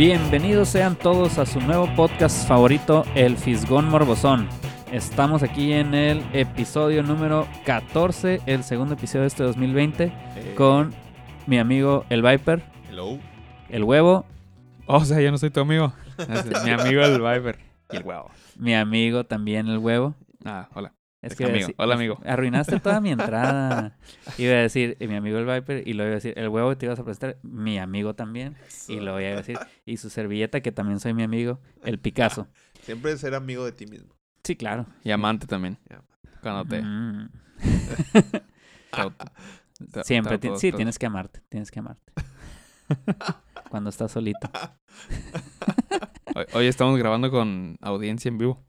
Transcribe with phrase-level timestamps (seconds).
[0.00, 4.48] Bienvenidos sean todos a su nuevo podcast favorito, El Fisgón Morbosón.
[4.90, 10.10] Estamos aquí en el episodio número 14, el segundo episodio de este 2020,
[10.56, 10.94] con
[11.46, 13.18] mi amigo el Viper, Hello.
[13.68, 14.24] el huevo,
[14.86, 15.92] O sea, yo no soy tu amigo.
[16.64, 17.58] Mi amigo el Viper.
[17.92, 18.30] Y el huevo.
[18.56, 20.14] mi amigo también el huevo.
[20.46, 20.94] Ah, hola.
[21.22, 21.68] Es que amigo.
[21.76, 22.18] Hola, amigo.
[22.24, 23.98] Arruinaste toda mi entrada.
[24.38, 26.86] Iba a decir mi amigo el Viper y luego iba a decir el huevo te
[26.86, 28.56] ibas a prestar, mi amigo también.
[28.88, 32.48] Y luego iba a decir, y su servilleta que también soy mi amigo, el Picasso.
[32.82, 34.14] Siempre ser amigo de ti mismo.
[34.44, 34.86] Sí, claro.
[35.04, 35.78] Y amante también.
[36.42, 36.80] Cuando te...
[36.82, 37.28] Mm.
[40.04, 42.12] Siempre, sí, tienes que amarte, tienes que amarte.
[43.70, 44.50] Cuando estás solito.
[46.34, 48.64] Hoy, hoy estamos grabando con audiencia en vivo.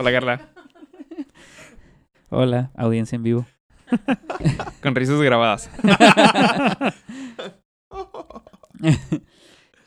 [0.00, 0.48] Hola, Carla.
[2.30, 3.46] Hola, audiencia en vivo.
[4.80, 5.68] Con risas grabadas.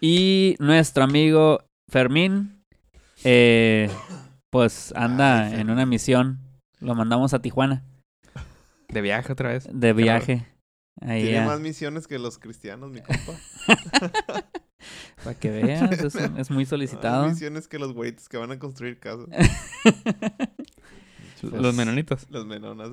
[0.02, 2.62] y nuestro amigo Fermín,
[3.24, 3.90] eh,
[4.50, 6.40] pues anda Ay, en una misión.
[6.82, 7.86] Lo mandamos a Tijuana
[8.90, 9.70] De viaje otra vez.
[9.72, 10.46] de viaje.
[11.00, 13.32] Ahí Tiene más misiones que los cristianos, mi compa.
[15.24, 17.24] para que veas, es, es muy solicitado.
[17.24, 19.28] Más misiones que los güeyes que van a construir casas.
[21.42, 22.28] Los menonitos.
[22.30, 22.90] Los menonas.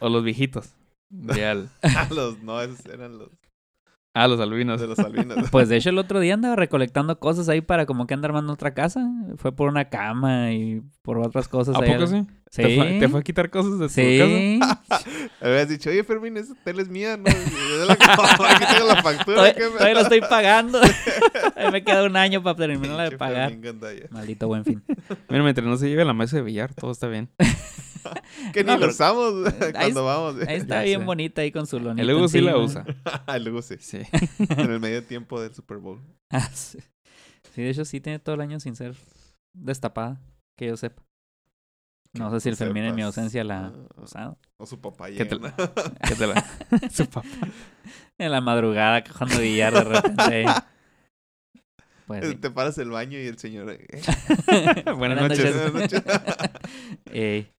[0.00, 0.70] O los viejitos.
[1.08, 3.30] De al- Ah, los, no, esos eran los
[4.18, 4.80] Ah, los albinos.
[4.80, 5.36] de los albinos.
[5.50, 8.52] Pues de hecho el otro día andaba recolectando cosas ahí para como que anda armando
[8.54, 9.06] otra casa.
[9.36, 11.76] Fue por una cama y por otras cosas.
[11.76, 11.92] ¿A ahí.
[11.92, 12.24] poco sí?
[12.50, 12.62] Sí.
[12.62, 14.58] ¿Te fue, te fue a quitar cosas de tu Sí.
[14.60, 15.04] casa?
[15.42, 17.24] Habías dicho, oye, Fermín, esa tele es mía, ¿no?
[17.28, 19.36] Aquí tengo la factura.
[19.36, 20.80] Todavía, ¿qué me- todavía lo estoy pagando.
[21.56, 23.52] Ahí me queda un año para terminarla de pagar.
[24.10, 24.82] Maldito buen fin.
[25.28, 27.28] Mira, mientras no se lleve la mesa de billar, todo está bien.
[28.52, 30.36] Que ni No, lo usamos Ahí- cuando vamos.
[30.46, 31.06] Ahí está Ya bien sé.
[31.06, 32.02] bonita ahí con su lonita.
[32.02, 32.84] El Hugo sí la usa.
[33.26, 33.76] Ah, luego sí.
[33.80, 34.00] Sí.
[34.38, 36.00] En el medio tiempo del Super Bowl.
[36.30, 36.78] Ah, sí.
[37.54, 38.94] Sí, de hecho sí tiene todo el año sin ser
[39.54, 40.20] destapada,
[40.58, 41.02] que yo sepa.
[42.12, 43.72] No sé si el Fermín en mi ausencia la ha Ah,
[44.02, 44.38] usado.
[44.58, 45.54] O su papá ¿Qué llega.
[45.54, 46.44] te- ¿Qué te la...
[46.90, 47.28] Su papá.
[48.18, 50.44] En la madrugada, cojando billar de repente.
[52.06, 52.34] Pues sí.
[52.36, 53.70] Te paras el baño y el señor.
[53.70, 55.72] eh, Buenas noches.
[55.72, 56.02] Buenas noches.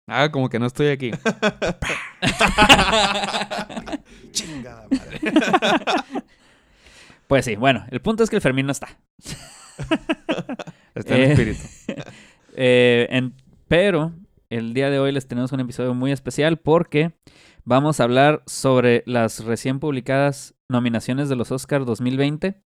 [0.10, 1.12] Ah, como que no estoy aquí.
[4.32, 5.20] Chingada madre.
[7.28, 8.88] Pues sí, bueno, el punto es que el Fermín no está.
[10.96, 11.60] Está en Eh, espíritu.
[12.56, 13.34] Eh, en-
[13.68, 14.14] pero
[14.50, 17.12] el día de hoy les tenemos un episodio muy especial porque
[17.66, 22.62] vamos a hablar sobre las recién publicadas nominaciones de los Oscars 2020.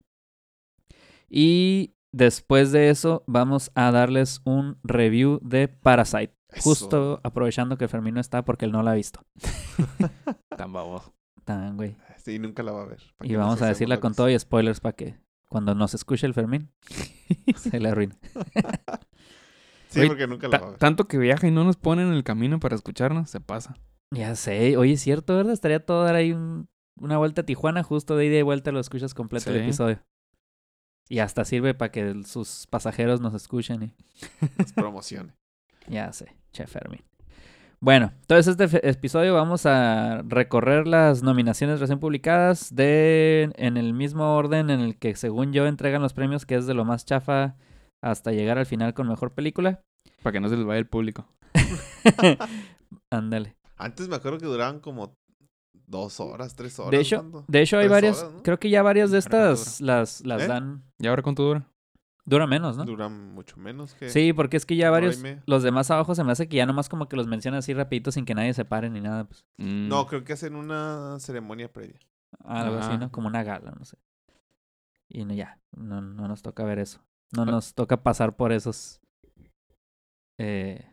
[1.30, 6.34] Y después de eso vamos a darles un review de Parasite.
[6.64, 9.22] Justo aprovechando que Fermín no está porque él no la ha visto.
[10.58, 11.14] Tan baboso.
[11.44, 11.96] Tan, güey.
[12.18, 13.00] Sí, nunca la va a ver.
[13.18, 15.18] ¿Para Y vamos a decirla con todo y spoilers para que
[15.50, 16.72] cuando nos escuche el Fermín
[17.56, 18.16] se le arruine.
[19.90, 20.80] Sí, Oye, porque nunca la va a ver.
[20.80, 23.78] tanto que viaja y no nos pone en el camino para escucharnos, se pasa.
[24.12, 25.54] Ya sé, oye, es cierto, ¿verdad?
[25.54, 26.68] Estaría todo dar ahí un-
[27.00, 30.04] una vuelta a Tijuana, justo de ida y vuelta lo escuchas completo el episodio.
[31.10, 33.94] Y hasta sirve para que sus pasajeros nos escuchen y
[34.58, 35.34] Las promociones.
[35.88, 37.02] ya sé, che Fermín.
[37.80, 44.36] Bueno, entonces este episodio vamos a recorrer las nominaciones recién publicadas de en el mismo
[44.36, 47.56] orden en el que según yo entregan los premios, que es de lo más chafa
[48.02, 49.84] hasta llegar al final con mejor película.
[50.24, 51.28] Para que no se les vaya el público.
[53.12, 53.56] Ándale.
[53.78, 55.14] Antes me acuerdo que duraban como
[55.88, 56.92] dos horas, tres horas.
[56.92, 58.44] De hecho, de hecho hay varias, horas, ¿no?
[58.44, 60.48] creo que ya varias de estas las, las ¿Eh?
[60.48, 61.66] dan, ¿Y ahora cuánto dura?
[62.26, 62.84] dura menos, ¿no?
[62.84, 64.10] Duran mucho menos que.
[64.10, 66.90] Sí, porque es que ya varios, los demás abajo se me hace que ya nomás
[66.90, 69.46] como que los mencionan así rapidito sin que nadie se pare ni nada, pues.
[69.58, 72.00] Mm, No, creo que hacen una ceremonia previa.
[72.44, 72.98] Algo así.
[72.98, 73.10] ¿no?
[73.12, 73.98] Como una gala, no sé.
[75.10, 77.00] Y no, ya, no, no nos toca ver eso.
[77.32, 77.46] No Ah.
[77.46, 79.00] nos toca pasar por esos
[80.38, 80.86] eh,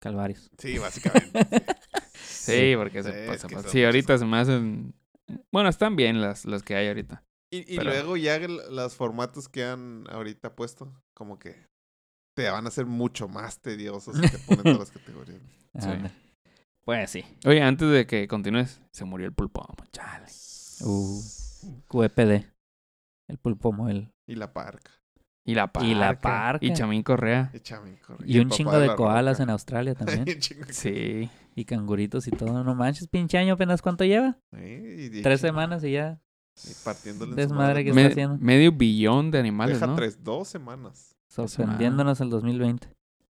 [0.00, 0.50] calvarios.
[0.58, 1.38] Sí, básicamente.
[2.30, 3.48] Sí, porque Sí, se es pasa.
[3.62, 4.94] que Sí, ahorita se me hacen...
[5.52, 7.22] Bueno, están bien las, las que hay ahorita.
[7.52, 11.66] Y, y Pero- luego ya los formatos que han ahorita puesto, como que
[12.36, 15.40] te van a ser mucho más tediosos si te ponen todas las categorías.
[15.78, 15.88] Sí.
[16.84, 17.24] Pues sí.
[17.44, 19.66] Oye, antes de que continúes, se murió el pulpo.
[19.92, 20.26] Chale.
[20.82, 21.20] Uh.
[21.88, 22.44] QEPD.
[23.28, 24.10] El pulpomo, el...
[24.28, 24.90] Y la parca.
[25.44, 25.88] Y la parca.
[25.88, 26.64] Y la parca.
[26.64, 27.50] Y Chamín Correa.
[27.54, 28.26] Y Chamin Correa.
[28.28, 29.42] Y un chingo de la koalas roca.
[29.44, 30.24] en Australia también.
[30.26, 31.30] Y un chingo de- Sí.
[31.60, 32.64] Y canguritos y todo.
[32.64, 34.38] No manches, pinche año apenas cuánto lleva.
[34.52, 36.20] Sí, y- y- Tres semanas y ya.
[36.64, 37.84] y partiéndole Desmadre madre.
[37.84, 38.38] que Me- está haciendo?
[38.44, 39.94] medio billón de animales, Deja ¿no?
[39.96, 41.16] tres, dos semanas.
[41.28, 42.88] Sorprendiéndonos el 2020.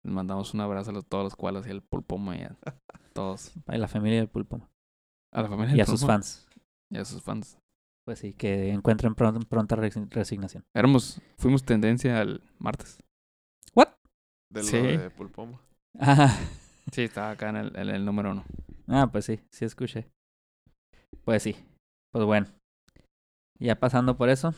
[0.04, 2.58] Les mandamos un abrazo a los- todos los koalas y al pulpomo y a
[3.14, 3.52] todos.
[3.68, 4.70] A la familia del pulpomo.
[5.32, 6.48] A la familia Y del a sus fans.
[6.90, 7.58] Y a sus fans.
[8.06, 10.66] Pues sí, que encuentren pron- pronta resi- resignación.
[10.74, 12.98] Éramos, fuimos tendencia el martes.
[14.50, 14.78] De lo Sí.
[14.78, 15.60] de Pulpoma.
[16.00, 16.38] Ah,
[16.92, 18.44] Sí, estaba acá en el, en el número uno.
[18.88, 20.08] ah, pues sí, sí escuché.
[21.26, 21.56] Pues sí.
[22.12, 22.48] Pues bueno.
[23.60, 24.54] Ya pasando por eso.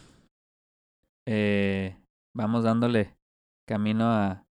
[1.27, 1.98] eh,
[2.36, 3.16] vamos dándole
[3.68, 4.44] camino a,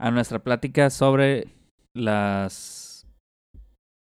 [0.00, 1.48] a nuestra plática sobre
[1.94, 3.06] las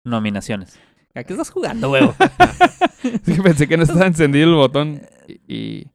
[0.06, 0.80] nominaciones.
[1.16, 2.14] ¿A qué estás jugando, huevo?
[3.24, 5.92] Sí, pensé que no estaba encendido el botón y, y,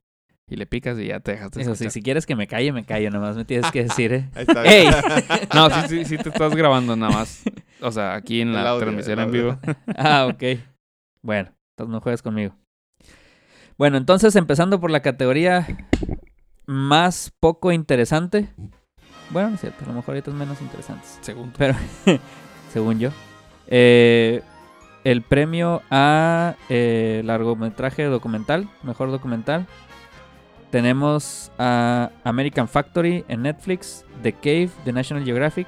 [0.50, 1.93] y le picas y ya te dejaste Eso sí, escuchar.
[1.93, 3.08] si quieres que me calle, me callo.
[3.11, 4.29] Nomás me tienes que decir, ¿eh?
[4.35, 4.64] Ahí está.
[4.64, 4.88] ¡Ey!
[5.55, 7.43] No, sí, sí, sí te estás grabando nada más.
[7.81, 9.58] O sea, aquí en la audio, transmisión en vivo.
[9.97, 10.61] Ah, ok.
[11.23, 12.55] Bueno, entonces no juegues conmigo.
[13.79, 15.67] Bueno, entonces empezando por la categoría
[16.67, 18.49] más poco interesante.
[19.31, 21.55] Bueno, no es cierto, a lo mejor ahorita es menos interesante, Segundo.
[21.56, 21.75] pero
[22.73, 23.11] según yo.
[23.69, 24.43] Eh,
[25.05, 29.67] el premio a eh, largometraje documental, mejor documental.
[30.71, 35.67] Tenemos a American Factory en Netflix, The Cave de National Geographic,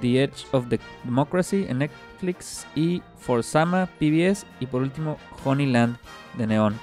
[0.00, 5.96] The Edge of the Democracy en Netflix y Forsama PBS y por último Honeyland
[6.36, 6.78] de Neon.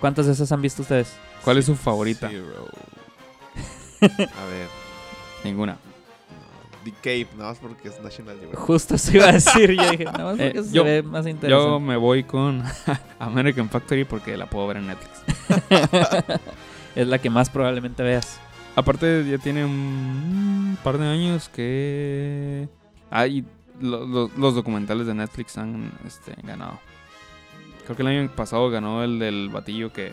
[0.00, 1.16] ¿Cuántas de esas han visto ustedes?
[1.44, 2.28] ¿Cuál es su favorita?
[2.28, 2.68] Zero.
[4.02, 4.68] A ver.
[5.44, 5.76] Ninguna.
[6.84, 8.66] The Cave, nada más porque es National Geographic.
[8.66, 11.30] Justo se iba a decir, yo dije, no, Eh, porque se yo- ve más Yo
[11.30, 11.80] interesante.
[11.80, 12.62] me voy con
[13.18, 15.22] American Factory porque la puedo ver en Netflix.
[16.94, 18.40] es la que más probablemente veas.
[18.76, 22.68] Aparte, ya tiene un par de años que.
[23.10, 23.44] Hay.
[23.80, 26.78] lo- lo- los documentales de Netflix han este, ganado.
[27.84, 30.12] Creo que el año pasado ganó el del batillo que,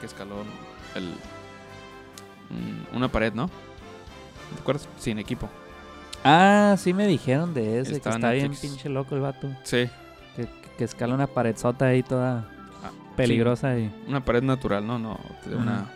[0.00, 0.36] que escaló
[0.94, 1.12] el,
[2.94, 3.48] una pared, ¿no?
[4.54, 4.88] ¿Te acuerdas?
[4.98, 5.48] Sin equipo.
[6.24, 9.48] Ah, sí me dijeron de ese, Está que está bien pinche loco el vato.
[9.62, 9.88] Sí.
[10.34, 10.48] Que,
[10.78, 12.48] que escala una paredzota ahí toda
[12.84, 14.98] Ah, peligrosa y una pared natural, ¿no?
[14.98, 15.18] No.
[15.46, 15.86] una,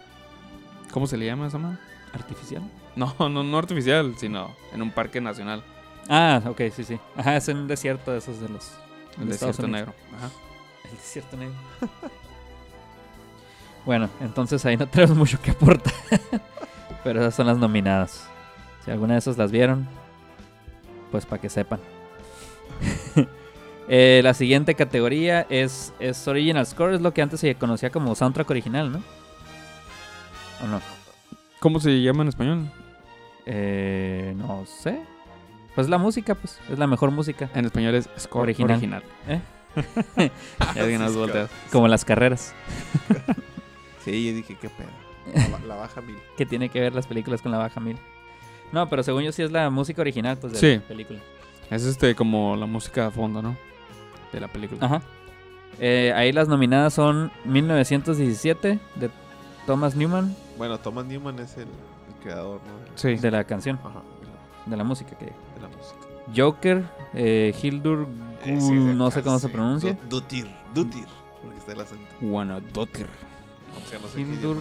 [0.90, 1.78] ¿Cómo se le llama esa madre?
[2.14, 2.62] artificial.
[2.96, 5.62] No, no, no artificial, sino en un parque nacional.
[6.08, 6.98] Ah, ok, sí, sí.
[7.16, 8.72] Ajá, es en un desierto de esos de los...
[9.18, 9.92] El de desierto negro.
[10.16, 10.30] Ajá.
[10.90, 11.54] El desierto negro.
[13.84, 15.92] bueno, entonces ahí no tenemos mucho que aportar.
[17.04, 18.26] Pero esas son las nominadas.
[18.84, 19.86] Si alguna de esas las vieron,
[21.10, 21.80] pues para que sepan.
[23.90, 28.14] Eh, la siguiente categoría es, es Original Score, es lo que antes se conocía como
[28.14, 29.02] soundtrack original, ¿no?
[30.62, 30.82] ¿O no?
[31.58, 32.70] ¿Cómo se llama en español?
[33.46, 35.00] Eh, no sé.
[35.74, 36.60] Pues la música, pues.
[36.70, 37.48] Es la mejor música.
[37.54, 38.72] En español es score Original.
[38.72, 39.02] original.
[39.26, 39.40] ¿Eh?
[40.74, 41.48] Ya.
[41.72, 42.54] Como las carreras.
[44.04, 44.88] Sí, yo dije, qué pedo.
[45.50, 46.16] La, la baja mil.
[46.36, 47.98] que tiene que ver las películas con la baja mil.
[48.72, 50.76] No, pero según yo sí es la música original, pues, de Sí.
[50.76, 51.18] la película.
[51.70, 53.56] Es este como la música a fondo, ¿no?
[54.32, 54.84] De la película.
[54.84, 55.02] Ajá.
[55.80, 59.10] Eh, ahí las nominadas son 1917 de
[59.66, 62.96] Thomas Newman, Bueno, Thomas Newman es el, el creador, ¿no?
[62.96, 63.14] Sí.
[63.16, 64.02] de la canción, Ajá,
[64.66, 65.98] de la música que de la música.
[66.36, 66.84] Joker,
[67.14, 68.06] eh, Hildur,
[68.44, 69.92] Eh, sí, de no sé cómo se pronuncia.
[70.08, 71.06] Du- Dutir, Dutir.
[71.42, 72.04] Porque está el acento.
[72.20, 73.06] Guanadotir.
[73.84, 74.56] O sea, no sé qué Hildur.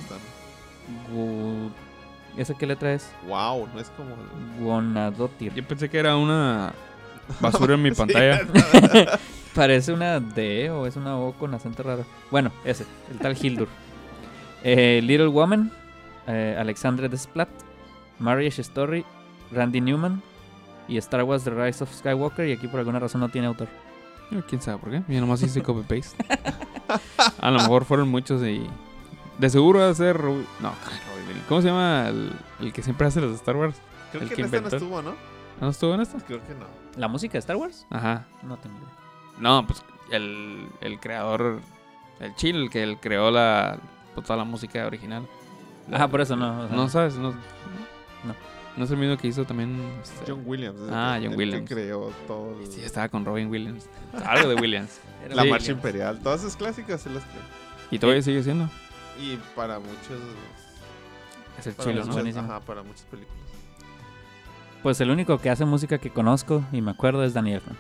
[2.38, 3.12] ¿Esa qué letra es?
[3.28, 4.12] Wow, no es como.
[4.12, 5.54] el- Guanadotir.
[5.54, 6.72] Yo pensé que era una
[7.40, 8.42] basura en mi pantalla.
[9.56, 12.06] Parece una D o es una O con acento raro.
[12.30, 13.68] Bueno, ese, el tal Hildur.
[14.64, 15.72] Eh, Little Woman,
[16.28, 17.50] eh, Alexandre Desplat,
[18.20, 19.04] Marriage Story,
[19.52, 20.22] Randy Newman
[20.88, 22.48] y Star Wars The Rise of Skywalker.
[22.48, 23.68] Y aquí por alguna razón no tiene autor.
[24.30, 25.02] Yo, ¿Quién sabe por qué?
[25.08, 26.24] Yo nomás hice copy-paste.
[27.42, 28.68] A lo mejor fueron muchos y...
[29.38, 30.18] De seguro va a ser...
[30.18, 30.74] Rob- No.
[31.48, 33.76] ¿Cómo se llama el, el que siempre hace los de Star Wars?
[34.12, 35.16] Creo El que que en esta no estuvo, ¿no?
[35.62, 36.18] ¿No estuvo en esta?
[36.20, 36.66] Creo que no.
[36.96, 37.86] ¿La música de Star Wars?
[37.90, 38.26] Ajá.
[38.44, 38.88] No tengo idea.
[39.40, 41.60] No, pues el, el creador...
[42.20, 43.78] El chill, el que él creó la...
[44.16, 45.28] pues, toda la música original.
[45.90, 46.62] La- Ah, por eso no.
[46.64, 47.32] o sea, No sabes, no...
[47.32, 48.36] No.
[48.76, 49.80] No es el mismo que hizo también...
[50.02, 50.80] este- John Williams.
[50.82, 51.68] el Ah, que- John el Williams.
[51.70, 52.60] Que creó todo.
[52.60, 53.90] el- Sí, estaba con Robin Williams.
[54.26, 55.00] Algo de Williams.
[55.30, 55.50] La Sí.
[55.50, 56.20] marcha imperial.
[56.24, 57.42] Todas esas clásicas se las creó.
[57.92, 58.70] Y todavía sigue siendo.
[59.20, 60.20] Y para muchos.
[61.60, 62.06] Es el Para ¿no?
[62.14, 62.46] buenísimo.
[62.46, 63.38] Ajá, para muchas películas.
[64.84, 67.78] Pues el único que hace música que conozco y me acuerdo es Danny Elfman.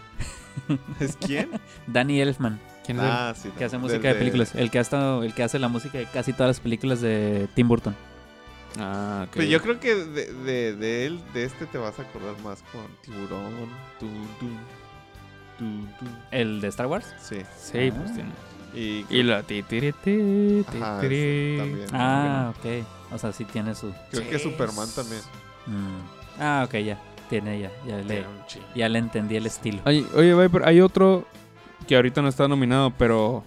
[1.00, 1.51] ¿Es quién?
[1.88, 3.10] Danny Elfman, ¿Quién es él?
[3.12, 3.50] ah, sí.
[3.58, 4.56] que hace música de películas.
[4.56, 7.48] El que ha estado, el que hace la música de casi todas las películas de
[7.53, 7.96] Tim Burton.
[8.79, 9.34] Ah, ok.
[9.36, 12.63] Pero yo creo que de, de, de él, de este te vas a acordar más
[12.72, 13.53] con Tiburón.
[14.00, 14.58] Tum, tum,
[15.60, 16.08] tum, tum.
[16.32, 17.13] El de Star Wars.
[17.22, 17.38] Sí.
[17.60, 17.96] Sí, Ah.
[17.96, 18.32] pues tiene.
[18.77, 21.55] Y, Y la ti, tiri, ti, ti, Ajá, tiri.
[21.57, 21.88] también.
[21.93, 22.86] Ah, ok.
[23.12, 23.91] O sea, sí tiene su.
[24.12, 25.22] creo que Superman también.
[25.65, 26.39] Mm.
[26.39, 27.00] Ah, ok, ya.
[27.29, 27.72] Tiene ya.
[27.88, 28.25] Ya le,
[28.75, 29.81] ya le entendí el estilo.
[29.86, 31.25] Oye, oye, Viper, hay otro
[31.88, 33.43] que ahorita no está nominado, pero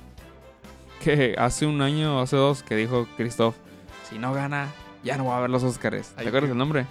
[1.02, 3.54] que hace un año o hace dos que dijo Christoph,
[4.08, 4.68] si no gana,
[5.04, 6.08] ya no va a ver los Oscars.
[6.10, 6.82] ¿Te acuerdas el nombre?
[6.82, 6.88] No.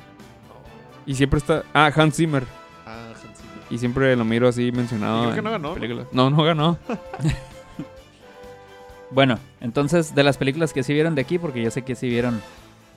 [1.05, 1.63] Y siempre está...
[1.73, 2.45] Ah, Hans Zimmer.
[2.85, 3.65] Ah, Hans Zimmer.
[3.69, 6.07] Y siempre lo miro así mencionado creo que en no ganó, películas.
[6.11, 6.77] No, no ganó.
[9.11, 12.07] Bueno, entonces, de las películas que sí vieron de aquí, porque yo sé que sí
[12.09, 12.41] vieron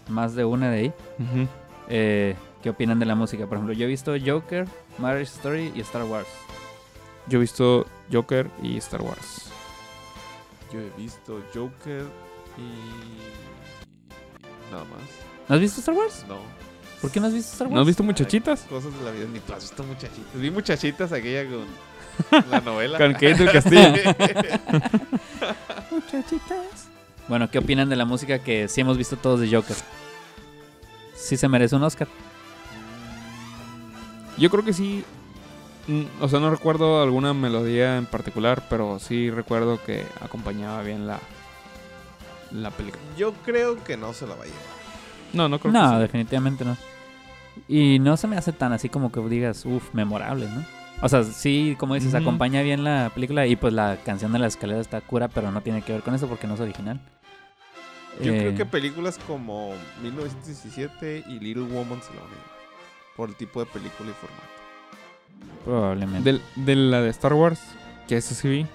[0.09, 1.49] más de una de ahí, Ujú.
[1.89, 3.47] eh, ¿qué opinan de la música?
[3.47, 4.67] Por ejemplo, yo he visto Joker,
[4.99, 6.29] Marriage Story y Star Wars.
[7.29, 9.51] Yo he visto Joker y Star Wars.
[10.73, 12.05] Yo he visto Joker
[12.59, 13.23] y.
[14.71, 15.01] Nada más.
[15.49, 16.25] ¿No has visto Star Wars?
[16.29, 16.39] No.
[17.01, 17.75] ¿Por qué no has visto Star Wars?
[17.75, 18.63] ¿No has visto muchachitas?
[18.63, 19.27] Cosas de la vida.
[19.33, 20.35] Ni tú has visto muchachitas.
[20.35, 21.65] Vi muchachitas aquella con
[22.51, 22.99] la novela.
[22.99, 23.93] Con Kate del Castillo.
[25.91, 26.89] Muchachitas.
[27.29, 29.77] Bueno, ¿qué opinan de la música que sí hemos visto todos de Joker?
[31.15, 32.09] Sí se merece un Oscar.
[34.39, 35.05] Yo creo que sí.
[35.87, 41.07] Mm, O sea, no recuerdo alguna melodía en particular, pero sí recuerdo que acompañaba bien
[41.07, 41.19] la,
[42.51, 43.03] la película.
[43.17, 44.61] Yo creo que no se la va a llevar.
[45.33, 46.01] No, no creo No, que sí.
[46.03, 46.77] definitivamente no.
[47.69, 50.65] Y no se me hace tan así como que digas, uff, memorable, ¿no?
[51.05, 54.47] O sea, sí, como dices, acompaña bien la película y pues la canción de la
[54.47, 57.01] escalera está cura, pero no tiene que ver con eso porque no es original.
[58.23, 62.31] Yo Eh, creo que películas como 1917 y Little Woman se la van.
[63.17, 65.65] Por el tipo de película y formato.
[65.65, 66.33] Probablemente.
[66.33, 67.61] Del- De, la de Star Wars,
[68.07, 68.67] que esa sí vi,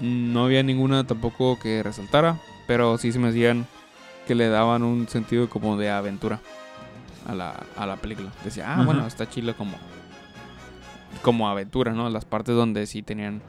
[0.00, 3.66] no había ninguna tampoco que resaltara, pero sí se me hacían
[4.26, 6.40] que le daban un sentido como de aventura
[7.28, 8.30] a la, a la película.
[8.44, 9.76] Decía, ah, bueno, está chila como,
[11.22, 12.08] como aventura, ¿no?
[12.10, 13.40] Las partes donde sí tenían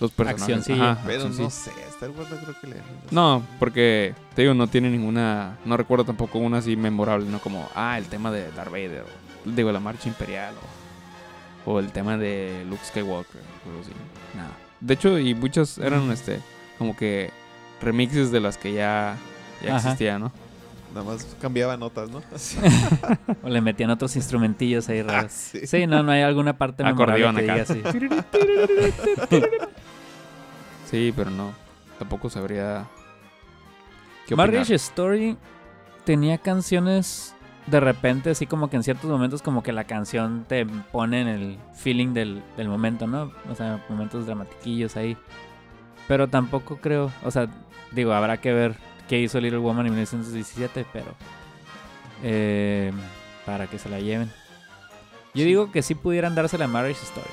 [0.00, 0.42] los personajes.
[0.42, 0.92] Accioncilla.
[0.92, 1.56] Ajá, Pero acción, no sí.
[1.64, 2.76] sé, Star Wars no creo que le
[3.10, 5.58] No, porque te digo, no tiene ninguna.
[5.64, 7.40] No recuerdo tampoco una así memorable, ¿no?
[7.40, 9.04] Como, ah, el tema de Darth Vader,
[9.46, 10.54] o digo, la marcha imperial,
[11.66, 13.92] o, o el tema de Luke Skywalker, o así.
[14.36, 14.50] Nada.
[14.80, 16.40] De hecho, y muchas eran este,
[16.78, 17.30] como que
[17.80, 19.16] remixes de las que ya,
[19.64, 20.32] ya existían, ¿no?
[20.94, 22.22] Nada más cambiaba notas, ¿no?
[23.42, 25.32] O le metían otros instrumentillos ahí Ah, raros.
[25.32, 25.66] sí.
[25.66, 27.72] Sí, no, no hay alguna parte memorable Acordeón que acá.
[27.74, 27.98] diga así.
[30.90, 31.52] Sí, pero no.
[31.98, 32.86] Tampoco sabría.
[34.26, 34.34] ¿Qué.
[34.36, 35.36] Marriage Story
[36.04, 37.34] tenía canciones
[37.66, 41.28] de repente, así como que en ciertos momentos, como que la canción te pone en
[41.28, 43.30] el feeling del, del momento, ¿no?
[43.50, 45.18] O sea, momentos dramatiquillos ahí.
[46.06, 47.48] Pero tampoco creo, o sea,
[47.92, 48.76] digo, habrá que ver
[49.08, 51.14] qué hizo Little Woman en 1917, pero.
[52.22, 52.92] eh,
[53.46, 54.30] para que se la lleven.
[55.34, 57.30] Yo digo que sí pudieran dársela a Marriage Story.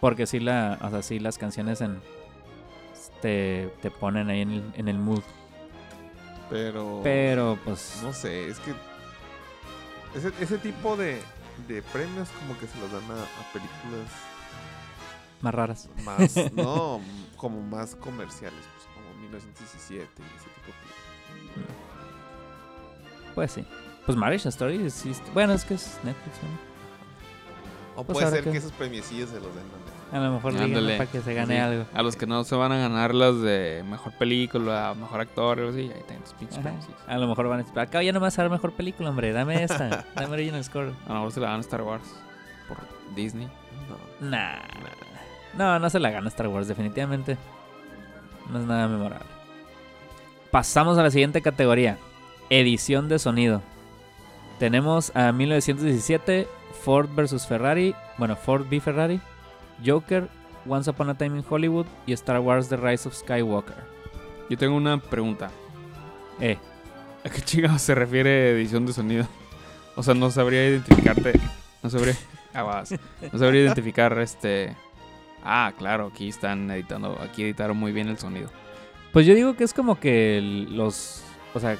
[0.00, 2.00] Porque sí, la, o sea, sí las canciones en,
[3.22, 5.22] te, te ponen ahí en el, en el mood.
[6.50, 7.00] Pero.
[7.02, 8.72] Pero pues No sé, es que.
[10.14, 11.20] Ese, ese tipo de,
[11.68, 14.08] de premios, como que se los dan a, a películas
[15.40, 15.88] más raras.
[16.04, 16.52] más.
[16.52, 17.00] no,
[17.36, 20.57] como más comerciales, pues como 1917 y ese tipo.
[23.38, 23.64] Pues sí.
[24.04, 24.84] Pues Marriage Story
[25.32, 28.00] Bueno, es que es Netflix, ¿no?
[28.00, 30.12] O Pues puede ser que- que esos premiecillos se los den a Netflix.
[30.12, 30.96] A lo mejor Ándale.
[30.96, 31.60] para que se gane Sí.
[31.60, 31.84] algo.
[31.94, 35.68] A los que no se van a ganar las de mejor película, mejor actor, o
[35.68, 36.84] así, ahí tienen tus pinches premios.
[37.06, 39.10] A lo mejor van a decir, acá ya no me vas a dar mejor película,
[39.10, 39.30] hombre.
[39.32, 40.04] Dame esta.
[40.16, 40.92] Dame Original Score.
[41.06, 42.12] A lo mejor se la dan a Star Wars
[42.66, 42.78] por
[43.14, 43.46] Disney.
[44.20, 44.28] No.
[44.30, 44.56] Nah.
[45.56, 47.36] No, no se la gana Star Wars, definitivamente.
[48.50, 49.26] No es nada memorable.
[50.50, 51.98] Pasamos a la siguiente categoría.
[52.50, 53.62] Edición de sonido.
[54.58, 56.48] Tenemos a 1917,
[56.82, 57.46] Ford vs.
[57.46, 57.94] Ferrari.
[58.16, 59.20] Bueno, Ford v Ferrari.
[59.84, 60.28] Joker,
[60.66, 63.76] Once Upon a Time in Hollywood y Star Wars The Rise of Skywalker.
[64.48, 65.50] Yo tengo una pregunta.
[66.40, 66.56] Eh,
[67.24, 69.26] ¿A qué chingados se refiere edición de sonido?
[69.94, 71.32] O sea, no sabría identificarte.
[71.82, 72.14] No sabría.
[72.54, 72.94] Aguas.
[73.32, 74.74] No sabría identificar este.
[75.44, 77.18] Ah, claro, aquí están editando.
[77.20, 78.50] Aquí editaron muy bien el sonido.
[79.12, 80.40] pues yo digo que es como que
[80.70, 81.22] los.
[81.54, 81.76] O sea,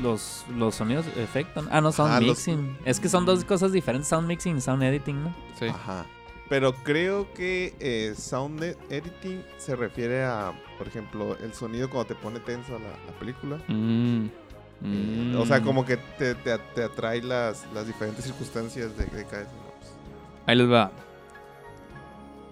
[0.00, 1.64] los, los sonidos efecto.
[1.70, 2.78] Ah, no, sound Ah, los- mixing.
[2.84, 5.34] Es que son dos cosas diferentes: sound mixing y sound editing, ¿no?
[5.58, 5.66] Sí.
[5.66, 6.06] Ajá.
[6.48, 12.08] Pero creo que eh, sound e- editing se refiere a, por ejemplo, el sonido cuando
[12.08, 13.58] te pone tenso la, la película.
[13.68, 14.26] Mm,
[14.84, 15.64] Eh, O sea, Mm.
[15.64, 19.60] como que te, te, te atrae las, las diferentes circunstancias de, de cada escena.
[20.46, 20.90] Ahí les va.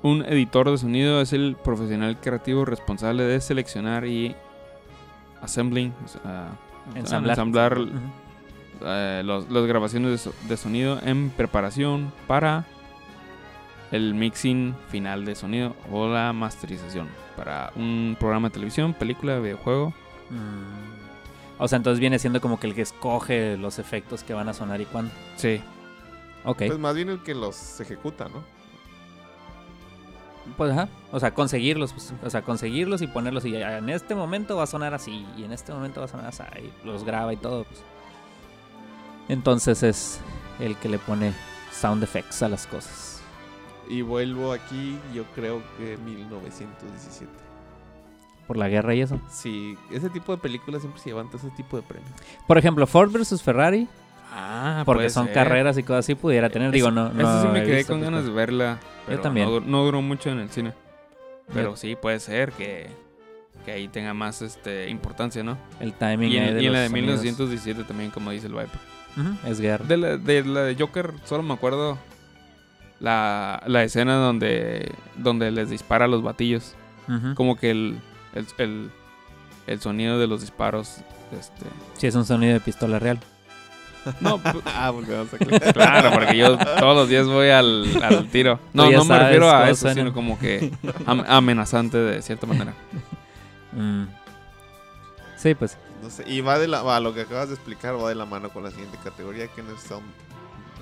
[0.02, 4.34] Un editor de sonido es el profesional creativo responsable de seleccionar y
[5.42, 6.48] assembling, o sea,
[6.94, 7.78] Ensamblar.
[8.82, 12.64] eh, los- las grabaciones de, so- de sonido en preparación para
[13.92, 19.92] el mixing final de sonido o la masterización para un programa de televisión, película, videojuego.
[20.30, 21.58] Mm.
[21.62, 24.54] O sea, entonces viene siendo como que el que escoge los efectos que van a
[24.54, 25.12] sonar y cuándo.
[25.36, 25.60] Sí.
[26.44, 26.62] Ok.
[26.68, 28.42] Pues más bien el que los ejecuta, ¿no?
[30.56, 30.88] Pues ajá.
[31.12, 31.92] O sea, conseguirlos.
[31.92, 33.44] pues, o sea, conseguirlos y ponerlos.
[33.44, 35.26] Y en este momento va a sonar así.
[35.36, 36.42] Y en este momento va a sonar así.
[36.58, 37.64] Y los graba y todo.
[37.64, 37.82] Pues.
[39.28, 40.20] Entonces es
[40.58, 41.32] el que le pone
[41.72, 43.22] sound effects a las cosas.
[43.88, 47.30] Y vuelvo aquí, yo creo que 1917.
[48.46, 49.20] Por la guerra y eso.
[49.30, 52.10] Sí, ese tipo de películas siempre se llevan ese tipo de premios.
[52.46, 53.88] Por ejemplo, Ford versus Ferrari.
[54.32, 55.34] Ah, Porque son ser.
[55.34, 56.14] carreras y cosas así.
[56.14, 56.70] Pudiera tener.
[56.70, 57.08] Digo, no.
[57.10, 58.78] no Eso sí me quedé visto, con ganas de verla.
[59.06, 59.48] Pero también.
[59.50, 60.72] No, no duró mucho en el cine.
[61.52, 62.88] Pero Yo- sí, puede ser que,
[63.64, 65.58] que ahí tenga más este, importancia, ¿no?
[65.80, 67.22] El timing Y en, de y en la de sonidos.
[67.22, 68.68] 1917 también, como dice el Viper.
[69.46, 69.84] Es guerra.
[69.86, 71.98] De la, de la de Joker, solo me acuerdo
[73.00, 76.74] la, la escena donde, donde les dispara a los batillos.
[77.34, 77.98] Como que el,
[78.34, 78.90] el, el,
[79.66, 80.98] el sonido de los disparos.
[81.36, 83.18] Este, Sí, es un sonido de pistola real.
[84.20, 85.72] No, pu- Ah, volvemos a aclarar.
[85.74, 88.58] claro, porque yo todos los días voy al, al tiro.
[88.72, 89.94] No, no me refiero a eso, suena.
[89.94, 90.72] sino como que
[91.06, 92.74] am- amenazante de cierta manera.
[93.72, 94.04] Mm.
[95.36, 95.76] Sí, pues.
[96.02, 98.24] No sé, y va de la, va, lo que acabas de explicar va de la
[98.26, 100.04] mano con la siguiente categoría que no es sound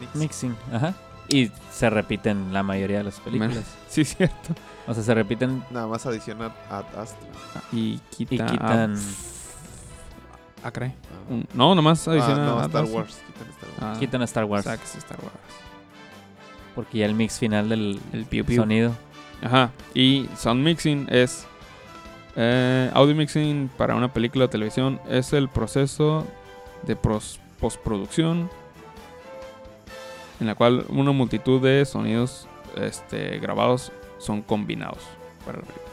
[0.00, 0.14] mix.
[0.14, 0.56] Mixing.
[0.72, 0.94] Ajá.
[1.28, 3.58] Y se repiten la mayoría de las películas.
[3.88, 4.54] Sí, cierto.
[4.86, 7.18] O sea, se repiten Nada más adicionar a Astra.
[7.72, 8.34] Y quita.
[8.34, 8.96] y quitan.
[10.62, 10.90] Ah, caray.
[10.90, 11.32] Ah.
[11.32, 12.44] Un- No, nomás Ah, adiciona.
[12.46, 12.84] no, a Star.
[12.84, 13.20] Wars.
[13.26, 13.80] quitan Star Wars.
[13.80, 14.66] Ah, Quitan a Star Wars.
[14.66, 15.18] Star.
[16.74, 18.56] Porque ya el mix final del El piu piu.
[18.62, 18.92] sonido.
[19.42, 19.70] Ajá.
[19.94, 21.46] Y sound mixing es.
[22.40, 26.24] eh, audio mixing para una película o televisión es el proceso
[26.84, 28.48] de pros- postproducción
[30.38, 34.98] en la cual una multitud de sonidos este, grabados son combinados
[35.44, 35.88] para la película.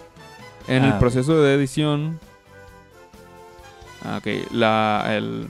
[0.67, 0.99] En Ah, el ok.
[0.99, 2.19] proceso de edición,
[4.03, 5.47] ah, ok, la, el-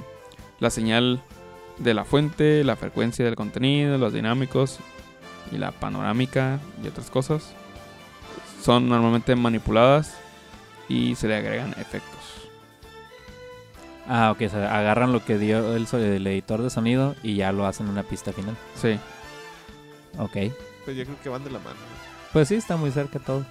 [0.60, 1.22] la señal
[1.78, 4.80] de la fuente, la frecuencia del contenido, los dinámicos
[5.52, 7.54] y la panorámica y otras cosas
[8.64, 10.16] son normalmente manipuladas
[10.88, 12.14] y se le agregan efectos.
[14.08, 14.42] Ah, ok.
[14.46, 17.88] O sea, agarran lo que dio el, el editor de sonido y ya lo hacen
[17.88, 18.56] en una pista final.
[18.80, 19.00] Sí.
[20.18, 20.54] Ok.
[20.86, 21.76] Pues yo creo que van de la mano.
[22.32, 23.44] Pues sí, está muy cerca todo.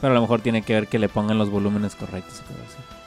[0.00, 2.74] Pero a lo mejor tiene que ver que le pongan los volúmenes correctos y cosas
[2.74, 2.97] así.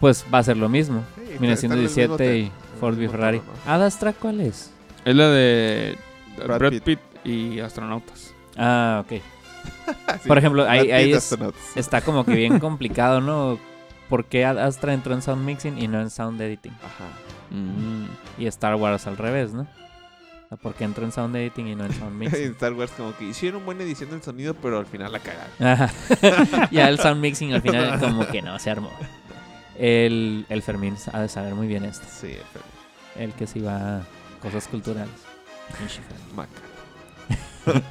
[0.00, 1.04] Pues va a ser lo mismo.
[1.16, 3.38] Sí, está- están en el mismo 1917 y Ford v Ferrari.
[3.40, 4.72] tono, ¿Ad Astra cuál es?
[5.04, 5.96] Es la de
[6.38, 6.82] Brad Brad, Pitt.
[6.84, 6.98] Pitt.
[7.24, 8.34] y astronautas.
[8.56, 9.12] Ah, ok.
[9.12, 9.20] ¿no?
[10.22, 11.36] Sí, Por ejemplo, ahí- Brad ahí es-.
[11.76, 13.58] Está como que bien complicado, ¿no?
[14.08, 16.72] ¿Por qué Ad Astra entró en sound mixing y no en sound editing?
[16.72, 17.04] Ajá.
[17.54, 18.06] Mm.
[18.42, 19.62] Y Star Wars al revés, ¿no?
[19.62, 22.50] O sea, ¿Por qué entró en sound editing y no en sound En mixing?
[22.52, 25.52] Star Wars como que hicieron buena edición del sonido, pero al final la cagaron.
[25.60, 26.68] Ajá.
[26.70, 28.90] ya el sound mixing al final como que no se armó.
[29.80, 32.06] El, el Fermín ha de saber muy bien esto.
[32.10, 32.64] Sí, pero
[33.16, 34.02] El que sí va a
[34.42, 35.08] cosas culturales.
[35.72, 36.36] Fermín.
[36.36, 36.50] maca.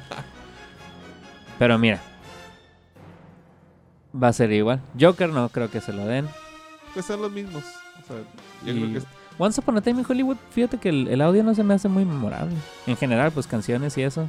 [1.58, 2.00] Pero mira.
[4.14, 4.80] Va a ser igual.
[4.98, 6.28] Joker no creo que se lo den.
[6.94, 7.62] Pues son los mismos.
[8.02, 8.16] O sea,
[8.64, 9.04] yo Y- creo que es-
[9.38, 11.88] Once Upon a Time in Hollywood, fíjate que el, el audio no se me hace
[11.88, 12.54] muy memorable.
[12.86, 14.28] En general, pues canciones y eso.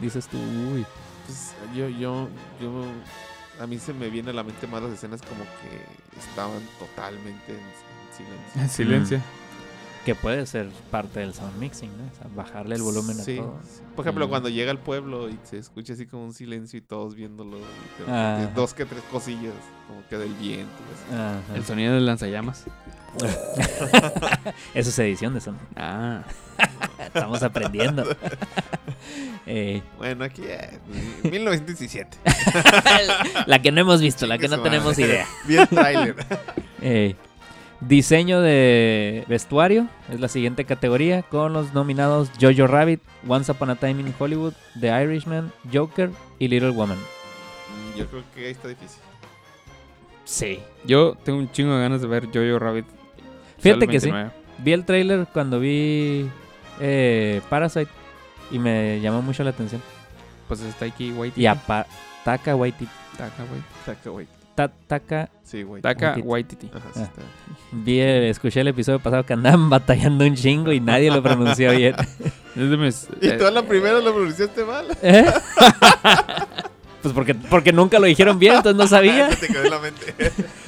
[0.00, 0.84] Dices tú, uy.
[1.26, 2.28] pues, yo, yo,
[2.60, 2.84] yo,
[3.60, 7.52] a mí se me viene a la mente más las escenas como que estaban totalmente
[7.52, 8.62] en, en silencio.
[8.62, 9.20] En silencio.
[10.04, 12.04] Que puede ser parte del sound mixing, ¿no?
[12.04, 13.58] O sea, bajarle el volumen Sí, a todo.
[13.64, 13.80] sí.
[13.96, 14.28] Por ejemplo, Mm.
[14.28, 17.56] cuando llega al pueblo y se escucha así como un silencio y todos viéndolo.
[17.58, 17.62] y
[18.06, 19.54] repente dos que tres cosillas,
[19.88, 20.70] como que del viento.
[21.10, 21.14] y así.
[21.48, 21.56] Ajá.
[21.56, 22.64] El sonido del lanzallamas.
[24.74, 25.64] Eso es edición de sonido.
[25.76, 26.22] Ah.
[26.98, 28.04] Estamos aprendiendo.
[29.46, 30.78] Eh, Bueno, aquí eh,
[31.30, 32.16] 1917.
[33.46, 35.26] la que no hemos visto, la que no tenemos idea.
[35.46, 36.16] Bien trailer.
[36.86, 37.14] Eh,
[37.80, 43.76] diseño de vestuario es la siguiente categoría con los nominados Jojo Rabbit, Once Upon a
[43.76, 46.98] Time in Hollywood, The Irishman, Joker y Little Woman.
[46.98, 49.00] Mm, Yo creo que ahí está difícil.
[50.24, 50.60] Sí.
[50.84, 52.84] Yo tengo un chingo de ganas de ver Jojo Rabbit.
[53.60, 54.10] Fíjate que sí.
[54.10, 54.30] 29.
[54.58, 56.28] Vi el trailer cuando vi
[56.80, 57.90] eh, Parasite
[58.54, 59.82] y me llamó mucho la atención.
[60.48, 61.40] Pues está aquí, White.
[61.40, 61.86] Y a Pa-
[62.24, 62.90] Taka Waititi.
[63.16, 63.60] Taca, güey.
[63.84, 64.34] Taika Waititi.
[64.54, 65.28] Ta- Taka.
[65.42, 65.82] Sí, güey.
[65.82, 66.66] Taka Waititi.
[66.66, 66.70] Waititi.
[66.74, 67.04] Ajá, sí Ah.
[67.04, 67.22] está.
[67.72, 71.94] Vi escuché el episodio pasado que andaban batallando un chingo y nadie lo pronunció bien.
[72.54, 74.86] Es Y eh, tú a la primera lo pronunciaste mal.
[75.02, 75.24] ¿Eh?
[77.02, 79.30] Pues porque, porque nunca lo dijeron bien, entonces no sabía.
[79.32, 80.14] Se te quedó en la mente.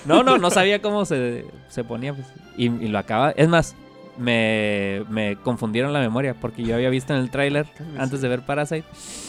[0.05, 2.13] No, no, no sabía cómo se, se ponía.
[2.13, 3.31] pues, y, y lo acaba.
[3.31, 3.75] Es más,
[4.19, 7.67] me, me confundieron la memoria porque yo había visto en el tráiler
[7.99, 8.85] antes de ver Parasite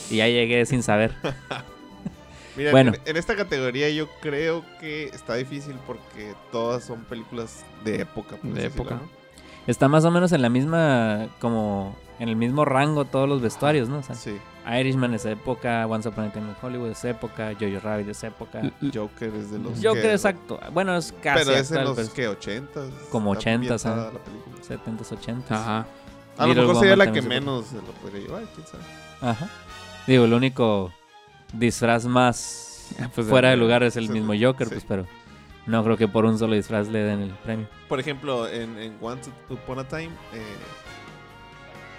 [0.10, 1.13] y ya llegué sin saber.
[2.56, 2.93] Mira, Bueno.
[2.95, 8.36] en, en esta categoría yo creo que está difícil porque todas son películas de época.
[8.38, 8.95] por De decirlo, época.
[8.95, 9.10] ¿no?
[9.67, 13.89] Está más o menos en la misma, como en el mismo rango todos los vestuarios,
[13.89, 13.99] ¿no?
[13.99, 14.38] O sea, Sí.
[14.69, 18.62] Irishman es época, Once Upon a Time in Hollywood es época, Jojo Rabbit es época.
[18.93, 19.73] Joker es de los.
[19.82, 20.60] Joker que- es acto.
[20.73, 24.12] Bueno, es casi Pero es en los pero que 80 Como 80s, ochentas ah.
[24.13, 24.58] la película.
[24.67, 25.51] 70s, 80s.
[25.51, 25.86] Ajá.
[26.38, 28.84] A lo mejor sería Woman la que menos se lo podría llevar, quién sabe.
[29.21, 29.47] Ajá.
[30.06, 30.91] Digo, el único
[31.53, 34.73] disfraz más Pues, fuera de lugar es el mismo Joker, sí.
[34.75, 35.06] pues, pero
[35.65, 37.67] no creo que por un solo disfraz le den el premio.
[37.89, 40.41] Por ejemplo, en, en Once Upon a Time, eh,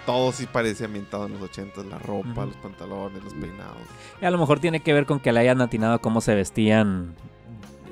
[0.09, 3.77] todo sí parece ambientado en los 80 la ropa, los pantalones, los peinados.
[4.19, 6.33] Y a lo mejor tiene que ver con que le hayan atinado a cómo se
[6.33, 7.13] vestían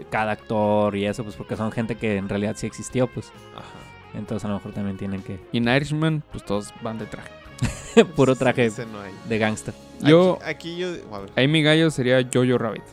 [0.09, 3.31] cada actor y eso, pues porque son gente que en realidad sí existió, pues.
[3.55, 4.17] Ajá.
[4.17, 5.39] Entonces a lo mejor también tienen que...
[5.51, 7.29] Y en Irishman, pues todos van de traje.
[8.15, 8.99] Puro traje no
[9.29, 9.75] de gangster.
[10.01, 10.87] Yo, Aquí, aquí yo.
[11.35, 12.83] Ahí mi gallo sería Jojo Rabbit.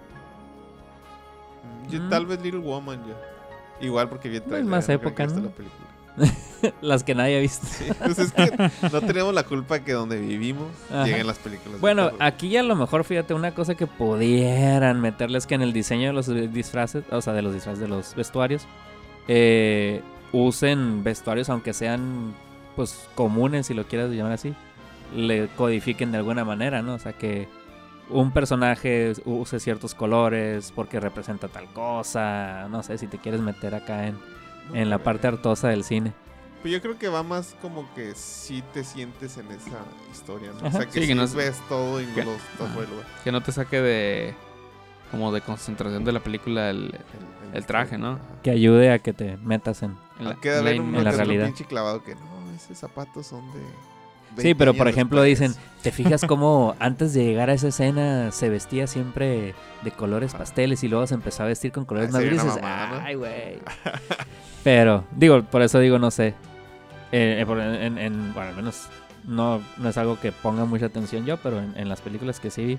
[1.89, 2.11] yo Mm.
[2.11, 3.15] Tal vez Little Woman, yo.
[3.81, 5.41] Igual porque vi el Es trailer, más no creo época, ¿no?
[5.45, 5.84] la película.
[6.81, 7.67] Las que nadie ha visto.
[7.67, 11.05] Sí, pues es que no tenemos la culpa que donde vivimos Ajá.
[11.05, 11.81] lleguen las películas.
[11.81, 16.09] Bueno, aquí a lo mejor, fíjate, una cosa que pudieran meterles que en el diseño
[16.09, 18.67] de los disfraces, o sea, de los disfraces de los vestuarios,
[19.29, 22.35] eh, usen vestuarios, aunque sean,
[22.77, 24.55] pues, comunes, si lo quieres llamar así,
[25.15, 26.95] le codifiquen de alguna manera, ¿no?
[26.95, 27.49] O sea, que
[28.11, 33.75] un personaje use ciertos colores porque representa tal cosa, no sé, si te quieres meter
[33.75, 34.19] acá en,
[34.73, 36.13] en la parte hartosa del cine.
[36.63, 40.67] Pues yo creo que va más como que si te sientes en esa historia, ¿no?
[40.67, 40.69] Ajá.
[40.69, 43.05] O sea, que Sí, que sí no- ves todo y no que- lugar.
[43.27, 44.35] No te saque de.
[45.11, 46.87] Como de concentración de la película el,
[47.51, 48.19] El, El traje, ¿no?
[48.43, 49.97] Que ayude a que te metas en...
[50.19, 51.45] en la, Ah, Queda en la inmen- en la realidad.
[51.47, 52.21] pinche clavado que no,
[52.57, 53.61] esos zapatos son de.
[54.37, 55.51] Sí, 20 pero por ejemplo después".
[55.53, 60.35] dicen, ¿te fijas cómo antes de llegar a esa escena se vestía siempre de colores
[60.35, 62.59] pasteles y luego se empezó a vestir con colores Ah, más grises?
[62.63, 63.59] Ay, güey.
[64.65, 66.29] Pero, digo, por eso digo, no sé.
[67.13, 68.89] Eh, eh, en, en- bueno, al menos
[69.25, 72.51] no, no es algo que ponga mucha atención yo, pero en, en las películas que
[72.51, 72.79] sí vi.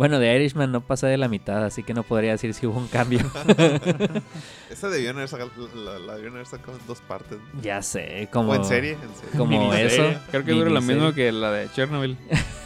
[0.00, 2.78] Bueno, de Irishman no pasé de la mitad, así que no podría decir si hubo
[2.78, 3.18] un cambio.
[4.70, 7.36] Esa debieron haber sacado, la, la debieron haber sacado en dos partes.
[7.60, 9.36] ya sé, como, O en serie, en serie.
[9.36, 10.02] como eso.
[10.30, 12.16] Creo que dura lo mismo que la de Chernobyl.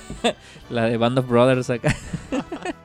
[0.70, 1.92] La de Band of Brothers acá.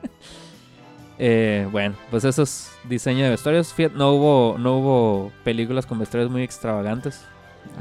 [1.22, 3.72] Eh, bueno, pues eso es diseño de vestuarios.
[3.94, 7.20] No hubo, no hubo películas con vestuarios muy extravagantes.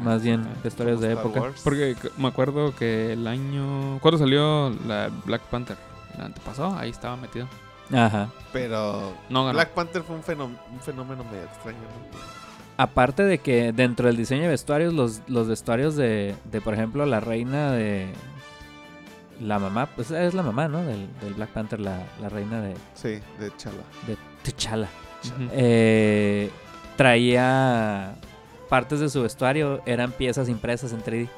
[0.04, 1.44] Más bien Ah, vestuarios de época.
[1.64, 3.98] Porque me acuerdo que el año.
[4.02, 5.78] ¿Cuándo salió la Black Panther?
[6.20, 7.48] El antepasado, ahí estaba metido.
[7.94, 8.30] Ajá.
[8.54, 9.54] Pero No ganó.
[9.58, 11.78] Black Panther fue un fenómeno, un fenómeno medio extraño.
[11.80, 12.20] ¿no?
[12.78, 17.06] Aparte de que dentro del diseño de vestuarios, los, los vestuarios de, de, por ejemplo,
[17.06, 18.08] la reina de...
[19.42, 20.84] La mamá, pues es la mamá, ¿no?
[20.84, 23.84] Del, del Black Panther, la, la reina de, Sí, de Chala.
[24.06, 24.90] de T'Challa.
[25.54, 26.52] Eh,
[26.98, 28.16] traía
[28.70, 31.30] partes de su vestuario, eran piezas impresas en 3D.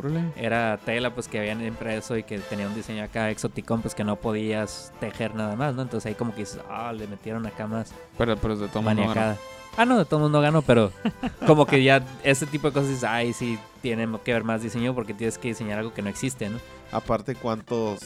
[0.00, 0.24] Órale.
[0.36, 4.02] Era tela pues que habían impreso y que tenía un diseño acá exoticón pues que
[4.04, 5.82] no podías tejer nada más, ¿no?
[5.82, 9.02] Entonces ahí como que dices, ah, le metieron acá más Pero, pero de todo mundo
[9.02, 9.36] maniacada.
[9.76, 10.90] Ah, no, de todo mundo ganó, pero
[11.46, 14.94] como que ya ese tipo de cosas dices, ay, sí, tiene que ver más diseño
[14.94, 16.58] porque tienes que diseñar algo que no existe, ¿no?
[16.90, 18.00] Aparte, ¿cuántos.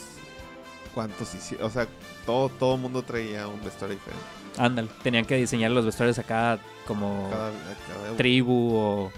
[0.94, 1.66] ¿Cuántos hicieron?
[1.66, 1.88] O sea,
[2.26, 4.24] todo todo mundo traía un vestuario diferente.
[4.58, 9.12] Ándale, tenían que diseñar los vestuarios acá como Cada, cada- tribu o, o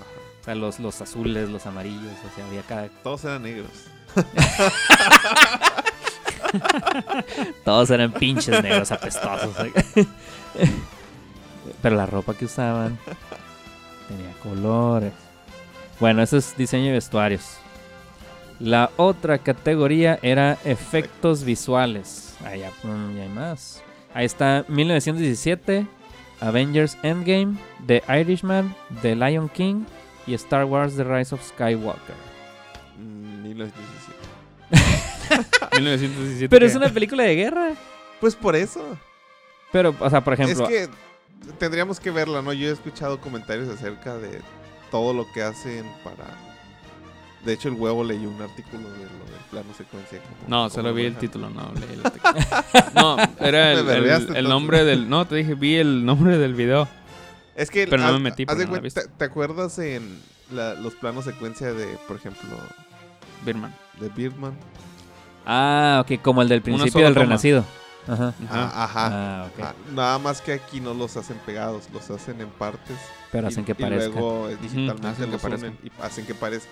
[0.47, 2.89] sea, los, los azules, los amarillos, o sea, había cada...
[3.03, 3.69] Todos eran negros.
[7.65, 9.55] Todos eran pinches negros apestosos.
[11.83, 12.99] Pero la ropa que usaban
[14.09, 15.13] tenía colores.
[16.01, 17.59] Bueno, eso es diseño de vestuarios.
[18.59, 22.35] La otra categoría era efectos visuales.
[22.45, 23.83] Ahí ya, mm, ya hay más.
[24.15, 25.87] Ahí está 1917,
[26.41, 29.85] Avengers Endgame, The Irishman, The Lion King
[30.27, 32.15] y Star Wars The Rise of Skywalker.
[32.99, 35.81] Mm, 1917.
[35.81, 36.49] 1917.
[36.51, 37.73] Pero es una película de guerra.
[38.21, 38.83] Pues por eso.
[39.73, 40.89] Pero, o sea, por ejemplo, Es que
[41.59, 42.53] tendríamos que verla, ¿no?
[42.53, 44.41] Yo he escuchado comentarios acerca de
[44.91, 46.25] todo lo que hacen para
[47.45, 50.21] De hecho, el huevo leyó un artículo de lo del plano secuencia.
[50.21, 52.31] como- No, como solo lo vi el título, no leí el texto.
[52.95, 55.09] No, era el, el- nombre del...
[55.09, 56.89] No, te dije, vi el nombre del video.
[57.57, 58.45] Es que Pero no me metí.
[58.47, 60.21] ¿te, te acuerdas en
[60.53, 62.49] la- los planos secuencia de, por ejemplo,
[63.45, 63.75] Birman.
[64.01, 64.53] de Birdman?
[65.47, 67.25] Ah, ok, como el del principio del toma.
[67.27, 67.65] Renacido.
[68.09, 68.29] Ajá.
[68.29, 68.35] Ajá.
[68.51, 69.09] Ah, ajá.
[69.13, 69.49] Ah.
[69.63, 72.97] Ah, nada más que aquí no los hacen pegados, los hacen en partes.
[73.33, 74.09] Pero y- hacen que y parezca.
[74.11, 75.71] luego eh, digitalmente hacen que los parezcan.
[75.71, 76.69] unen y hacen que parezca.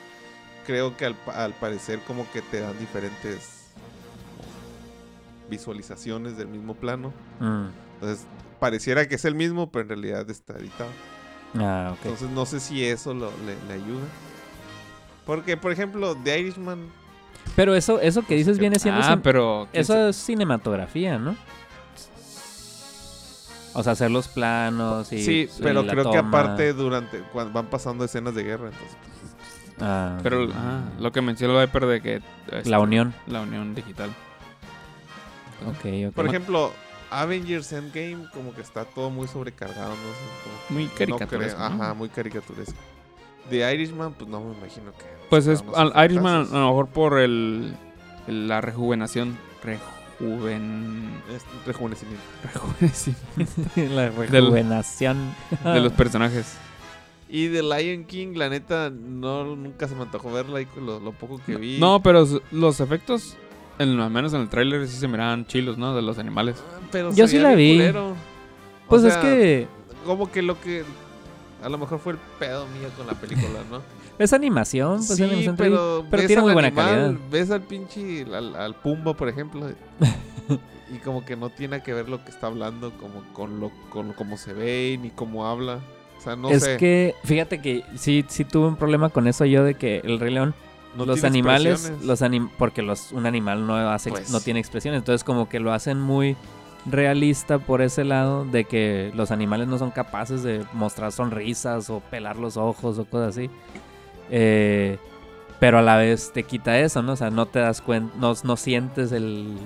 [0.67, 3.65] Creo que al, pa- al parecer como que te dan diferentes
[5.51, 7.13] visualizaciones del mismo plano.
[7.41, 7.67] Mm.
[7.95, 8.27] Entonces
[8.65, 10.89] pareciera que es el mismo, pero en realidad está editado.
[11.55, 11.99] Ah, ok.
[12.05, 14.07] Entonces no sé si eso lo, le, le ayuda.
[15.27, 16.89] Porque, por ejemplo, The Irishman...
[17.55, 19.03] Pero eso, eso que dices viene siendo...
[19.03, 19.69] Ah, pero...
[19.71, 21.37] ¿quién Eso es cinematografía, ¿no?
[23.75, 25.23] O sea, hacer los planos y...
[25.23, 27.19] sí, y pero la creo que aparte durante...
[27.35, 28.97] Cuando van pasando escenas de guerra, entonces...
[29.11, 29.35] pues,
[29.87, 32.23] Ah, Pero ah, lo que mencionó el Viper de que...
[32.51, 33.13] este, la unión.
[33.27, 34.09] La unión digital.
[35.69, 36.15] Ok, ok.
[36.15, 36.73] Por ejemplo,
[37.23, 40.73] Avengers Endgame como que está todo muy sobrecargado, no sé.
[40.73, 41.61] Muy caricaturesco.
[41.63, 42.79] Ajá, muy caricaturesco.
[43.51, 45.05] The Irishman, pues no me imagino que...
[45.31, 47.75] Pues es al Irishman a lo mejor por el,
[48.27, 49.37] el- la rejuvenación.
[49.63, 51.11] Rejuven...
[51.67, 52.23] Rejuvenecimiento.
[52.43, 55.35] rejuvenecimiento la rejuvenación.
[55.65, 56.55] de los personajes.
[57.29, 61.13] Y The Lion King, la neta, no, nunca se me antojó verla y lo, lo
[61.13, 61.79] poco que vi.
[61.81, 63.37] No, pero los efectos,
[63.79, 65.95] en, al menos en el tráiler, sí se miraban chilos, ¿no?
[65.95, 66.63] De los animales.
[66.91, 67.73] Pero Yo sí la vi.
[67.73, 68.11] culero.
[68.11, 68.15] O
[68.89, 69.67] Pues es que
[70.05, 70.85] Como que lo que...
[71.63, 73.81] A lo mejor fue el pedo mío con la película, ¿no?
[74.19, 77.15] es animación, pues es sí, animación 3D, pero, pero tiene muy buena animal, calidad.
[77.31, 79.69] Ves al pinche, al, al Pumba, por ejemplo,
[80.95, 84.13] y como que no tiene que ver lo que está hablando como con lo con
[84.13, 85.81] cómo se ve ni cómo habla.
[86.19, 86.77] O sea, no es sé.
[86.77, 90.33] que, fíjate que sí, sí tuve un problema con eso yo de que el Rey
[90.33, 90.55] León,
[90.97, 94.31] no los animales, los anim porque los, un animal no hace, Pues.
[94.31, 96.37] no tiene expresiones, entonces como que lo hacen muy
[96.87, 102.01] realista por ese lado de que los animales no son capaces de mostrar sonrisas o
[102.01, 103.51] pelar los ojos o cosas así.
[104.31, 104.99] Eh,
[105.61, 107.13] pero a la vez te quita eso, ¿no?
[107.13, 109.57] O sea, no te das cuenta, no, no sientes el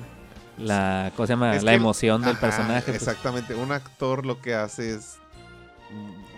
[0.59, 1.55] la ¿cómo se llama?
[1.57, 2.83] Es la que- emoción del Ajá, personaje.
[2.93, 2.97] pues.
[2.97, 3.55] Exactamente.
[3.55, 5.19] Un actor lo que hace es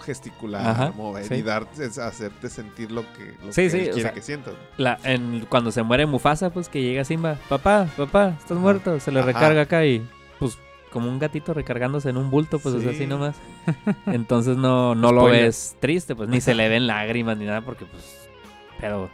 [0.05, 1.35] gesticular, Ajá, mover sí.
[1.35, 4.13] y darte, es hacerte sentir lo que, lo Sí, que sí, él o quiere sea,
[4.13, 4.55] que sientas.
[4.77, 8.61] La, en, cuando se muere Mufasa, pues que llega Simba, papá, papá, estás Ajá.
[8.61, 9.27] muerto, se le Ajá.
[9.27, 10.07] recarga acá y
[10.39, 10.57] pues
[10.91, 13.07] como un gatito recargándose en un bulto, pues sea, así Sí.
[13.07, 13.37] nomás.
[14.07, 15.43] Entonces no, no lo Spoiler.
[15.45, 18.29] ves triste, pues ni se le ven lágrimas ni nada porque pues,
[18.81, 19.11] pero,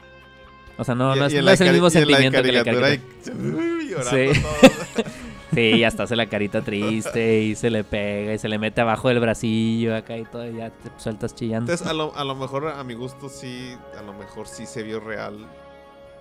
[0.79, 2.11] o sea, no, Y- no es, y en no la es el mismo y en
[2.11, 5.13] la sentimiento que la caricatura y- llorando Sí.
[5.57, 9.09] Sí, hasta hace la carita triste y se le pega y se le mete abajo
[9.09, 11.73] del bracillo acá y todo, y ya te sueltas chillando.
[11.73, 14.83] Entonces, a lo, a lo mejor, a mi gusto, sí, a lo mejor sí se
[14.83, 15.47] vio real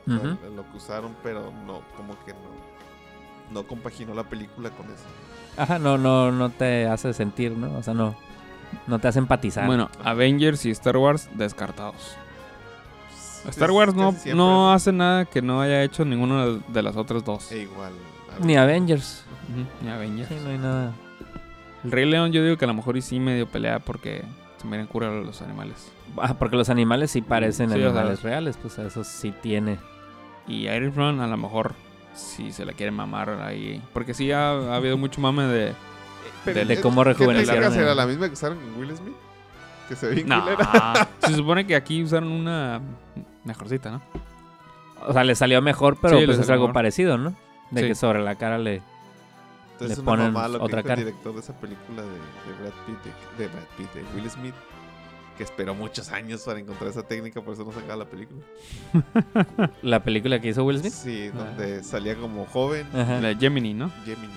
[0.07, 5.03] lo que usaron, pero no, como que no, no compaginó la película con eso.
[5.57, 7.77] Ajá, no, no, no te hace sentir, ¿no?
[7.77, 8.15] O sea, no,
[8.87, 9.65] no te hace empatizar.
[9.65, 12.15] Bueno, Avengers y Star Wars descartados.
[13.49, 17.23] Star Wars no, siempre, no hace nada que no haya hecho ninguna de- las otras
[17.23, 17.51] dos.
[17.51, 17.93] E igual.
[18.41, 18.55] Ni.
[18.57, 19.24] Avengers.
[19.51, 20.29] Ujú, Ni Avengers.
[20.29, 20.93] Sí, no hay nada.
[21.83, 24.23] El Rey León yo digo que a lo mejor y sí medio pelea porque
[24.57, 25.91] se miran cura los animales.
[26.17, 29.77] Ah, porque los animales sí parecen Sí, animales reales, pues eso sí tiene.
[30.47, 31.73] Y Iron a lo mejor
[32.13, 33.81] sí se la quiere mamar ahí.
[33.93, 35.73] Porque sí ha, ha habido mucho mame de...
[36.43, 39.15] Pero, de eh, cómo ¿qué rejuvenecieron será el- la misma que usaron en Will Smith?
[39.89, 41.07] Que se ve culera.
[41.19, 42.81] se supone que aquí usaron una
[43.43, 44.01] mejorcita, ¿no?
[45.07, 46.73] O sea, le salió mejor, pero Sí, pues es algo mejor.
[46.73, 47.35] parecido, ¿no?
[47.71, 47.87] De Sí.
[47.89, 48.81] que sobre la cara le...
[49.75, 51.01] Entonces le una ponen mamá lo que otra dijo cara.
[51.01, 52.97] el director de esa película de, de Brad Pitt,
[53.37, 54.53] de, de Brad Pitt, de Will Smith,
[55.37, 58.41] que esperó muchos años para encontrar esa técnica, por eso no sacaba la película.
[59.81, 60.93] La película que hizo Will Smith.
[60.93, 61.37] Sí, Ah.
[61.37, 63.19] donde salía como joven, Ajá.
[63.19, 63.91] La Gemini, ¿no?
[64.05, 64.33] Gemini.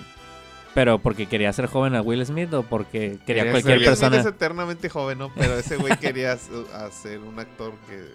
[0.73, 3.85] Pero porque quería ser joven a Will Smith o porque quería, Quería cualquier ser- Will
[3.85, 4.17] Smith persona...
[4.19, 5.33] es eternamente joven, ¿no?
[5.35, 8.05] Pero ese güey quería hacer- un actor que...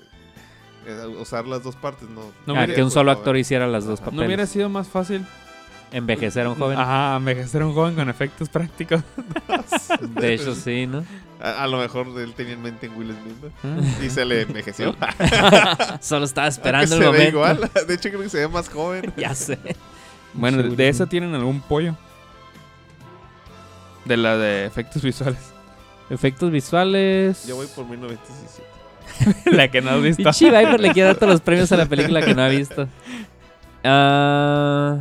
[0.91, 2.21] eh, usar las dos partes, ¿no?
[2.47, 3.41] No Ah, que un solo actor joven.
[3.41, 4.21] hiciera las dos papeles.
[4.21, 5.25] ¿No hubiera sido más fácil?
[5.95, 6.77] Envejecer a un joven.
[6.79, 9.01] Ajá, envejecer a un joven con efectos prácticos.
[10.01, 11.05] De hecho, sí, ¿no?
[11.41, 14.05] A, a lo mejor él tenía en mente en Will Smith, ¿no?
[14.05, 14.97] Y se le envejeció.
[16.01, 17.29] Solo estaba esperando el se ve momento.
[17.31, 17.71] igual.
[17.87, 19.13] De hecho, creo que se ve más joven.
[19.17, 19.59] ya sé.
[20.33, 21.97] bueno, de, de esa tienen algún pollo.
[24.05, 25.39] De la de efectos visuales.
[26.11, 27.47] Efectos visuales.
[27.47, 29.57] Yo voy por 1917.
[29.57, 30.23] la que no has visto.
[30.25, 32.89] Pinche Viper le quiere dar todos los premios a la película que no ha visto.
[33.85, 34.99] Ah,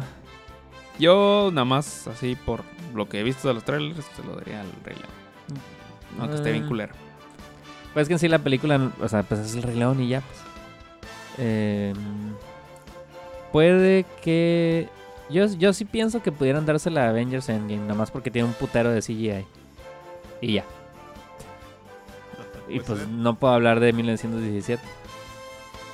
[1.03, 2.63] Yo nada más así por
[2.93, 5.59] lo que he visto de los trailers se lo daría al Rey León.
[6.19, 6.67] Aunque esté bien Ah.
[6.69, 6.93] culero.
[7.93, 10.21] pues que en sí la película, o sea, pues es el Rey León y ya.
[10.21, 10.39] Pues.
[11.39, 11.93] Eh,
[13.51, 14.87] puede que.
[15.29, 18.89] Yo, yo sí pienso que pudieran dársela a Avengers Endgame, nomás porque tiene un putero
[18.91, 19.45] de CGI.
[20.41, 20.63] Y ya.
[22.69, 24.81] Y Pues, pues eh, no puedo hablar de 1917.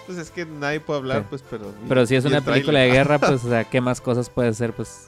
[0.09, 1.25] Pues es que nadie puede hablar, Sí.
[1.29, 1.71] pues, pero.
[1.87, 4.51] Pero si es una el película de guerra, pues, o sea, ¿qué más cosas puede
[4.55, 5.07] ser, pues?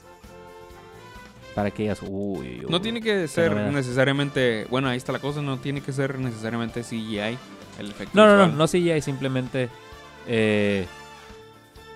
[1.56, 3.72] Para que digas, uy, uy, No tiene que ser novedad.
[3.72, 4.66] necesariamente.
[4.70, 5.42] Bueno, ahí está la cosa.
[5.42, 7.36] No tiene que ser necesariamente CGI.
[7.80, 8.58] El efecto No, no, no, visual.
[8.58, 9.68] no CGI, simplemente.
[10.28, 10.86] Eh,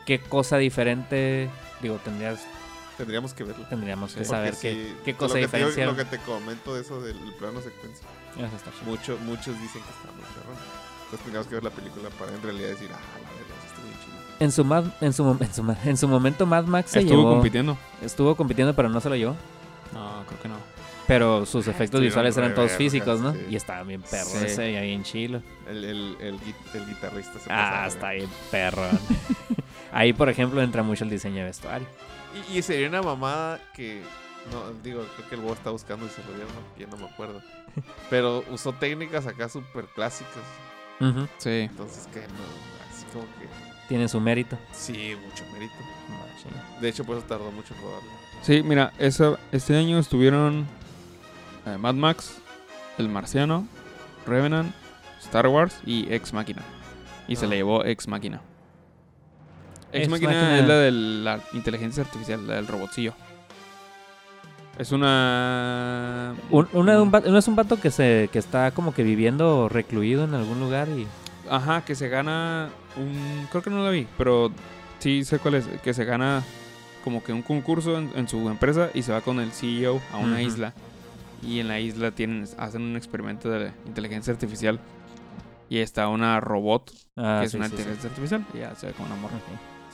[0.05, 1.49] ¿Qué cosa diferente?
[1.81, 2.41] Digo, tendrías,
[2.97, 3.65] Tendríamos que verlo.
[3.69, 4.31] tendríamos que Sí.
[4.31, 5.97] saber qué, sí, qué cosa diferenciaron.
[5.97, 8.07] Lo que te comento de eso del plano secuencia.
[8.35, 8.49] Chido.
[8.85, 10.57] Mucho, muchos dicen que está muy perrón.
[11.07, 13.95] Entonces tendríamos que ver la película para en realidad decir, ah, la verdad, está bien
[14.05, 14.17] chido.
[14.41, 15.39] En su, Mad- en, su,
[15.85, 17.79] en, su, en momento Mad Max se Estuvo llevó- compitiendo.
[18.03, 19.37] Estuvo compitiendo, pero no se lo llevó.
[19.95, 20.57] No, creo que no.
[21.07, 23.33] Pero sus efectos estuvieron visuales eran todos físicos, ¿no?
[23.33, 23.39] sí.
[23.51, 24.45] Y estaban bien perros Sí.
[24.47, 25.41] ese, y bien chilo.
[25.69, 28.83] El, el, el, gui- el guitarrista se Ah, pasaba, está bien perro.
[29.93, 31.87] Ahí, por ejemplo, entra mucho el diseño de vestuario.
[32.53, 34.03] Y, y sería una mamada que.
[34.51, 36.97] No, digo, creo que el Bob está buscando y se lo dieron, no, ya no
[36.97, 37.41] me acuerdo.
[38.11, 40.33] Pero usó técnicas acá súper clásicas.
[41.39, 41.51] Sí.
[41.71, 43.49] Entonces, que no, así como que.
[43.89, 44.59] Tiene su mérito.
[44.73, 45.75] Sí, mucho mérito.
[46.81, 48.09] De hecho, por eso tardó mucho en rodarlo.
[48.43, 50.67] Sí, mira, esa- este año estuvieron
[51.67, 52.39] eh, Mad Max,
[52.99, 53.67] El Marciano,
[54.27, 54.73] Revenant,
[55.23, 56.63] Star Wars y Ex Máquina.
[57.29, 57.49] Y se Ah.
[57.49, 58.41] la llevó Ex Máquina.
[59.93, 63.15] Ex Máquina es la de la inteligencia artificial, la del robotcillo.
[64.79, 66.35] Es una.
[66.51, 69.03] Un- una de un vato- no es un vato que se que está como que
[69.03, 71.07] viviendo recluido en algún lugar y
[71.49, 73.47] Ajá, que se gana un...
[73.51, 74.51] Creo que no la vi, pero
[74.99, 75.67] sí sé cuál es.
[75.85, 76.43] Que se gana
[77.05, 80.17] como que un concurso en, en su empresa y se va con el CEO a
[80.19, 80.73] una isla.
[81.43, 84.81] Y en la isla tienen, hacen un experimento de inteligencia artificial.
[85.71, 87.77] Y está una robot ah, que es sí, una sí, sí.
[87.83, 88.45] inteligencia artificial.
[88.53, 89.35] Y ya se ve como una morra.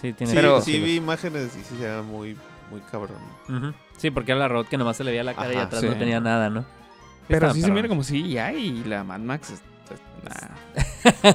[0.00, 2.34] Sí, tiene Sí, Pero- sí vi imágenes y sí se llama muy,
[2.70, 3.18] muy cabrón.
[3.46, 3.74] Ujú.
[4.02, 5.80] Sí, porque era la robot que nomás se le veía la cara y Ajá, atrás
[5.80, 5.86] sí.
[5.88, 6.64] no tenía nada, ¿no?
[7.28, 7.74] Pero Estaba sí se perrón.
[7.76, 9.62] mira como si ya y la Mad Max es-
[9.92, 11.32] es- nah,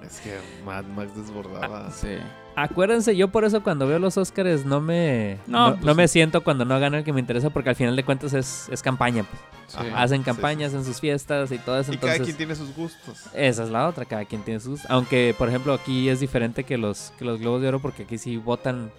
[0.02, 1.90] Es que Mad Max desbordaba.
[1.90, 2.16] sí.
[2.56, 6.08] Acuérdense, yo por eso cuando veo los Oscars no me No, no, pues no me
[6.08, 8.82] siento cuando no gana el que me interesa porque al final de cuentas es, es
[8.82, 9.22] campaña.
[9.24, 9.40] pues.
[9.68, 9.76] sí.
[9.78, 10.02] Ajá.
[10.02, 11.92] Hacen sí, campañas en sus fiestas y todo eso.
[11.92, 13.26] Y entonces, cada quien tiene sus gustos.
[13.34, 14.80] Esa es la otra, cada quien tiene sus...
[14.90, 18.18] Aunque, por ejemplo, aquí es diferente que los, que los Globos de Oro porque aquí
[18.18, 18.90] sí votan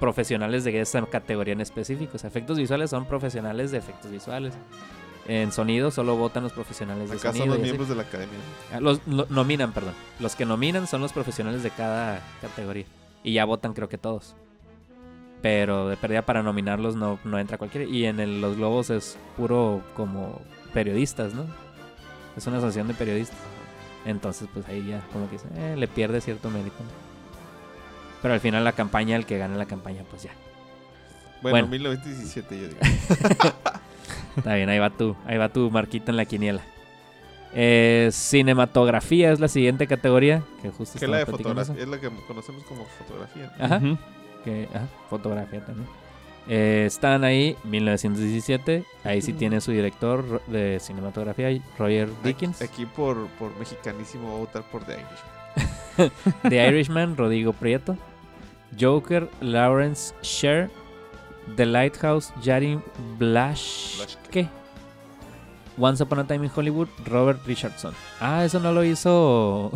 [0.00, 2.12] profesionales de esa categoría en específico.
[2.16, 4.54] O sea, efectos visuales son profesionales de efectos visuales.
[5.28, 7.46] En sonido solo votan los profesionales de Acá son sonido.
[7.54, 7.64] los y así.
[7.70, 8.38] miembros de la academia.
[8.72, 9.94] Ah, Los lo- nominan, perdón.
[10.18, 12.86] Los que nominan son los profesionales de cada categoría.
[13.22, 14.34] Y ya votan creo que todos.
[15.42, 17.88] Pero de pérdida para nominarlos no, no entra cualquiera.
[17.88, 20.40] Y en el- los globos es puro como
[20.72, 21.44] periodistas, ¿no?
[22.36, 23.38] Es una asociación de periodistas.
[24.06, 26.76] Entonces pues ahí ya como que eh, le pierde cierto mérito.
[28.22, 30.30] Pero al final la campaña, el que gana la campaña, pues ya.
[31.42, 31.68] Bueno, Bueno.
[31.68, 32.80] 1917 yo digo.
[34.36, 36.62] Está bien, ahí va tu, ahí va tu marquita en la quiniela.
[37.52, 40.42] Eh, cinematografía es la siguiente categoría.
[40.62, 43.52] Que justo que la de fotografía, es la que conocemos como fotografía.
[43.58, 43.64] ¿no?
[43.64, 43.80] Ajá.
[44.44, 45.88] Que ajá, fotografía también.
[46.48, 52.62] Eh, están ahí 1917, ahí sí tiene su director de cinematografía, Roger Dickens.
[52.62, 56.10] Aquí, aquí por, por mexicanísimo voy a votar por The Irish.
[56.48, 57.96] The Irishman, Rodrigo Prieto.
[58.78, 60.70] Joker, Lawrence Sher.
[61.56, 62.80] The Lighthouse, Jari
[63.18, 63.98] Blash.
[63.98, 64.48] Blaschke.
[65.76, 67.94] Once Upon a Time in Hollywood, Robert Richardson.
[68.20, 69.72] Ah, eso no lo hizo.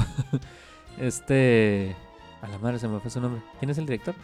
[0.99, 1.97] este.
[2.43, 3.43] A la madre se me fue su nombre.
[3.59, 4.15] ¿Quién es el director?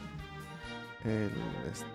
[1.04, 1.30] El,
[1.70, 1.86] este,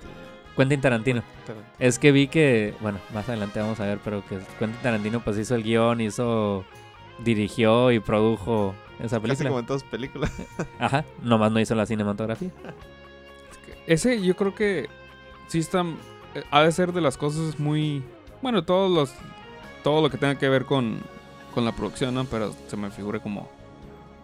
[0.57, 1.23] Quentin Tarantino.
[1.45, 1.75] Tarantino.
[1.77, 5.37] Es que vi que, bueno, más adelante vamos a ver, pero que Quentin Tarantino pues
[5.37, 6.65] hizo el guion, hizo,
[7.19, 9.49] dirigió y produjo esa Casi película.
[9.49, 10.31] como en todas películas.
[10.79, 12.49] Ajá, nomás no hizo la cinematografía.
[13.87, 14.89] Ese yo creo que
[15.47, 15.83] sí está.
[16.51, 18.03] Ha de ser de las cosas muy.
[18.41, 19.13] Bueno, todos los.
[19.83, 20.97] Todo lo que tenga que ver con,
[21.53, 22.25] con la producción, ¿no?
[22.25, 23.47] Pero se me figura como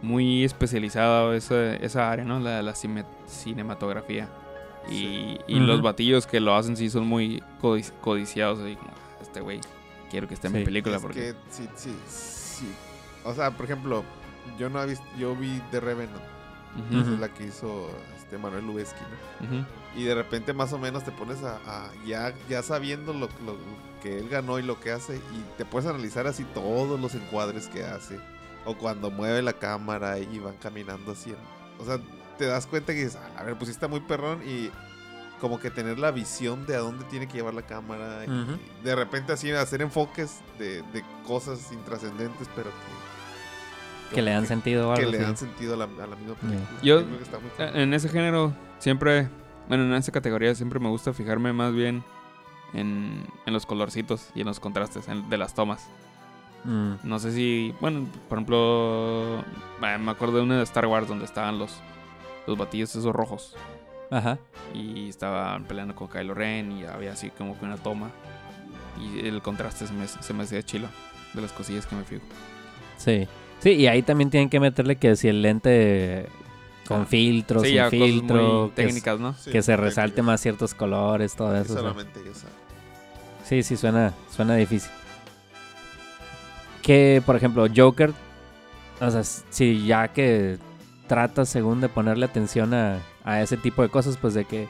[0.02, 2.40] muy especializada esa, esa área, ¿no?
[2.40, 4.28] La de la cine- cinematografía.
[4.90, 8.60] Y, y los batillos que lo hacen sí son muy codici- codiciados.
[8.60, 8.90] Así como,
[9.22, 9.62] este güey,
[10.10, 10.96] quiero que esté en mi película.
[10.96, 11.20] Es porque...
[11.20, 12.66] que sí, sí, sí.
[13.24, 14.04] O sea, por ejemplo,
[14.62, 16.22] yo no he visto, yo vi The Revenant,
[16.90, 19.48] Ujú, esa es la que hizo este Manuel Lubezki, ¿no?
[19.96, 23.58] Y de repente más o menos te pones a, a- ya, ya sabiendo lo, lo
[24.02, 27.68] que él ganó y lo que hace, y te puedes analizar así todos los encuadres
[27.68, 28.20] que hace.
[28.66, 31.34] O cuando mueve la cámara y van caminando así.
[31.80, 32.00] O sea,
[32.38, 34.70] te das cuenta que dices, "Ah, a ver, pues sí está muy perrón y
[35.42, 38.24] como que tener la visión de a dónde tiene que llevar la cámara.
[38.26, 38.28] y
[38.84, 42.76] de repente así hacer enfoques de, de cosas intrascendentes, pero Que
[44.22, 45.26] le dan sentido o que le así.
[45.26, 46.68] dan sentido a la, a la misma película.
[46.82, 47.80] Yo- creo que está muy cabrón.
[47.80, 49.30] En ese género, siempre,
[49.68, 52.04] bueno, en esa categoría siempre me gusta fijarme más bien
[52.74, 55.88] en, en los colorcitos y en los contrastes en- de las tomas.
[56.64, 59.40] Mm, No sé si, bueno, por ejemplo,
[59.84, 61.80] eh, me acuerdo de una de Star Wars donde estaban los,
[62.48, 63.56] los batillos esos rojos
[64.12, 64.38] Ajá.
[64.74, 68.10] y estaban peleando con Kylo Ren y había así como que una toma
[69.00, 70.88] y el contraste se me, se me hacía chilo
[71.34, 72.22] de las cosillas que me fijo.
[72.98, 73.28] Sí.
[73.62, 76.28] Sí, y ahí también tienen que meterle que si el lente
[76.88, 77.06] con Ah.
[77.06, 79.34] filtros, sí, sin ya cosas filtro, que, técnicas, ¿no?
[79.34, 79.80] Sí, que se técnicas.
[79.80, 81.64] resalte más ciertos colores, todo eso.
[81.74, 81.82] o sea.
[81.82, 82.20] solamente.
[83.46, 84.92] Sí, sí, suena, suena difícil.
[86.82, 88.12] Que, por ejemplo, Joker,
[89.00, 90.58] o sea, si ya que
[91.08, 94.68] tratas según de ponerle atención a, a ese tipo de cosas, pues de que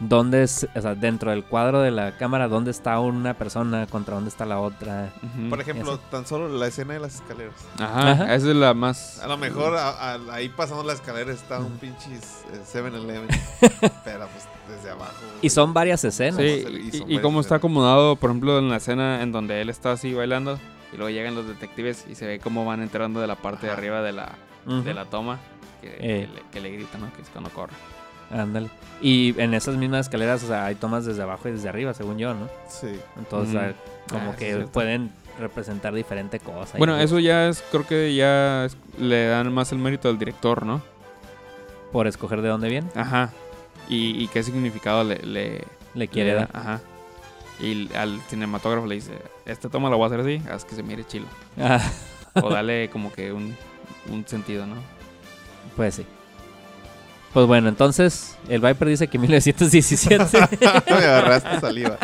[0.00, 4.14] dónde es, o sea, dentro del cuadro de la cámara, dónde está una persona contra
[4.14, 5.12] dónde está la otra.
[5.48, 7.54] Por ejemplo, tan solo la escena de las escaleras.
[7.78, 8.34] Ajá, Ajá.
[8.34, 9.18] esa es la más...
[9.20, 13.28] A lo mejor a- a- ahí pasando la escalera está un pinches eh, 7-Eleven.
[14.04, 15.12] pero pues desde abajo.
[15.42, 16.36] Y son varias escenas.
[16.40, 19.92] Sí, y y, cómo está acomodado, por ejemplo, en la escena en donde él está
[19.92, 20.58] así bailando
[20.92, 23.72] y luego llegan los detectives y se ve cómo van entrando de la parte de
[23.72, 24.32] arriba de la,
[24.66, 25.38] de la toma
[25.82, 25.98] que, Eh.
[26.00, 27.12] que le, que le gritan, ¿no?
[27.12, 27.72] Que es cuando corre.
[28.30, 28.68] Ándale.
[29.02, 32.18] Y en esas mismas escaleras, o sea, hay tomas desde abajo y desde arriba, según
[32.18, 32.48] yo, ¿no?
[32.68, 32.98] Sí.
[33.18, 33.74] Entonces, o sea,
[34.08, 36.76] como Ah, que pueden representar diferente cosa.
[36.78, 40.66] Bueno, eso ya es, creo que ya es- le dan más el mérito al director,
[40.66, 40.82] ¿no?
[41.92, 43.30] Por escoger de dónde viene, Ajá.
[43.88, 45.64] Y, y qué significado le, le,
[45.94, 46.50] le quiere le dar.
[46.52, 46.80] Ajá.
[47.58, 49.12] Y al cinematógrafo le dice,
[49.46, 51.26] esta toma la voy a hacer así, haz que se mire chilo.
[51.58, 51.80] Ah,
[52.34, 53.56] O dale como que un,
[54.10, 54.76] un sentido, ¿no?
[55.76, 56.06] pues sí.
[57.32, 60.26] Pues bueno, entonces el Viper dice que 1917
[60.90, 61.96] Me agarraste saliva.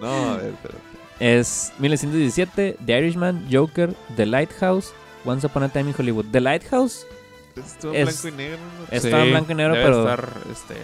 [0.00, 0.74] No, a ver, pero.
[1.20, 4.92] es 1917, The Irishman, Joker, The Lighthouse,
[5.24, 6.26] Once Upon a Time in Hollywood.
[6.32, 7.06] The Lighthouse
[7.54, 8.58] Estuvo Es- blanco y negro.
[8.78, 8.84] ¿no?
[8.96, 10.74] es- Está en blanco y negro, debe pero- estar, este,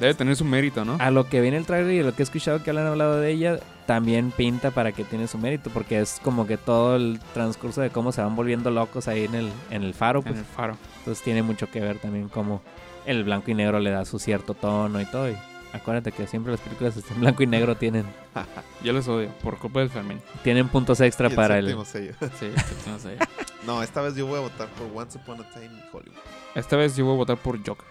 [0.00, 0.96] debe tener su mérito, ¿no?
[0.98, 3.30] a lo que viene el trailer y lo que he escuchado que han hablado de
[3.30, 7.80] ella, también pinta para que tiene su mérito, porque es como que todo el transcurso
[7.80, 10.44] de cómo se van volviendo locos ahí en el, en el faro, en pues el
[10.44, 10.76] faro.
[10.98, 12.60] entonces tiene mucho que ver también cómo
[13.06, 15.30] el blanco y negro le da su cierto tono y todo.
[15.30, 15.36] Y
[15.72, 18.04] acuérdate que siempre las películas en blanco y negro tienen,
[18.82, 20.20] Yo les odio, por culpa del Fermín.
[20.42, 21.84] tienen puntos extra Y el para el...
[21.86, 22.12] sello.
[22.38, 22.50] Sí.
[23.66, 26.16] No, esta vez yo voy a votar por Once Upon a Time in Hollywood.
[26.54, 27.84] Esta vez yo voy a votar por Joker.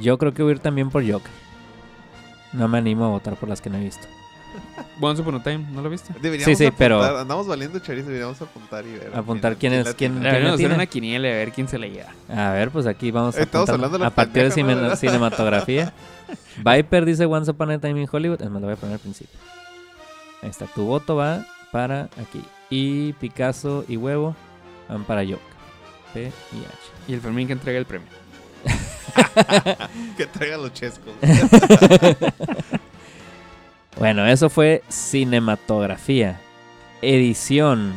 [0.00, 1.30] Yo creo que voy a ir también por Joker.
[2.54, 4.06] No me animo a votar por las que no he visto.
[5.00, 6.12] Once Upon a Time, ¿no lo viste?
[6.20, 9.12] Deberíamos sí, apuntar, pero- Andamos valiendo chorizo, deberíamos apuntar y ver.
[9.14, 10.12] Apuntar quién quién es- quién-.
[10.12, 12.10] ¿Quién Deberíamos hacer una quiniela y a ver quién se le lleva.
[12.28, 15.92] A ver, pues aquí vamos a Estamos hablando de la a partir de cine- cinematografía.
[16.64, 18.42] Viper dice Once Upon a Time in Hollywood.
[18.42, 19.38] Es más, lo voy a poner al principio.
[20.42, 20.66] Ahí está.
[20.66, 22.42] Tu voto va para aquí.
[22.68, 24.36] Y Picasso y Huevo
[24.88, 25.38] van para Joker.
[26.12, 26.32] P y H.
[27.08, 28.08] Y el Fermín que entrega el premio.
[30.16, 31.12] Que traiga los chescos.
[34.00, 36.40] Bueno, eso fue cinematografía.
[37.02, 37.92] Edición.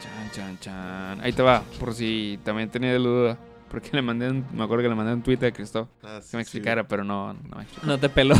[0.00, 1.20] Chan, chan, chan.
[1.20, 3.36] Ahí te va, por si también tenía duda.
[3.68, 6.36] Porque le mandé un, me acuerdo que le mandé un tweet a Cristo Ah, que
[6.36, 7.86] me explicara, pero no, no me explicó.
[7.86, 8.34] No te peló.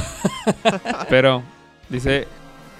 [1.08, 1.42] Pero
[1.88, 2.28] dice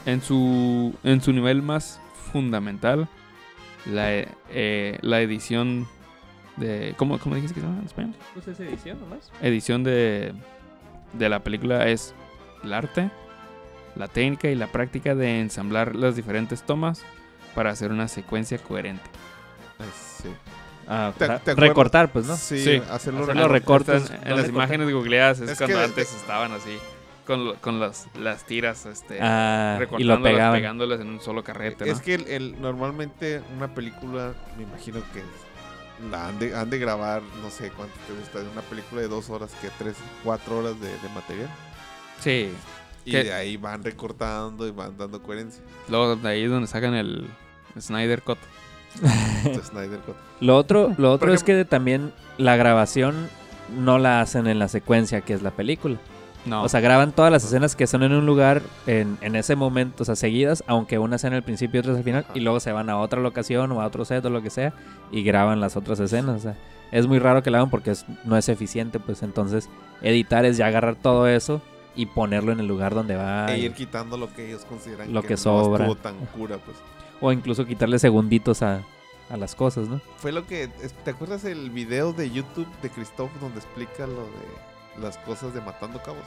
[0.04, 1.98] en su en su nivel más
[2.30, 3.08] fundamental
[3.86, 5.88] la, e- eh, la edición
[6.58, 8.14] de ¿cómo, cómo dijiste que se llama en español?
[8.34, 9.32] ¿Pues es edición nomás?
[9.40, 10.34] Edición de
[11.14, 12.14] de la película es
[12.64, 13.10] el arte,
[13.96, 17.02] la técnica y la práctica de ensamblar las diferentes tomas
[17.54, 19.04] para hacer una secuencia coherente.
[20.22, 20.28] Sí.
[20.88, 21.12] Ah,
[21.56, 22.36] recortar, pues, ¿no?
[22.36, 22.82] Sí, Sí.
[22.90, 24.10] hacerlo Hacerlo recortes.
[24.10, 26.76] En ¿Dónde las imágenes googleadas es, Es cuando que- antes estaban así
[27.26, 30.58] con, lo- con las, las tiras este Ah, y lo recortándolas, pegaban.
[30.58, 31.92] pegándolas en un solo carrete, ¿no?
[31.92, 35.22] Es que el, el- normalmente una película, me imagino que
[36.10, 39.08] la han de, han de grabar, no sé cuánto te gusta, de una película de
[39.08, 41.48] dos horas, que tres, cuatro horas de, de material.
[42.20, 42.50] Sí.
[43.04, 43.24] Y ¿Qué?
[43.24, 45.62] de ahí van recortando y van dando coherencia.
[45.88, 47.26] Luego de ahí es donde sacan el
[47.80, 48.38] Snyder Cut.
[49.44, 50.14] Entonces, Snyder Cut.
[50.40, 53.28] Lo otro, lo otro es que también la grabación
[53.76, 55.96] no la hacen en la secuencia que es la película.
[56.44, 56.64] No.
[56.64, 60.02] O sea, graban todas las escenas que son en un lugar en, en ese momento,
[60.02, 62.58] o sea, seguidas, aunque una sea en el principio y otra al final, y luego
[62.58, 64.74] se van a otra locación o a otro set o lo que sea
[65.12, 66.36] y graban las otras escenas.
[66.36, 66.56] O sea,
[66.90, 69.68] es muy raro que lo hagan porque es- no es eficiente, pues entonces
[70.02, 71.62] editar es ya agarrar todo eso
[71.94, 73.52] y ponerlo en el lugar donde va.
[73.52, 75.84] e ir quitando lo que ellos consideran Lo que no sobra.
[75.84, 76.76] estuvo tan cura, pues.
[77.20, 78.82] o incluso quitarle segunditos a,
[79.30, 80.00] a las cosas, ¿no?
[80.16, 80.68] Fue lo que...
[81.04, 85.60] ¿Te acuerdas el video de YouTube de Christoph donde explica lo de las cosas de
[85.60, 86.24] Matando Cabos?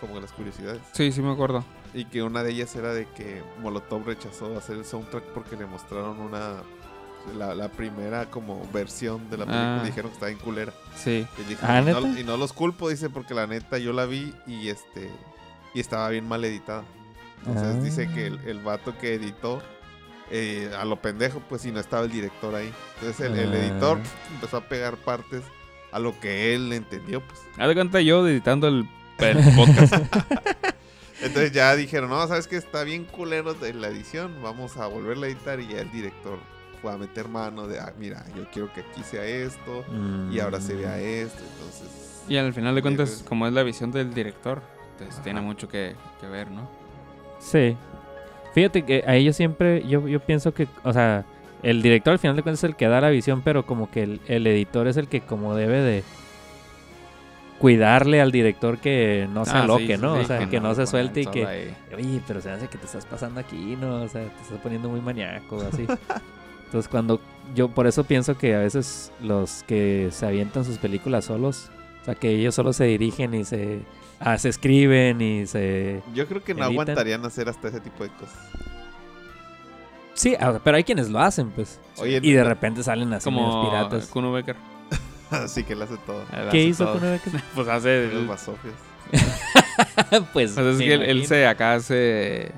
[0.00, 0.82] Como las curiosidades.
[0.92, 1.64] sí, sí me acuerdo.
[1.94, 5.64] Y que una de ellas era de que Molotov rechazó hacer el soundtrack porque le
[5.66, 6.54] mostraron una
[7.38, 9.84] La, la primera como versión de la película Ah.
[9.84, 10.72] dijeron que estaba en culera.
[10.96, 11.26] Sí.
[11.38, 12.20] Y, dije, Ah, y no, ¿neta?
[12.20, 15.10] y no los culpo, dice, porque la neta yo la vi y este
[15.72, 16.84] y estaba bien mal editada.
[17.46, 17.80] Entonces Ah.
[17.82, 19.62] dice que el, el vato que editó
[20.30, 22.72] eh, a lo pendejo, pues si no estaba el director ahí.
[23.00, 23.56] Entonces el, el Ah.
[23.56, 23.98] editor
[24.34, 25.42] empezó a pegar partes
[25.92, 27.40] a lo que él entendió, pues.
[27.58, 29.94] Haz de cuenta yo editando el, el podcast.
[31.22, 35.26] Entonces ya dijeron, no, sabes que está bien culero de la edición, vamos a volverla
[35.26, 36.38] a editar y ya el director
[36.84, 39.82] fue a meter mano de, ah, mira, yo quiero que aquí sea esto
[40.30, 42.22] y ahora se vea esto, entonces...
[42.28, 43.22] y al final de cuentas, pues.
[43.26, 44.60] como es la visión del director,
[44.92, 45.24] entonces Ajá.
[45.24, 46.68] tiene mucho que, que ver, ¿no?
[47.38, 47.74] Sí.
[48.52, 51.24] Fíjate que ahí yo siempre, yo, yo pienso que, o sea,
[51.62, 54.02] el director al final de cuentas es el que da la visión, pero como que
[54.02, 56.04] el, el editor es el que como debe de
[57.58, 60.16] cuidarle al director que no se Ah, sí, aloque, ¿no?
[60.16, 61.74] sí, o sea, que, no, se suelte y que, ahí.
[61.96, 64.02] oye, pero se hace que te estás pasando aquí, ¿no?
[64.02, 65.86] O sea, te estás poniendo muy maníaco, así.
[66.74, 67.20] Entonces cuando,
[67.54, 71.70] yo por eso pienso que a veces los que se avientan sus películas solos,
[72.02, 73.82] o sea, que ellos solo se dirigen y se,
[74.18, 76.02] ah, se escriben y se...
[76.14, 76.72] Yo creo que no Editan.
[76.72, 78.36] aguantarían hacer hasta ese tipo de cosas.
[80.14, 81.78] Sí, ah, pero hay quienes lo hacen, pues.
[81.98, 84.06] Oye, Y de repente salen así Como piratas.
[84.08, 84.56] Kuno Becker.
[85.30, 86.22] Así que le hace todo.
[86.32, 86.98] Él ¿Qué hace hizo todo.
[86.98, 87.32] con Becker?
[87.54, 88.08] Pues hace...
[88.12, 88.74] Los basofias.
[90.32, 92.50] pues, O sea, es que él, él se acá se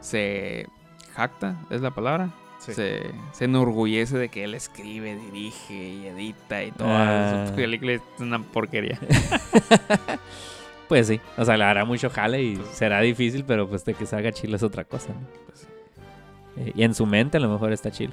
[0.00, 0.68] se
[1.16, 2.30] jacta, es la palabra.
[2.60, 2.74] Sí.
[2.74, 6.88] Se, se enorgullece de que él escribe, dirige y edita y todo.
[6.88, 7.46] Ah.
[7.48, 8.98] Su película es una porquería.
[10.88, 13.94] Pues sí, o sea, le hará mucho jale y Pues- será difícil, pero pues de
[13.94, 15.20] que salga chilo es otra cosa, ¿no?
[15.46, 15.68] Pues,
[16.56, 18.12] Eh, y en su mente a lo mejor está chilo.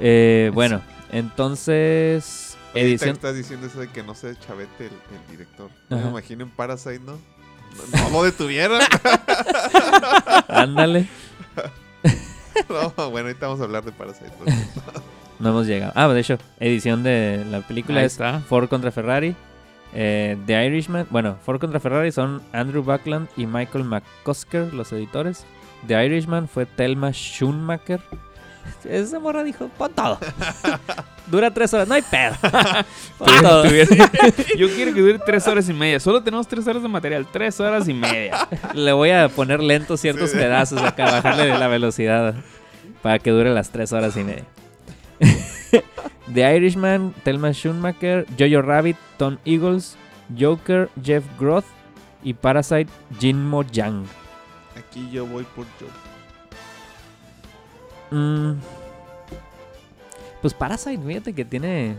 [0.00, 0.80] Eh, bueno,
[1.10, 3.10] entonces, edición...
[3.16, 5.68] estás diciendo eso de que no se chavete el, el director.
[5.90, 6.04] Ajá.
[6.04, 7.18] Me imagino en Parasite, ¿no?
[7.92, 8.80] No, no lo detuvieron.
[10.48, 11.08] Ándale,
[12.96, 14.30] no, bueno, ahorita vamos a hablar de Parasite.
[15.38, 15.92] no hemos llegado.
[15.94, 18.40] Ah, de hecho, edición de la película Ahí es está.
[18.40, 19.34] Ford contra Ferrari.
[19.94, 25.46] Eh, The Irishman, bueno, Ford contra Ferrari son Andrew Buckland y Michael McCusker, los editores.
[25.86, 28.00] The Irishman fue Thelma Schoonmaker.
[28.84, 30.18] Esa morra dijo, pon todo.
[31.26, 32.34] Dura tres horas, no hay pedo.
[33.18, 33.64] Pon todo.
[34.56, 35.98] Yo quiero que dure tres horas y media.
[35.98, 37.26] Solo tenemos tres horas de material.
[37.32, 38.46] Tres horas y media.
[38.74, 40.36] Le voy a poner lento ciertos Sí.
[40.36, 42.34] pedazos acá, bajarle la velocidad
[43.02, 44.44] para que dure las tres horas y media.
[46.32, 49.96] The Irishman, Thelma Schoonmaker, Jojo Rabbit, Tom Eagles,
[50.38, 51.64] Joker, Jeff Groth
[52.22, 52.88] y Parasite,
[53.18, 54.04] Jinmo Yang.
[54.76, 55.88] Aquí yo voy por Joe.
[58.10, 58.52] Mm,
[60.42, 61.96] pues Parasite, fíjate que tiene.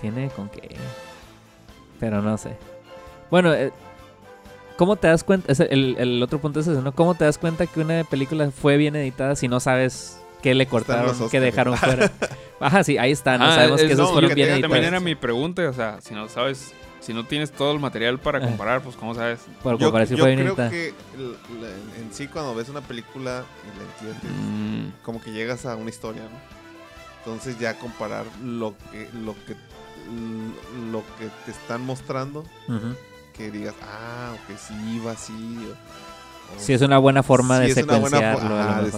[0.00, 0.76] Tiene con qué.
[1.98, 2.56] Pero no sé.
[3.30, 3.72] Bueno, eh,
[4.76, 5.52] ¿cómo te das cuenta?
[5.70, 6.92] el, el otro punto es ese, ¿no?
[6.94, 10.66] ¿Cómo te das cuenta que una película fue bien editada si no sabes qué le
[10.66, 12.12] cortaron, qué dejaron fuera?
[12.60, 13.38] Ajá, sí, ahí está.
[13.38, 14.70] No Ah, sabemos es- que esos no, fueron que bien editados.
[14.72, 15.68] También era mi pregunta.
[15.68, 16.72] O sea, si no sabes,
[17.04, 18.48] si no tienes todo el material para Ajá.
[18.48, 19.40] comparar, pues ¿cómo sabes?
[19.62, 20.94] Por Yo, comparación yo creo que
[21.98, 25.90] en sí cuando ves una película y la entiendes, Mm, como que llegas a una
[25.90, 26.54] historia, ¿no?
[27.18, 29.54] Entonces ya comparar lo que lo que
[30.90, 32.94] lo que te están mostrando, Ujú.
[33.34, 35.32] que digas, ah, ok, sí iba así.
[36.52, 38.56] O, o Sí, es una buena forma Sí, de una buena fo- secuenciarlo.
[38.56, 38.90] a lo ajá, de-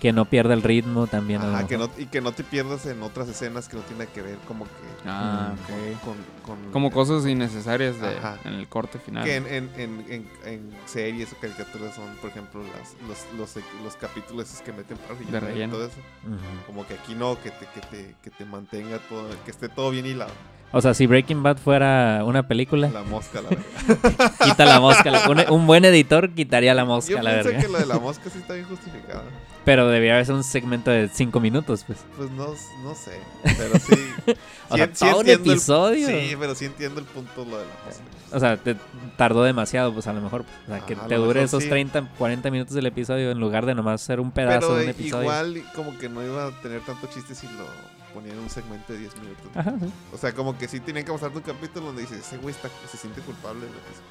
[0.00, 1.42] Que no pierda el ritmo también.
[1.42, 4.22] Ajá, que no, y que no te pierdas en otras escenas que no tienen que
[4.22, 4.70] ver como que
[5.06, 5.60] Ah, Mm.
[5.96, 6.00] ok.
[6.02, 8.38] con, con- Como cosas innecesarias de, Ajá.
[8.44, 9.24] en el corte final.
[9.24, 13.64] que en, en, en, en- en series o caricaturas son, por ejemplo, las, los, los,
[13.84, 15.74] los capítulos esos que meten para y relleno.
[15.74, 15.96] todo eso.
[16.26, 16.36] Ujú.
[16.66, 19.90] Como que aquí no, que te, que te, que te mantenga todo, que esté todo
[19.90, 20.32] bien hilado.
[20.72, 24.32] O sea, si Breaking Bad fuera una película, La mosca, la verdad.
[24.44, 25.10] quita la mosca.
[25.10, 27.62] la- Un, un buen editor quitaría la mosca, Yo la pienso verga.
[27.66, 29.24] que lo de la mosca sí está bien justificado.
[29.64, 31.98] Pero debería haber un segmento de cinco minutos, pues.
[32.16, 32.46] Pues no,
[32.82, 33.20] no sé,
[33.58, 33.94] pero sí.
[34.70, 36.06] O sí- sea, sí todo el- episodio.
[36.08, 38.02] sí, pero sí entiendo el punto lo de la mosca.
[38.32, 38.76] O sea, te
[39.16, 40.44] tardó demasiado, pues a lo mejor.
[40.64, 41.68] O sea, que Ajá, a te dure mejor esos sí.
[41.68, 44.88] 30, 40 minutos del episodio en lugar de nomás ser un pedazo Pero de un
[44.88, 45.22] eh, episodio.
[45.24, 47.66] igual como que no iba a tener tanto chiste si lo
[48.14, 49.46] ponían en un segmento de 10 minutos.
[49.56, 49.92] Ajá, sí.
[50.14, 52.68] O sea, como que sí tenían que mostrarte un capítulo donde dices, ese güey está,
[52.90, 54.02] se siente culpable de lo que hizo.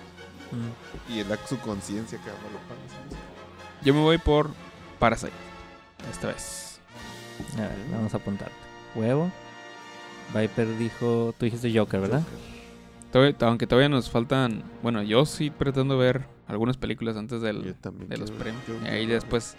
[1.10, 1.14] Mm.
[1.14, 2.80] Y es la, su conciencia que lo paga.
[3.82, 4.52] Yo me voy por
[5.00, 5.32] Parasite.
[6.12, 6.80] Esta vez.
[7.58, 8.50] A ver, vamos a apuntar.
[8.96, 9.32] Huevo.
[10.34, 11.34] Viper dijo.
[11.38, 12.22] Tú dijiste Joker, ¿verdad?
[13.12, 14.64] Todavía- aunque todavía nos faltan.
[14.84, 18.62] Bueno, yo sí pretendo ver algunas películas antes del, de los premios.
[18.86, 19.56] Y ahí después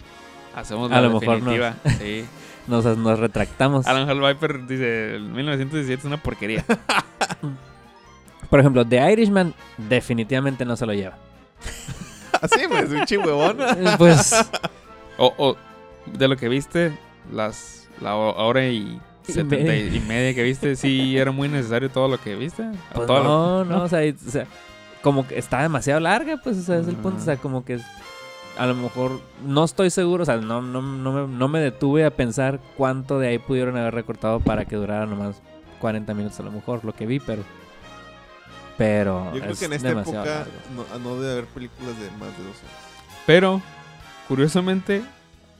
[0.55, 1.75] hacemos A la lo mejor definitiva.
[1.99, 2.25] Sí.
[2.67, 3.87] Nos, nos retractamos.
[3.87, 6.63] Alan Hall Viper dice: el 1917 es una porquería.
[8.49, 11.17] Por ejemplo, The Irishman definitivamente no se lo lleva.
[12.41, 13.57] Así, pues, un chihuevón.
[13.97, 14.33] Pues.
[15.21, 15.57] O, o,
[16.05, 16.91] de lo que viste,
[17.31, 19.95] las la ho- hora y Y setenta y media.
[19.95, 22.63] y media que viste, sí era muy necesario todo lo que viste.
[22.93, 24.45] Pues todo no, lo- no, o sea, y- o sea,
[25.01, 27.79] como que está demasiado larga, pues, o sea, es el punto, o sea, como que
[28.57, 32.03] a lo mejor no estoy seguro, o sea, no, no, no, me, no me detuve
[32.05, 35.41] a pensar cuánto de ahí pudieron haber recortado para que durara nomás
[35.79, 37.43] 40 minutos a lo mejor, lo que vi, pero...
[38.77, 40.99] Pero Yo creo es que en esta demasiado época largo.
[41.03, 42.75] no, no debe haber películas de más de dos horas.
[43.27, 43.61] Pero,
[44.27, 45.01] curiosamente,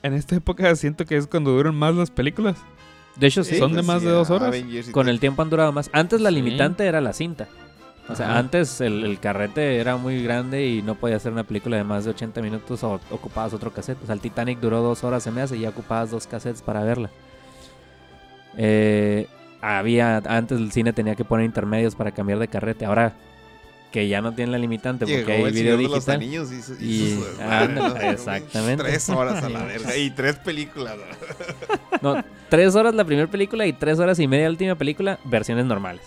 [0.03, 2.57] en esta época siento que es cuando duran más las películas.
[3.17, 4.55] De hecho, sí, Son de más de dos horas.
[4.91, 5.89] Con el tiempo han durado más.
[5.93, 6.35] Antes la Sí.
[6.35, 7.47] limitante era la cinta.
[8.09, 8.39] O sea, Ajá.
[8.39, 12.03] antes el, el carrete era muy grande y no podía hacer una película de más
[12.03, 14.01] de 80 minutos o ocupabas otro cassette.
[14.01, 16.61] O sea, el Titanic duró dos horas, se me hace, y ya ocupabas dos cassettes
[16.61, 17.09] para verla.
[18.57, 19.27] Eh,
[19.61, 22.85] había, antes el cine tenía que poner intermedios para cambiar de carrete.
[22.85, 23.13] Ahora
[23.91, 26.15] que ya no tiene la limitante porque hay el video Señor de los digital.
[26.15, 27.23] Anillos y, su- y Y-
[28.03, 28.83] exactamente.
[28.83, 29.95] Tres horas a la verga.
[29.97, 30.95] Y tres películas.
[32.01, 35.65] No, tres horas la primera película y tres horas y media la última película, versiones
[35.65, 36.01] normales.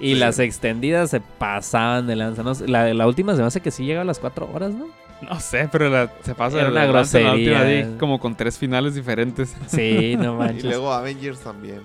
[0.00, 0.20] Y Sí.
[0.20, 2.42] las extendidas se pasaban de lanza.
[2.42, 2.52] ¿no?
[2.66, 4.86] La, la última se me hace que sí llega a las cuatro horas, ¿no?
[5.22, 7.84] No sé, pero la- se pasa Era de una lanza en la última, grosería.
[7.86, 9.54] sí, como con tres finales diferentes.
[9.68, 10.64] Sí, no Y manches.
[10.64, 11.80] luego Avengers también.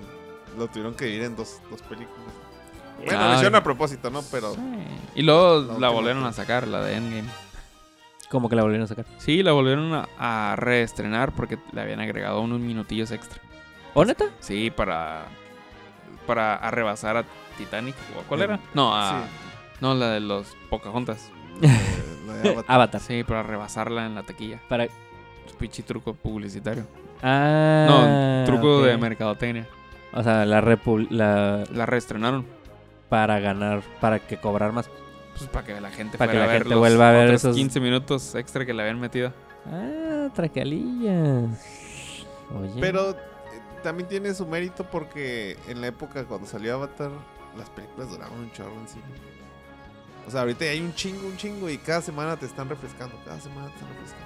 [0.57, 2.33] Lo tuvieron que dividir en dos, dos películas.
[3.07, 4.21] Bueno, Ah, lo hicieron a propósito, ¿no?
[4.31, 4.55] Pero
[5.15, 7.29] Y luego La volvieron a sacar, la de Endgame.
[8.29, 9.05] Como que la volvieron a sacar.
[9.17, 10.07] Sí, la volvieron a,
[10.51, 13.41] a reestrenar porque le habían agregado unos minutillos extra.
[13.93, 14.25] ¿O neta?
[14.39, 15.23] Sí, para
[16.25, 17.23] para a rebasar a
[17.57, 17.95] Titanic.
[18.19, 18.59] ¿O ¿Cuál era?
[18.73, 19.25] No, a, sí.
[19.79, 21.29] no, la de los Pocahontas.
[21.61, 21.69] eh,
[22.27, 22.65] la de Avatar.
[22.67, 23.01] Avatar.
[23.01, 24.59] Sí, para rebasarla en la taquilla.
[24.67, 24.83] Para...
[24.83, 24.91] Es
[25.57, 26.85] pinche truco publicitario.
[27.23, 29.65] Ah, no, truco de mercadotecnia.
[30.13, 32.45] O sea, la, repu- la La reestrenaron.
[33.09, 34.89] Para ganar, para que cobrar más.
[35.37, 37.11] Pues para que la gente Para fuera que la a ver gente los vuelva a
[37.13, 39.31] ver esos- 15 minutos extra que le habían metido.
[39.71, 42.25] Ah, tracalillas.
[42.59, 42.79] Oye.
[42.79, 43.15] Pero eh,
[43.83, 47.11] también tiene su mérito porque en la época cuando salió Avatar,
[47.57, 49.03] las películas duraban un chorro en cine.
[50.27, 53.15] O sea, ahorita hay un chingo, un chingo y cada semana te están refrescando.
[53.25, 54.25] Cada semana te están refrescando.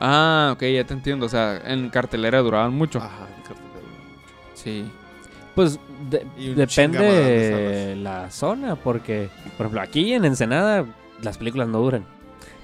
[0.00, 1.26] Ah, ok, ya te entiendo.
[1.26, 2.98] O sea, en cartelera duraban mucho.
[2.98, 4.34] Ajá, el cartelera dura mucho.
[4.54, 4.90] Sí.
[5.54, 5.78] Pues
[6.10, 9.28] de- depende de la zona, porque,
[9.58, 10.86] por ejemplo, aquí en Ensenada
[11.22, 12.04] las películas no duran.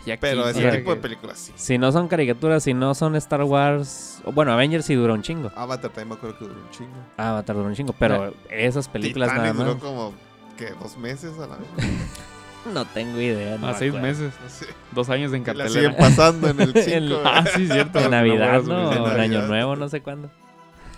[0.06, 1.52] Y aquí Pero ese ya tipo de que- películas sí.
[1.56, 5.20] Si no son caricaturas, si no son Star Wars, o bueno, Avengers sí dura un
[5.22, 5.50] chingo.
[5.54, 6.96] Avatar también me acuerdo que duró un chingo.
[7.18, 10.14] Avatar dura un chingo, pero esas películas Titanic nada duró como,
[10.56, 10.72] ¿qué?
[10.80, 11.68] ¿Dos meses a la vez?
[12.74, 13.56] No tengo idea.
[13.56, 14.08] no A me seis acuerdo.
[14.08, 14.32] meses.
[14.42, 14.66] No sé.
[14.92, 15.96] Dos años en La siguen cartelera.
[15.96, 17.22] pasando en el El- 5.
[17.24, 17.98] Ah, sí, cierto.
[18.04, 18.88] En Navidad, ¿no?
[18.90, 19.20] O en.
[19.20, 20.28] Año Nuevo, no sé cuándo.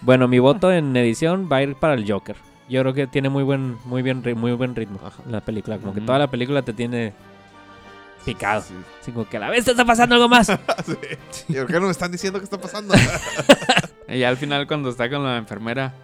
[0.03, 2.37] Bueno, mi voto en edición va a ir para el Joker.
[2.69, 5.23] Yo creo que tiene muy buen, muy bien, muy buen ritmo Ajá.
[5.29, 5.79] la película.
[5.79, 7.13] Como que toda la película te tiene
[8.25, 8.63] picado.
[8.63, 8.75] Sí.
[9.01, 10.49] Así como que a la vez te está pasando algo más.
[10.87, 10.97] Sí.
[11.49, 12.95] ¿Y por qué no me están diciendo qué está pasando?
[14.09, 15.95] Y ya al final cuando está con la enfermera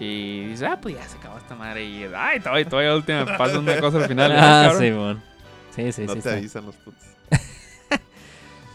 [0.00, 1.84] y dice, ah, pues ya se acabó esta madre.
[1.84, 4.32] Y ay, todavía, todavía última pasa una cosa al final.
[4.36, 4.80] ah, cabrón.
[4.80, 5.22] sí, bon.
[5.70, 6.12] Sí, sí, no sí.
[6.14, 6.32] te está.
[6.32, 7.04] avisan los putos.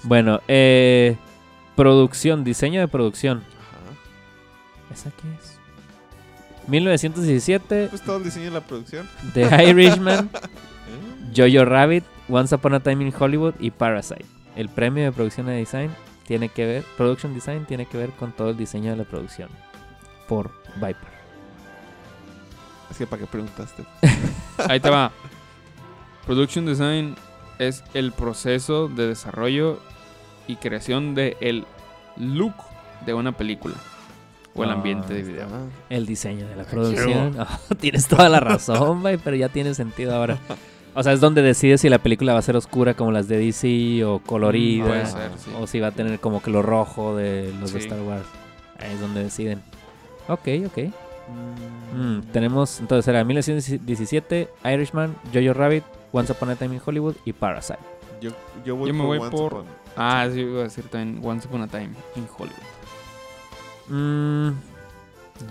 [0.03, 1.17] Bueno, eh,
[1.75, 3.43] producción, diseño de producción.
[4.99, 5.09] Ajá.
[5.09, 5.57] ¿Esa qué es?
[6.67, 9.07] 1917, Pues todo el diseño de la producción.
[9.33, 11.33] The Irishman, ¿Eh?
[11.35, 14.25] Jojo Rabbit, Once Upon a Time in Hollywood y Parasite.
[14.55, 15.91] El premio de producción de design
[16.25, 19.49] tiene que ver, production design tiene que ver con todo el diseño de la producción
[20.27, 21.17] por Viper.
[22.91, 23.85] Es que para qué preguntaste.
[24.67, 25.11] Ahí te va.
[26.25, 27.15] Production design
[27.59, 29.79] es el proceso de desarrollo
[30.47, 31.65] y creación de el
[32.17, 32.55] look
[33.05, 33.75] de una película
[34.57, 35.45] o el Ah, ambiente de video.
[35.51, 37.35] Ah, El diseño de la producción.
[37.69, 40.37] Oh, tienes toda la razón, Viper, ya tiene sentido ahora.
[40.95, 43.37] O sea, es donde decides si la película va a ser oscura como las de
[43.37, 44.87] DC o colorida.
[44.87, 45.51] Puede ser, sí.
[45.59, 47.79] O si va a tener como que lo rojo de los de.
[47.79, 48.25] Star Wars.
[48.79, 49.61] Ahí es donde deciden.
[50.27, 50.91] Ok, ok.
[51.95, 57.33] Mm, tenemos, entonces era 1917, Irishman, Jojo Rabbit, Once Upon a Time in Hollywood y
[57.33, 57.79] Parasite.
[58.21, 58.31] Yo,
[58.65, 61.47] yo voy Yo me voy Once por- Upon- Ah, sí, iba a decir también Once
[61.47, 62.57] Upon a Time in Hollywood.
[63.89, 64.49] Mm,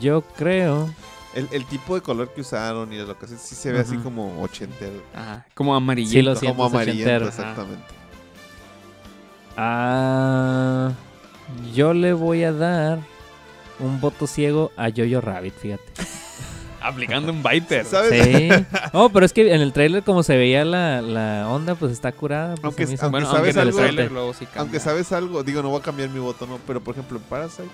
[0.01, 0.89] yo creo.
[1.35, 4.43] El, el tipo de color que usaron y la locación sí se ve así como
[4.43, 5.03] ochentero.
[5.15, 6.23] Ajá, como Sí, amarillito.
[6.23, 6.57] lo siento.
[6.57, 7.85] Como amarillento, exactamente.
[9.57, 10.93] Ah,
[11.75, 12.99] yo le voy a dar
[13.79, 15.85] un voto ciego a Jojo Rabbit, fíjate.
[16.83, 17.85] Aplicando un Viper.
[17.85, 18.25] ¿Sabes?
[18.25, 18.49] Sí.
[18.93, 22.13] Oh, pero es que en el trailer como se veía la, la onda, pues está
[22.13, 22.55] curada.
[22.55, 23.79] pues, Aunque- Bueno, ¿sabes aunque algo?
[23.79, 24.61] trailer luego sí cambia.
[24.63, 27.25] Aunque sabes algo, digo, no voy a cambiar mi voto, no, pero por ejemplo en
[27.25, 27.69] Parasite,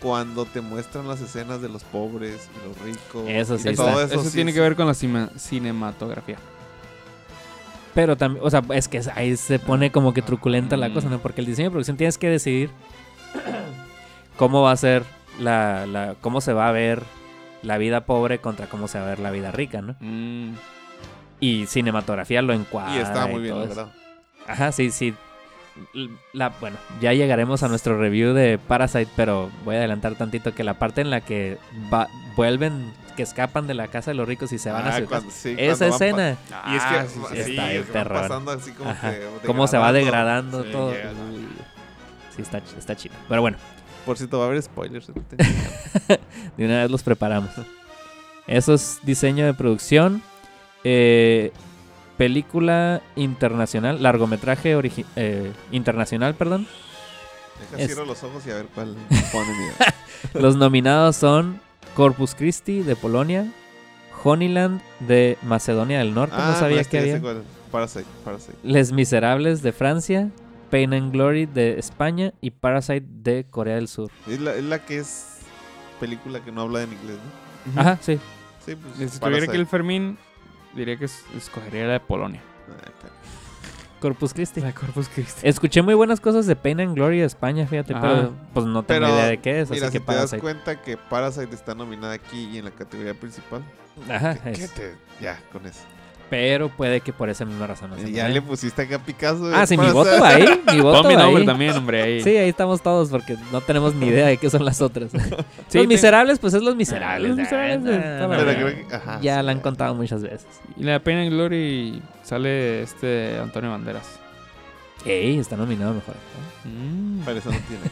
[0.00, 3.88] Cuando te muestran las escenas de los pobres y los ricos, Eso y sí todo.
[4.02, 6.36] Eso, eso, sí tiene es- que ver con la cinematografía.
[7.94, 11.18] Pero también, o sea, es que ahí se pone como que truculenta la cosa, ¿no?
[11.20, 12.70] Porque el diseño de producción tienes que decidir
[14.36, 15.04] cómo va a ser
[15.40, 17.02] la, la, cómo se va a ver
[17.62, 19.94] la vida pobre contra cómo se va a ver la vida rica, ¿no?
[20.00, 20.54] Mm,
[21.40, 22.94] Y cinematografía lo encuadra.
[22.96, 23.70] y está muy bien todo eso.
[23.70, 23.92] logrado.
[24.46, 25.14] Ajá, sí, sí.
[26.32, 30.62] La, bueno, ya llegaremos a nuestro review de Parasite, pero voy a adelantar tantito que
[30.64, 31.58] la parte en la que
[31.92, 34.98] va- vuelven, que escapan de la casa de los ricos y se van Ah, a
[34.98, 35.08] su casa.
[35.08, 36.30] cuando- sí, Esa escena,
[36.70, 39.66] Y es que, ah, sí, sí, sí, sí, es está pasando así como que cómo
[39.66, 40.62] se va degradando.
[40.64, 40.92] todo.
[42.36, 43.14] Sí, está, está chido.
[43.28, 43.58] Pero bueno,
[44.04, 45.06] Por cierto, va a haber spoilers.
[46.56, 47.50] de una vez los preparamos.
[48.46, 50.22] Eso es diseño de producción.
[50.84, 51.52] Eh,
[52.16, 56.66] película internacional, largometraje origi- eh, internacional, perdón.
[57.70, 58.94] Deja Es- cierro los ojos y a ver cuál
[59.32, 59.54] ponen.
[60.34, 61.60] y- Los nominados son
[61.94, 63.50] Corpus Christi de Polonia,
[64.22, 67.42] Honeyland de Macedonia del Norte, Ah, no sabía este que había.
[67.70, 68.56] Parasite, Parasite.
[68.62, 70.30] Les Miserables de Francia,
[70.70, 74.10] Pain and Glory de España y Parasite de Corea del Sur.
[74.28, 75.38] Es la, es la que es
[76.00, 77.18] película que no habla en inglés,
[77.74, 77.80] ¿no?
[77.80, 78.18] Ajá, sí.
[78.64, 79.10] Sí, pues.
[79.12, 79.56] Si tuviera que Parasite.
[79.56, 80.18] el Fermín,
[80.74, 82.40] diría que es- escogería la de Polonia.
[82.66, 83.14] Claro.
[84.00, 84.60] Corpus Christi.
[84.60, 85.40] La Corpus Christi.
[85.48, 88.02] Escuché muy buenas cosas de Pain and Glory de España, fíjate, Ajá.
[88.02, 90.16] pero pues no tengo Pero, idea de qué es, Mira, así si que te das
[90.30, 90.40] Parasite.
[90.42, 93.62] cuenta que Parasite está nominada aquí y en la categoría principal.
[94.10, 95.80] Ajá, ¿qué- qué es- te- Ya, con eso.
[96.30, 99.50] Pero puede que por esa misma razón no se ya le pusiste acá a Picasso.
[99.54, 101.46] Ah, sí, mi voto va ahí, mi voto Pon mi va nombre ahí.
[101.46, 102.22] también, hombre, ahí.
[102.22, 105.10] Sí, ahí estamos todos porque no tenemos ni idea de qué son las otras.
[105.68, 107.28] Sí, los miserables, pues es los miserables.
[107.30, 109.60] Los Miserables, Ah, está no, la Pero no, creo que- ajá, ya sí, la han
[109.60, 110.46] contado muchas veces.
[110.76, 114.18] Y la Pain and Glory sale este Antonio Banderas.
[115.04, 116.14] Ey, está nominado mejor.
[116.14, 116.70] actor.
[116.72, 117.20] Mm.
[117.24, 117.82] Pero eso no tiene.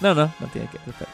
[0.00, 0.94] No, no, no tiene que ver.
[0.98, 1.10] pero-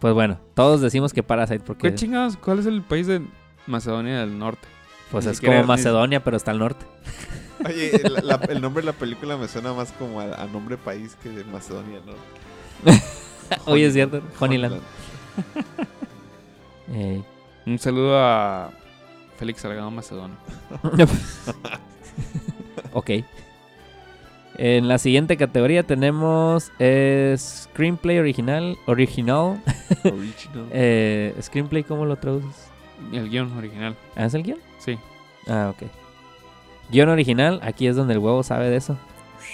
[0.00, 2.36] Pues bueno, todos decimos que Parasite porque ¿Qué chingados?
[2.36, 3.22] ¿Cuál es el país de
[3.66, 4.66] Macedonia del Norte?
[5.12, 6.84] Pues ni es como ni- Macedonia, pero está al norte.
[7.66, 10.76] Oye, la- la- el nombre de la película me suena más como a, a nombre
[10.76, 12.12] país que de Macedonia, ¿no?
[13.66, 14.80] Oye, es cierto, Honeyland.
[16.92, 17.24] Ey.
[17.66, 18.70] Un saludo a
[19.38, 20.36] Félix Salgado Macedonio.
[22.92, 23.10] ok.
[24.58, 28.76] En la siguiente categoría tenemos eh, Screenplay original.
[28.86, 29.62] Original.
[30.04, 30.66] Original.
[30.72, 32.68] Eh, screenplay, ¿cómo lo traduces?
[33.12, 33.96] El guion original.
[34.16, 34.58] ¿Ah, es el guion?
[34.84, 34.98] Sí.
[35.48, 35.88] Ah, ok.
[36.90, 38.96] Guión original, aquí es donde el huevo sabe de eso.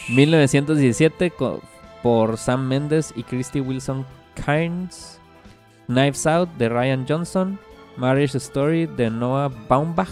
[0.09, 1.61] 1917 co-
[2.03, 4.07] por Sam Mendes y Christy Wilson
[4.47, 5.21] Cairns.
[5.87, 7.59] Knives Out de Ryan Johnson.
[7.97, 10.09] Marriage Story de Noah Baumbach.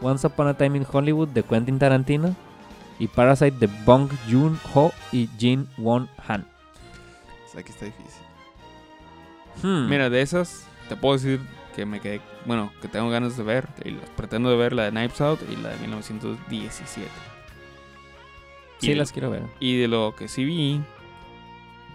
[0.00, 2.34] Once Upon a Time in Hollywood de Quentin Tarantino.
[2.98, 6.46] Y Parasite de Bong Joon-ho y Jin Won Han.
[7.58, 8.22] Aquí está difícil.
[9.62, 9.88] Hmm.
[9.88, 11.40] Mira, de esas, te puedo decir
[11.74, 12.20] que me quedé.
[12.46, 13.68] Bueno, que tengo ganas de ver.
[13.84, 17.08] Y las pretendo de ver la de Knives Out y la de 1917.
[18.78, 19.42] sí, y- las quiero ver.
[19.60, 20.80] Y de lo que sí vi,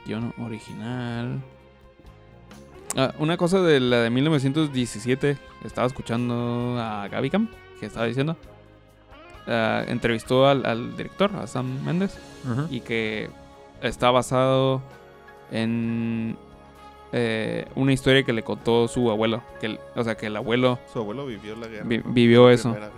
[0.06, 1.42] guion original.
[2.96, 7.48] Ah, una cosa de la de 1917, estaba escuchando a Gaby Cam,
[7.80, 8.36] que estaba diciendo.
[9.48, 12.18] ah, entrevistó al, al director, a Sam Mendes,
[12.50, 12.68] Ujú.
[12.70, 13.30] y que
[13.82, 14.82] está basado
[15.52, 16.38] en
[17.12, 19.42] eh, una historia que le contó su abuelo.
[19.60, 21.84] Que, el- o sea, que el abuelo Su abuelo vivió la guerra.
[21.86, 22.04] Vi- ¿no?
[22.12, 22.74] vivió La eso.
[22.74, 22.90] Guerra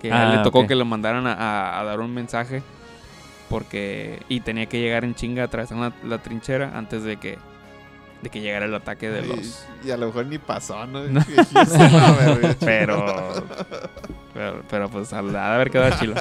[0.00, 2.62] que a él Ah, le tocó que lo mandaran a, a- a dar un mensaje
[3.48, 7.38] porque y tenía que llegar en chinga a atravesar la, la trinchera antes de que
[8.22, 11.02] de que llegara el ataque de Y- los Y, a lo mejor ni pasó, ¿no?
[11.04, 11.20] No.
[11.26, 13.04] Viejísimo, a ver, pero
[14.34, 16.14] pero, pero, pues al haber quedado chilo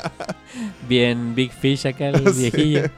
[0.88, 2.42] Bien Big Fish acá, el Sí.
[2.52, 2.90] viejillo.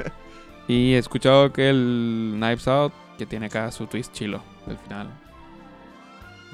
[0.68, 5.10] y he escuchado que el Knives Out que tiene acá su twist chilo al final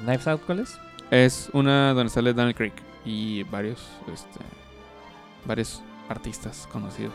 [0.00, 0.78] ¿Knives Out cuál es?
[1.10, 2.72] es una donde sale Daniel Craig
[3.04, 3.80] y varios
[4.12, 4.40] este
[5.44, 7.14] varios artistas conocidos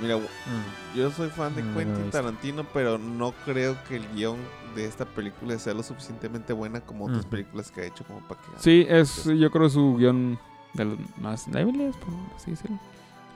[0.00, 0.96] Mira, Mm.
[0.96, 2.10] yo soy fan de he Quentin.
[2.10, 4.38] Tarantino, pero no creo que el guion
[4.74, 8.40] de esta película sea lo suficientemente buena como otras películas que ha hecho como para
[8.40, 8.48] que...
[8.56, 10.38] sí es yo creo su guion
[10.72, 12.78] de los más débiles por así decirlo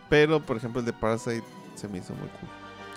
[0.08, 2.48] Pero, por ejemplo, el de Parasite se me hizo muy cool.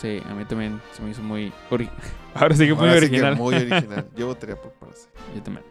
[0.02, 1.52] Sí, a mí también se me hizo muy...
[1.70, 1.89] ori-
[2.34, 3.36] Ahora sí que muy Ahora sí que original.
[3.36, 4.08] muy original.
[4.16, 5.10] Yo votaría por Parasite.
[5.36, 5.66] Yo también.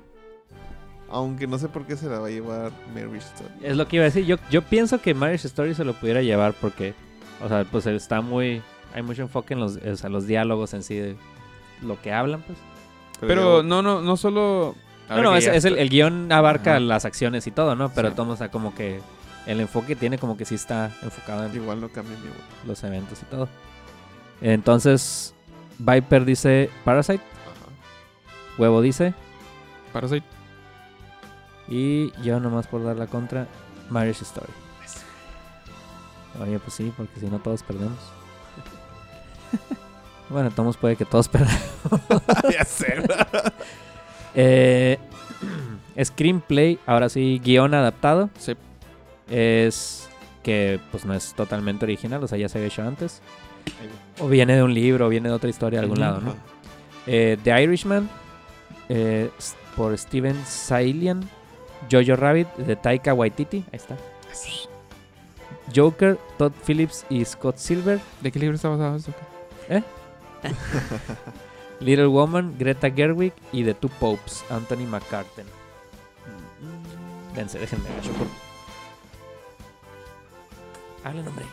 [1.11, 3.51] Aunque no sé por qué se la va a llevar Mary Story.
[3.63, 4.27] Es lo que iba a decir.
[4.27, 6.93] Yo, yo pienso que Marriage Story se lo pudiera llevar porque,
[7.43, 8.61] o sea, pues está muy.
[8.95, 11.17] Hay mucho enfoque en los, o sea, los diálogos en sí de
[11.83, 12.59] lo que hablan, pues.
[13.21, 14.75] Pero no, no, no solo...
[15.09, 16.81] No, no, es, el, el guion abarca Ajá.
[16.81, 17.91] las acciones y todo, ¿no?
[17.95, 18.15] Pero Sí.
[18.15, 19.01] todo, o sea, como que
[19.47, 22.41] el enfoque tiene como que sí está enfocado en Igual no cambia mi voto.
[22.67, 23.49] los eventos y todo.
[24.41, 25.35] Entonces,
[25.79, 28.59] Viper dice Parasite, Ajá.
[28.59, 29.15] Huevo dice,
[29.93, 30.27] Parasite.
[31.69, 33.47] y yo nomás por dar la contra,
[33.91, 34.53] Marriage Story.
[36.41, 37.99] Oye, pues sí, porque si no todos perdemos.
[40.31, 41.59] Bueno, entonces puede que todos perdamos.
[42.53, 43.03] ya sé.
[44.35, 44.99] Eh,
[46.05, 48.29] screenplay, ahora sí, guion adaptado.
[48.39, 48.55] Sí.
[49.29, 50.09] Es
[50.43, 53.21] que pues no es totalmente original, o sea, ya se había hecho antes.
[54.21, 56.35] O viene de un libro, o viene de otra historia de algún lado, ¿no?
[57.07, 58.09] Eh, The Irishman,
[58.89, 59.31] eh,
[59.77, 61.29] por Steven Sailian.
[61.91, 63.65] Jojo Rabbit, de Taika Waititi.
[63.73, 63.97] Ahí está.
[65.75, 68.01] Joker, Todd Phillips y Scott Silver.
[68.21, 69.13] ¿De qué libro está basado esto?
[71.81, 75.47] Little Woman, Greta Gerwig y The Two Popes, Anthony McCarten.
[77.35, 78.27] Dense, déjenme agacho por...
[81.05, 81.45] Hablen, hombre.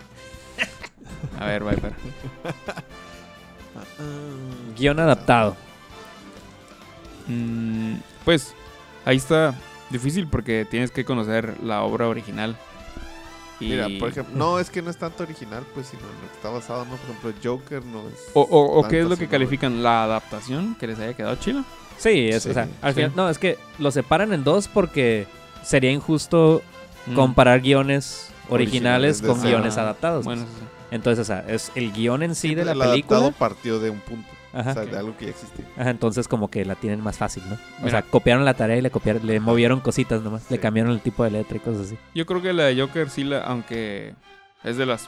[1.40, 1.94] A ver, Viper.
[4.78, 5.56] Guión adaptado.
[7.28, 8.54] Mm, pues
[9.06, 9.56] ahí está
[9.90, 12.56] difícil porque tienes que conocer la obra original.
[13.60, 13.70] Y...
[13.70, 16.36] Mira, por ejemplo, no es que no es tanto original, pues, sino en lo que
[16.36, 16.96] está basado, ¿no?
[16.98, 18.16] Por ejemplo, Joker no es.
[18.34, 21.64] O, o- o qué es lo que califican la adaptación que les haya quedado chila.
[21.98, 23.02] Sí, es, Sí, o sea, al sí.
[23.02, 25.28] final, no, es que lo separan en dos porque
[25.64, 26.62] sería injusto
[27.08, 27.14] Mm.
[27.14, 30.26] comparar guiones originales con guiones adaptados.
[30.26, 30.56] Bueno, pues.
[30.58, 30.66] sí.
[30.96, 33.20] Entonces, o sea, es el guion en sí de la el película.
[33.20, 34.28] adaptado partió de un punto.
[34.54, 34.72] Ajá.
[34.72, 35.66] O sea, de algo que ya existía.
[35.78, 37.58] Ajá, entonces como que la tienen más fácil, ¿no?
[37.86, 40.62] O sea, copiaron la tarea y le copiaron, le movieron cositas nomás, le Sí.
[40.62, 41.98] cambiaron el tipo de letra y cosas así.
[42.14, 44.14] Yo creo que la de Joker sí, la, aunque
[44.64, 45.08] es de las...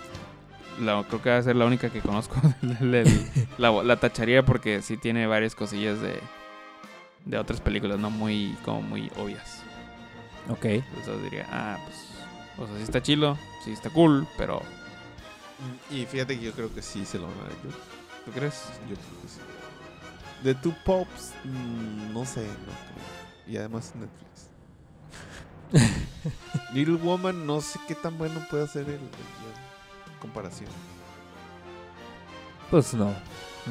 [0.82, 2.36] La, creo que va a ser la única que conozco.
[2.62, 3.26] del-
[3.58, 6.20] la, la tacharía porque sí tiene varias cosillas de,
[7.26, 9.64] de otras películas, no muy, como muy obvias.
[10.50, 10.66] Ok.
[10.66, 11.98] Entonces diría, ah, pues,
[12.60, 14.62] o sea, sí está chilo, sí está cool, pero
[15.90, 17.52] Y fíjate que yo creo que sí se lo van a dar.
[17.52, 17.70] Yo,
[18.26, 18.64] ¿tú crees?
[18.90, 19.40] yo creo que sí.
[20.44, 23.48] The Two Pops, mm, no sé, no creo.
[23.48, 24.50] Y además Netflix.
[26.74, 29.00] Little Woman, no sé qué tan bueno puede ser el.
[30.20, 30.70] Comparación.
[32.70, 33.14] Pues no,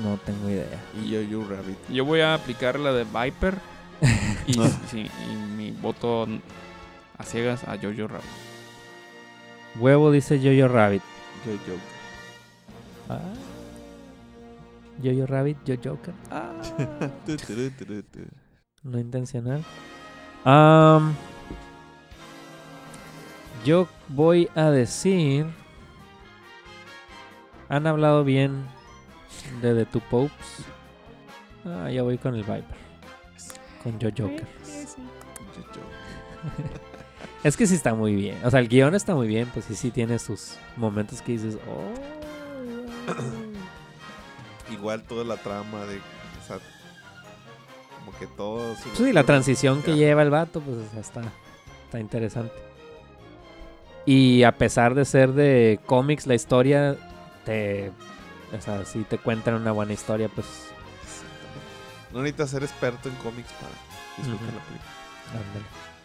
[0.03, 0.81] no tengo idea.
[1.03, 1.79] Y Yo-Yo Rabbit.
[1.89, 3.59] Yo voy a aplicar la de Viper
[4.47, 4.53] y,
[4.91, 6.27] sí, y mi voto
[7.19, 8.27] a ciegas a Jojo Rabbit.
[9.79, 11.03] Huevo dice Jojo Rabbit.
[11.45, 11.77] Yo-Yo.
[13.09, 13.21] Ah.
[15.03, 16.15] Jojo Rabbit, Yo Joker.
[16.31, 16.53] Ah.
[18.83, 19.65] No intencional.
[20.45, 21.13] Am,
[23.65, 25.47] yo voy a decir.
[27.69, 28.65] Han hablado bien
[29.61, 30.65] de The Two Popes.
[31.65, 32.65] Ah, yo voy con el Viper.
[33.83, 34.47] Con Joe Joker.
[35.57, 35.83] Yo-Yo.
[37.47, 38.39] Es que sí está muy bien.
[38.45, 39.49] O sea, el guion está muy bien.
[39.53, 41.57] Pues sí, sí tiene sus momentos que dices.
[41.69, 41.93] Oh.
[44.73, 45.99] Igual toda la trama de.
[45.99, 46.59] O sea,
[48.01, 48.75] como que todo.
[48.75, 51.23] su- Sí, la transición que lleva el vato, pues o sea, está,
[51.85, 52.53] está interesante.
[54.07, 56.97] Y a pesar de ser de cómics, la historia
[57.45, 57.93] te.
[58.57, 60.47] O sea, si te cuentan una buena historia, pues.
[62.13, 63.73] No necesitas ser experto en cómics para
[64.17, 64.91] disfrutar la película.
[65.31, 65.96] ándale.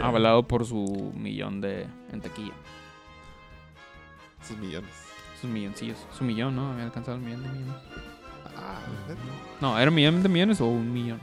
[0.00, 2.52] Avalado por su millón de en taquilla.
[4.46, 4.90] Sus millones.
[5.40, 5.98] Sus milloncillos.
[6.16, 6.72] Su millón, ¿no?
[6.72, 7.74] Había alcanzado el millón de millones.
[8.56, 8.80] Ah.
[9.60, 11.20] No, ¿era un millón de millones o un millón?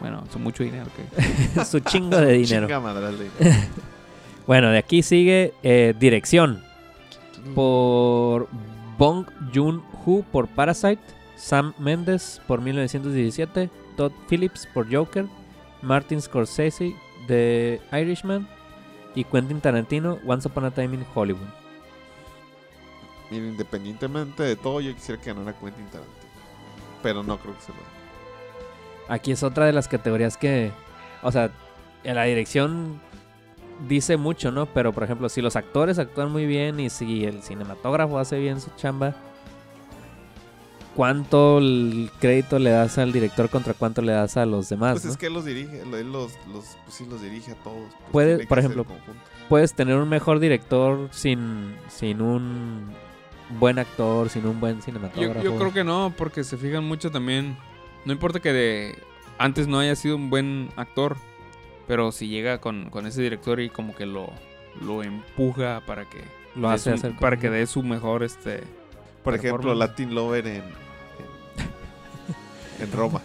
[0.00, 0.86] Bueno, son mucho dinero.
[0.96, 2.66] que Su chingo de dinero.
[2.68, 3.52] De-
[4.46, 6.62] Bueno, de aquí sigue eh, dirección.
[7.54, 8.48] Por
[8.96, 11.02] Bong Joon-ho por Parasite.
[11.36, 13.70] Sam Mendes por 1917.
[13.96, 15.26] Todd Phillips por Joker.
[15.82, 16.96] Martin Scorsese
[17.28, 18.48] de Irishman.
[19.14, 21.48] Y Quentin Tarantino, Once Upon a Time in Hollywood.
[23.30, 26.28] Mira, independientemente de todo, yo quisiera que ganara Quentin Tarantino.
[27.02, 27.84] Pero no creo que se lo dé.
[29.08, 30.70] Aquí es otra de las categorías que,
[31.22, 31.50] o sea,
[32.04, 33.00] en la dirección
[33.88, 34.66] dice mucho, ¿no?
[34.66, 38.60] Pero por ejemplo, si los actores actúan muy bien y si el cinematógrafo hace bien
[38.60, 39.14] su chamba,
[40.98, 44.94] ¿cuánto el crédito le das al director contra cuánto le das a los demás?
[44.94, 45.10] Pues no?
[45.12, 47.88] es que él los dirige, él los, los, pues sí los dirige a todos.
[47.92, 48.86] pues Puede- tiene que por ejemplo.
[49.48, 52.90] Puedes tener un mejor director sin, sin un
[53.60, 55.40] buen actor, sin un buen Yo, cinematógrafo.
[55.42, 57.56] yo creo que no, porque se fijan mucho también.
[58.04, 58.98] No importa que de
[59.38, 61.16] antes no haya sido un buen actor,
[61.86, 64.30] pero si llega con, con ese director y como que lo,
[64.82, 66.18] lo empuja para que
[66.56, 68.64] Lo dé hace su- hacer para que dé su mejor este
[69.22, 69.74] Por ejemplo.
[69.74, 70.64] Latin Lover en,
[72.80, 73.20] en, Roma.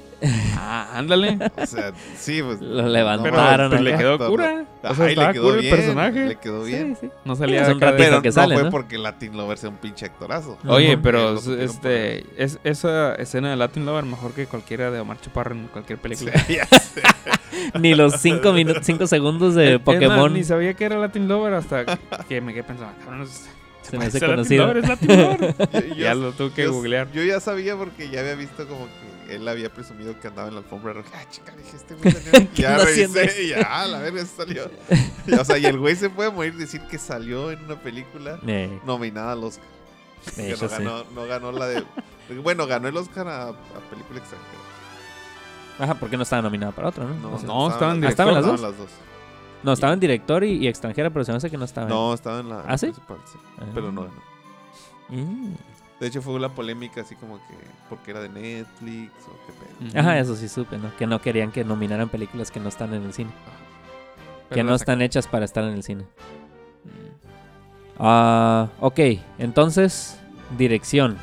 [0.58, 1.38] Ah, ándale.
[1.58, 2.62] O sea, sí, pues.
[2.62, 4.66] Lo levantaron Pero pues, le quedó cura.
[4.84, 6.26] O sea, Ay, le quedó el bien, personaje.
[6.28, 6.96] Le quedó bien.
[7.00, 7.14] Sí, sí.
[7.26, 8.70] No salía Es un ratito Pero que no sale, fue ¿no?
[8.70, 10.58] porque Latin Lover sea un pinche actorazo.
[10.66, 15.56] Oye, pero este es, esa escena de Latin Lover mejor que cualquiera de Omar Chaparro
[15.56, 16.32] en cualquier película.
[16.48, 17.02] Sí, ya sé.
[17.80, 20.34] Ni los 5 minutos, cinco segundos de Es más, Pokémon.
[20.34, 21.86] ni sabía que era Latin Lover hasta
[22.28, 23.48] que me quedé pensando, cabrón, es-
[23.84, 24.74] Se me hace conocido.
[24.74, 25.56] latidor, es latidor.
[25.74, 27.12] Yo- yo- ya lo tuve que yo- googlear.
[27.12, 30.56] Yo ya sabía porque ya había visto como que él había presumido que andaba en
[30.56, 31.10] la alfombra roja.
[31.14, 32.50] Ah, chica, dije, este güey salió.
[32.54, 34.70] ¿Qué ya revisé y ya, a la verga, salió.
[35.28, 38.40] Y, o sea, y el güey se puede morir decir que salió en una película
[38.46, 39.66] Eh, nominada al Oscar.
[40.38, 41.84] hecho, no ganó, no ganó la de.
[42.44, 43.54] Bueno, ganó el Oscar a, a
[43.90, 44.62] película extranjera.
[45.80, 47.16] Ajá, porque no estaba nominado para otro, ¿no?
[47.16, 48.62] No, O sea, no, estaban las- ¿Estaban las dos?
[48.62, 48.90] las dos.
[49.64, 51.88] no, estaba en director y, y extranjera, pero se me hace que no estaba.
[51.88, 52.88] en- No, estaba en la ¿Ah, sí?
[52.88, 53.64] principal, sí, Ah.
[53.74, 54.22] pero no ganó.
[55.10, 55.54] Mm.
[56.04, 57.56] De hecho, fue la polémica así como que
[57.88, 60.02] porque era de Netflix o qué pedo.
[60.02, 60.94] Ajá, eso sí supe, ¿no?
[60.98, 63.32] Que no querían que nominaran películas que no están en el cine.
[64.50, 66.06] Pero que no están hechas para estar en el cine.
[67.98, 69.00] Ah, ok,
[69.38, 70.20] entonces,
[70.58, 71.18] dirección.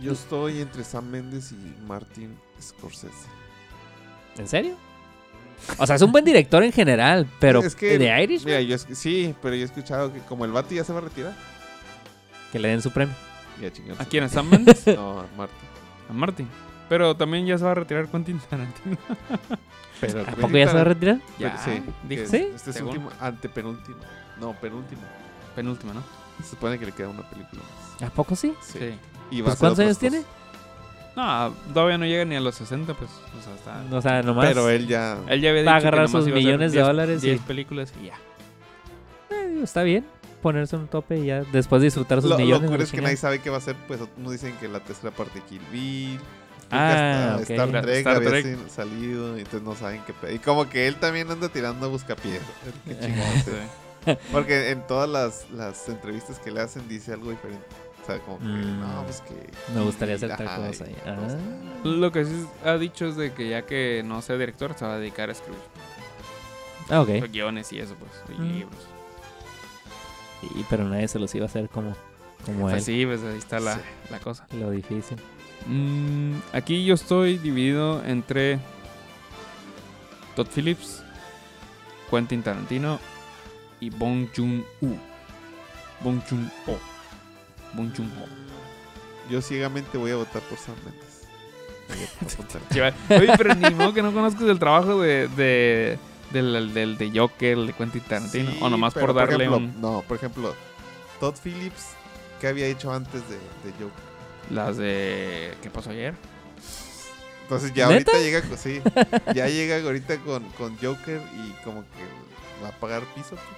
[0.00, 3.26] Yo estoy entre Sam Mendes y Martin Scorsese.
[4.36, 4.76] ¿En serio?
[5.78, 8.74] O sea, es un buen director en general, pero Es que- de Irish, Mira, yo
[8.74, 11.34] es- sí, pero yo he escuchado que como el vato ya se va a retirar,
[12.52, 13.14] que le den su premio.
[13.60, 14.00] ya chingados.
[14.00, 14.24] ¿A quién?
[14.24, 14.86] ¿A Sam Mendes?
[14.86, 15.68] No, a Martin.
[16.08, 16.48] A Martin.
[16.88, 18.96] Pero también ya se va a retirar Quentin Tarantino.
[20.00, 21.18] Pero ¿A poco ya se va a retirar?
[21.36, 21.82] Pero Ya, sí.
[22.08, 22.90] Este es Según.
[22.90, 23.98] último, antepenúltimo.
[24.40, 25.02] No, penúltimo.
[25.54, 26.02] Penúltima, ¿no?
[26.42, 28.02] Se supone que le queda una película más.
[28.10, 28.54] ¿A poco sí?
[28.62, 28.78] Sí.
[28.78, 28.94] Sí.
[29.32, 30.22] Y va Pues, ¿Cuántos años tiene?
[31.16, 33.10] No, todavía no llega ni a los 60, pues.
[33.10, 33.96] O sea, está.
[33.96, 34.46] O sea, nomás.
[34.48, 35.18] Pero él ya.
[35.28, 37.92] Él ya había Va a que agarrar sus millones de 10 dólares y- 10 películas
[38.00, 38.14] y ya.
[39.30, 40.04] eh, está bien
[40.42, 42.70] ponerse un tope y ya después disfrutar sus Lo, lo millones.
[42.70, 43.74] la es que nadie sabe qué va a hacer.
[43.88, 46.20] Pues unos dicen que la tercera parte de Kill Bill.
[46.70, 47.50] Ah, hasta ok.
[47.50, 48.58] Star Trek Star había Trek.
[48.68, 49.36] salido.
[49.36, 50.32] Entonces no saben qué pedo.
[50.32, 52.40] Y como que él también anda tirando a buscapiés.
[52.86, 52.94] Qué.
[54.04, 54.12] Sí.
[54.32, 57.66] Porque en todas las, las entrevistas que le hacen dice algo diferente.
[58.08, 58.80] O sea, como que, Mm.
[58.80, 59.34] no, pues que...
[59.74, 60.86] Me gustaría hacer tal cosa.
[60.86, 61.16] y Ah.
[61.84, 64.94] Lo que sí ha dicho es de que ya que no sea director, se va
[64.94, 65.60] a dedicar a escribir
[66.88, 67.30] Ah, ok.
[67.30, 68.10] guiones y eso, pues.
[68.38, 68.52] Y Mm.
[68.60, 68.80] libros.
[70.40, 71.94] Sí, pero nadie se los iba a hacer como,
[72.46, 72.82] como Pues él.
[72.82, 73.80] sí, pues ahí está la, Sí.
[74.10, 74.46] la cosa.
[74.52, 75.18] Lo difícil.
[75.66, 78.58] Mm, aquí yo estoy dividido entre
[80.34, 81.02] Todd Phillips,
[82.10, 83.00] Quentin Tarantino
[83.80, 84.96] y Bong Joon-ho.
[86.02, 86.78] Bong Joon-ho.
[87.74, 88.26] Bong Joon-ho.
[89.30, 91.18] Yo ciegamente voy a votar por Sam Mendes.
[93.10, 95.98] Oye, pero ni modo que no conozcas el trabajo de, de,
[96.30, 98.50] del, del de Joker, de Quentin Tarantino.
[98.50, 99.80] Sí, o nomás pero por darle ejemplo, un...
[99.80, 100.54] No, por ejemplo,
[101.20, 101.90] Todd Phillips,
[102.40, 104.04] ¿qué había hecho antes de, de Joker?
[104.50, 105.54] Las de...
[105.62, 106.14] ¿Qué pasó ayer?
[107.42, 108.12] Entonces ya ¿Neta?
[108.12, 108.82] ahorita llega, con- sí,
[109.34, 113.30] ya llega ahorita con, con Joker y como que va a pagar piso.
[113.30, 113.57] pues.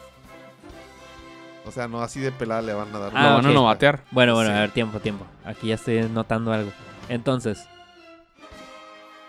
[1.67, 3.13] O sea, no así de pelada le van a dar.
[3.15, 3.55] Ah, Lo van a ok.
[3.55, 4.05] novatear.
[4.11, 4.57] Bueno, bueno, Sí.
[4.57, 5.27] a ver, tiempo, tiempo.
[5.45, 6.73] Aquí ya estoy notando algo.
[7.09, 7.67] Entonces,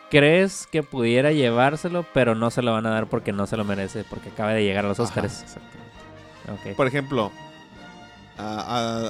[0.10, 3.64] ¿crees que pudiera llevárselo, pero no se lo van a dar porque no se lo
[3.64, 5.42] merece, porque acaba de llegar a los Ajá, Oscars?
[5.44, 5.82] exactamente.
[6.70, 6.76] Ok.
[6.76, 7.32] Por ejemplo,
[8.38, 8.44] a,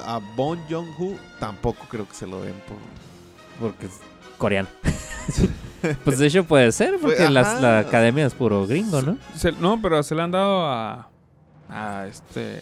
[0.06, 2.78] a, a Bon Joon-ho tampoco creo que se lo den por...
[3.60, 4.00] Porque es
[4.38, 4.68] coreano.
[6.04, 7.60] pues de hecho puede ser, porque Pues, las- ajá.
[7.62, 9.18] la academia es puro gringo, ¿no?
[9.36, 11.08] Se- no, pero se le han dado a...
[11.70, 12.62] A este...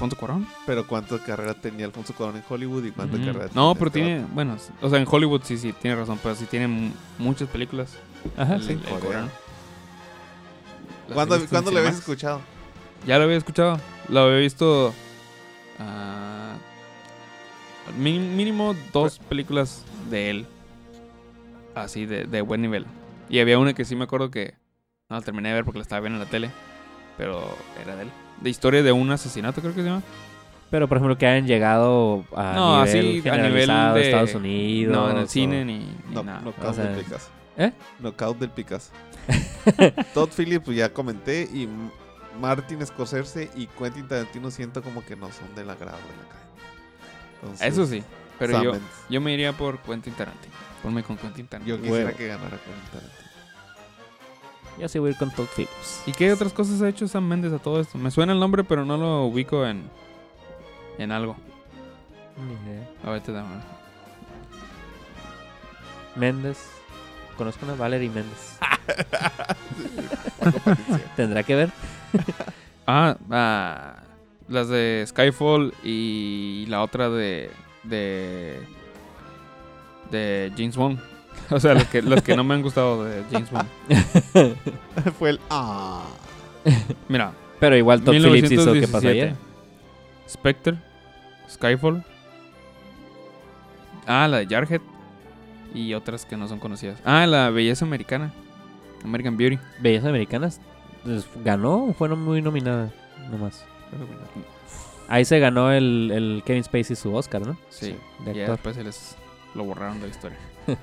[0.00, 0.46] A Fonso Cuarón.
[0.64, 3.26] Pero cuánta carrera tenía Alfonso Cuarón en Hollywood y cuánta Ujú.
[3.26, 6.34] carrera No, pero este tiene, bueno, o sea, en Hollywood sí, sí, tiene razón, pero
[6.34, 7.92] sí tiene muchas películas.
[8.34, 8.72] Ajá, el- sí.
[8.72, 9.30] el he
[11.12, 12.40] ¿Cuándo, ¿cuándo lo habías escuchado?
[13.06, 13.78] Ya lo había escuchado,
[14.08, 14.94] lo había visto
[15.78, 16.54] ah,
[17.98, 20.46] mínimo dos películas de él,
[21.74, 22.86] así de, de buen nivel.
[23.28, 24.54] Y había una que sí me acuerdo que
[25.10, 26.50] no la terminé de ver porque la estaba viendo en la tele,
[27.18, 27.42] pero
[27.82, 28.10] era de él.
[28.40, 30.02] De historia de un asesinato creo que se llama.
[30.70, 34.34] Pero por ejemplo que hayan llegado a No, nivel así, a nivel generalizado de- Estados
[34.34, 34.94] Unidos.
[34.96, 36.40] No, en el o- cine ni, ni No, nada.
[36.40, 37.28] Knockout O sea, del Picasso.
[37.56, 37.72] ¿eh?
[37.98, 38.90] Knockout del Picasso.
[40.14, 41.42] Todd Phillips, pues ya comenté.
[41.52, 41.68] Y
[42.40, 46.50] Martin Scorsese y Quentin Tarantino siento como que no son del agrado de la cadena.
[47.42, 48.02] Entonces, Eso sí,
[48.38, 48.72] pero yo,
[49.08, 50.54] yo me iría por Quentin Tarantino.
[50.82, 51.76] Ponme con Quentin Tarantino.
[51.76, 53.29] Yo quisiera que ganara Quentin Tarantino.
[54.80, 56.02] Yo sí voy a ir con Todd Phillips.
[56.06, 57.98] ¿Y qué otras cosas ha hecho Sam Mendes a todo esto?
[57.98, 59.82] Me suena el nombre, pero no lo ubico en,
[60.96, 61.36] en algo.
[62.38, 62.88] Ni idea.
[63.04, 63.56] Ahorita dame.
[66.16, 66.58] Méndez.
[67.36, 68.58] Conozco una Valerie Méndez.
[71.16, 71.70] Tendrá que ver.
[72.92, 74.02] Ah, ah,
[74.48, 77.52] las de Skyfall y la otra de
[77.84, 78.58] de
[80.10, 80.98] de James Bond.
[81.54, 83.68] O sea, los que, los que no me han gustado de James Bond.
[85.18, 85.40] Fue el.
[85.50, 86.04] Ah.
[87.08, 89.10] Mira, Pero igual Todd Phillips hizo que pasó 1917.
[89.10, 89.36] ayer.
[90.28, 90.78] Spectre,
[91.50, 92.04] Skyfall.
[94.06, 94.80] Ah, la de Jarhead.
[95.74, 96.98] Y otras que no son conocidas.
[97.04, 98.32] Ah, la belleza americana.
[99.04, 99.58] American Beauty.
[99.80, 100.60] Bellas Americanas.
[101.04, 102.92] pues, ganó o fue muy nominada.
[103.30, 103.64] nomás.
[105.08, 107.56] Ahí se ganó el, el Kevin Spacey su Oscar, ¿no?
[107.70, 108.56] Sí, de y ya actor.
[108.56, 109.16] después se les
[109.56, 110.38] lo borraron de la historia.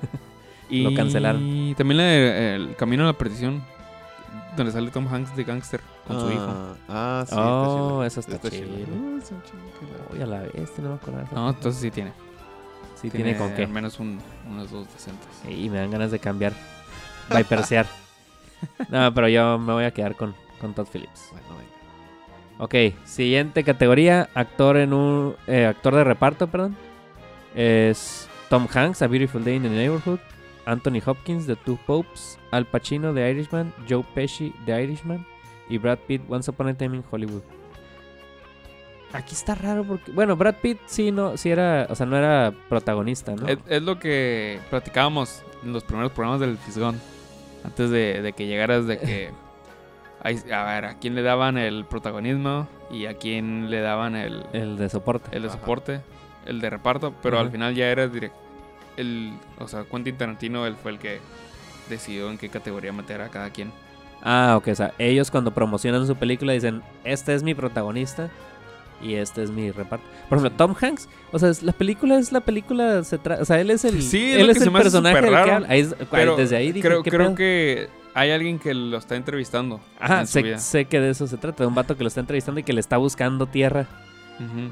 [0.70, 1.42] Lo cancelaron.
[1.44, 3.62] Y también la de El Camino a la Perdición,
[4.56, 6.46] donde sale Tom Hanks de gangster con su hijo.
[6.48, 7.34] Ah, Ah, sí.
[7.38, 8.66] Oh, está eso está chido.
[8.68, 11.24] La- Uy, a la vez, no me acuerdo.
[11.32, 12.12] No, entonces sí tiene.
[13.00, 13.62] sí, tiene, con qué.
[13.64, 14.18] Al menos un,
[14.50, 15.28] unos dos decentes.
[15.48, 16.52] Y me dan ganas de cambiar.
[17.34, 17.86] Vipersear.
[18.88, 21.28] no, pero yo me voy a quedar con, con Todd Phillips.
[21.32, 21.68] Bueno, venga.
[22.60, 22.74] Ok,
[23.06, 26.76] siguiente categoría, actor en un eh, actor de reparto, perdón.
[27.54, 30.18] Es Tom Hanks, A Beautiful Day in the Neighborhood,
[30.68, 35.26] Anthony Hopkins, The Two Popes, Al Pacino, The Irishman, Joe Pesci, The Irishman
[35.68, 37.42] y Brad Pitt, Once Upon a Time in Hollywood.
[39.12, 42.52] Aquí está raro porque, bueno, Brad Pitt sí no, sí era, o sea, no era
[42.68, 43.48] protagonista, ¿no?
[43.48, 47.00] Es, es lo que platicábamos en los primeros programas del Fisgón.
[47.64, 49.30] Antes de, de que llegaras, de que.
[50.52, 54.76] a ver, a quién le daban el protagonismo y a quién le daban el, El
[54.76, 55.34] de soporte.
[55.34, 55.58] el de Ajá.
[55.58, 56.00] soporte,
[56.44, 58.34] el de reparto, pero al final ya era direct,
[58.98, 61.20] el, o sea, Quentin Tarantino él fue el que
[61.88, 63.72] decidió en qué categoría meter a cada quien.
[64.22, 68.28] Ah, ok, o sea, ellos cuando promocionan su película dicen, este es mi protagonista
[69.00, 70.04] y este es mi reparto.
[70.28, 73.60] Por ejemplo, Tom Hanks, o sea, es- la película es la película, se o sea,
[73.60, 75.68] él es el, Sí, él es el personaje del que raro, habla.
[75.70, 77.34] Ahí es- Pero desde ahí dije, creo, ¿qué creo pedo?
[77.36, 79.80] que hay alguien que lo está entrevistando.
[80.00, 82.18] Ajá, en sé, sé que de eso se trata, de un vato que lo está
[82.20, 83.86] entrevistando y que le está buscando tierra.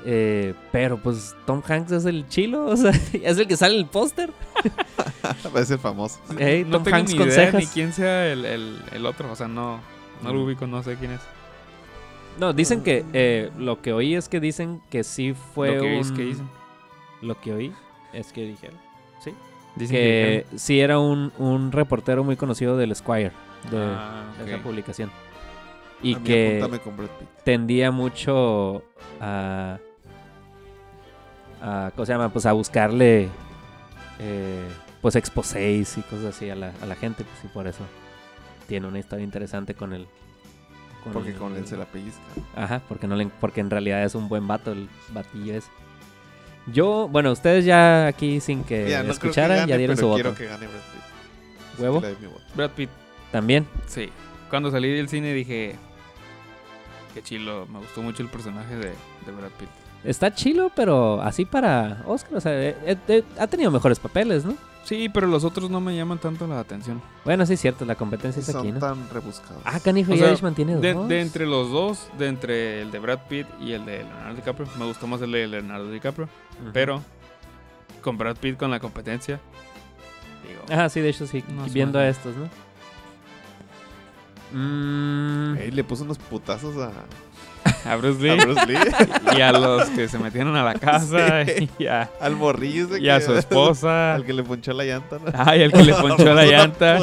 [0.05, 3.81] Eh, pero pues Tom Hanks es el chilo, o sea, es el que sale en
[3.81, 4.31] el póster.
[5.55, 6.21] Va a ser famoso.
[6.29, 6.37] No
[6.71, 9.81] Tom tengo Hanks ni idea ni quién sea el, el- el otro, o sea, no,
[10.23, 10.45] no lo Mm.
[10.45, 11.21] ubico, no sé quién es.
[12.39, 15.89] No, dicen que, eh, lo que oí es que dicen que sí fue lo que
[15.95, 16.01] un...
[16.01, 16.49] es que dicen.
[17.23, 17.73] Lo que oí
[18.13, 18.77] es que dijeron.
[19.75, 23.33] Dicen que sí era un, un reportero muy conocido del Squire,
[23.71, 25.11] de, Ah, de esa publicación.
[26.03, 27.29] Y A mí que apúntame con Brad Pitt.
[27.45, 28.83] tendía mucho
[29.21, 29.79] a,
[31.63, 32.29] a ¿cómo se llama?
[32.33, 33.29] Pues a buscarle
[34.19, 34.67] eh,
[35.01, 37.85] pues exposés y cosas así a la, a la gente, pues y por eso
[38.69, 40.07] tiene una historia interesante con el
[41.05, 42.21] con Porque el- con él se la pellizca.
[42.57, 45.69] Ajá, porque no le, porque en realidad es un buen vato el batillo ese.
[46.73, 50.15] Yo, bueno, ustedes ya aquí sin que no que escucharan, gane, ya dieron pero su
[50.15, 50.41] quiero voto.
[50.43, 51.81] que gane Brad Pitt.
[51.81, 52.03] ¿Huevo?
[52.57, 52.91] Brad Pitt,
[53.31, 53.67] También.
[53.87, 54.11] sí.
[54.51, 55.77] Cuando salí del cine dije,
[57.17, 59.71] qué chilo, me gustó mucho el personaje de, de Brad Pitt.
[60.05, 64.55] Está chilo, pero así para Oscar, o sea, eh, eh, ha tenido mejores papeles, ¿no?
[64.85, 67.01] Sí, pero los otros no me llaman tanto la atención.
[67.25, 68.79] Bueno, sí es cierto, la competencia es aquí, ¿no?
[68.81, 69.63] tan rebuscados.
[69.65, 71.09] Ah, Canijo y Irishman tiene De, dos.
[71.09, 74.69] de entre los dos, de entre el de Brad Pitt y el de Leonardo DiCaprio,
[74.79, 76.29] me gustó más el de Leonardo DiCaprio,
[76.75, 77.03] pero
[78.03, 79.41] con Brad Pitt con la competencia,
[80.47, 82.49] digo, Ah, sí, de hecho sí, No, viendo a estos, ¿no?
[84.53, 86.93] Mm, Ey, le puso unos putazos a,
[87.93, 88.79] a Bruce a Lee Bruce Lee.
[89.37, 91.69] y a los que se metieron a la casa Sí.
[91.79, 94.15] y, a, al morrillo ese y a su esposa.
[94.15, 95.19] Al que le ponchó la llanta.
[95.19, 95.33] ¿no?
[95.35, 96.99] Ay, el que le ponchó la llanta.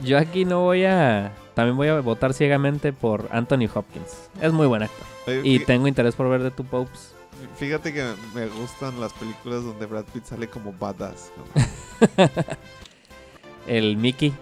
[0.00, 1.32] yo aquí no voy a...
[1.54, 4.30] También voy a votar ciegamente por Anthony Hopkins.
[4.40, 5.06] Es muy buen actor.
[5.26, 7.14] Oye, Y tengo interés por ver The Two Popes.
[7.56, 11.32] Fíjate que me gustan las películas donde Brad Pitt sale como badass.
[11.36, 12.26] ¿no?
[13.66, 14.32] El Mickey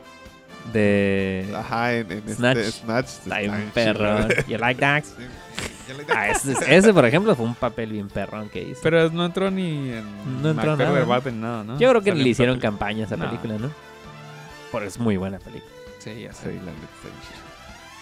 [0.72, 1.52] de...
[1.56, 2.58] Ajá, en, en Snatch.
[2.58, 3.06] este Snatch.
[3.08, 4.28] Está bien perrón.
[4.48, 5.04] You like that?
[5.04, 5.12] Sí,
[5.88, 8.80] yo le- Ah, ese, ese, por ejemplo, fue un papel bien perrón que hizo.
[8.82, 11.78] Pero no entró ni en No entró nada, ¿no?
[11.78, 12.70] Yo creo que Salió le hicieron papel.
[12.70, 13.26] campaña a esa No.
[13.26, 13.70] película, ¿no?
[14.70, 15.72] Por es muy buena película.
[15.98, 16.46] Sí, ya Sí, sé.
[16.48, 17.48] la bien chido.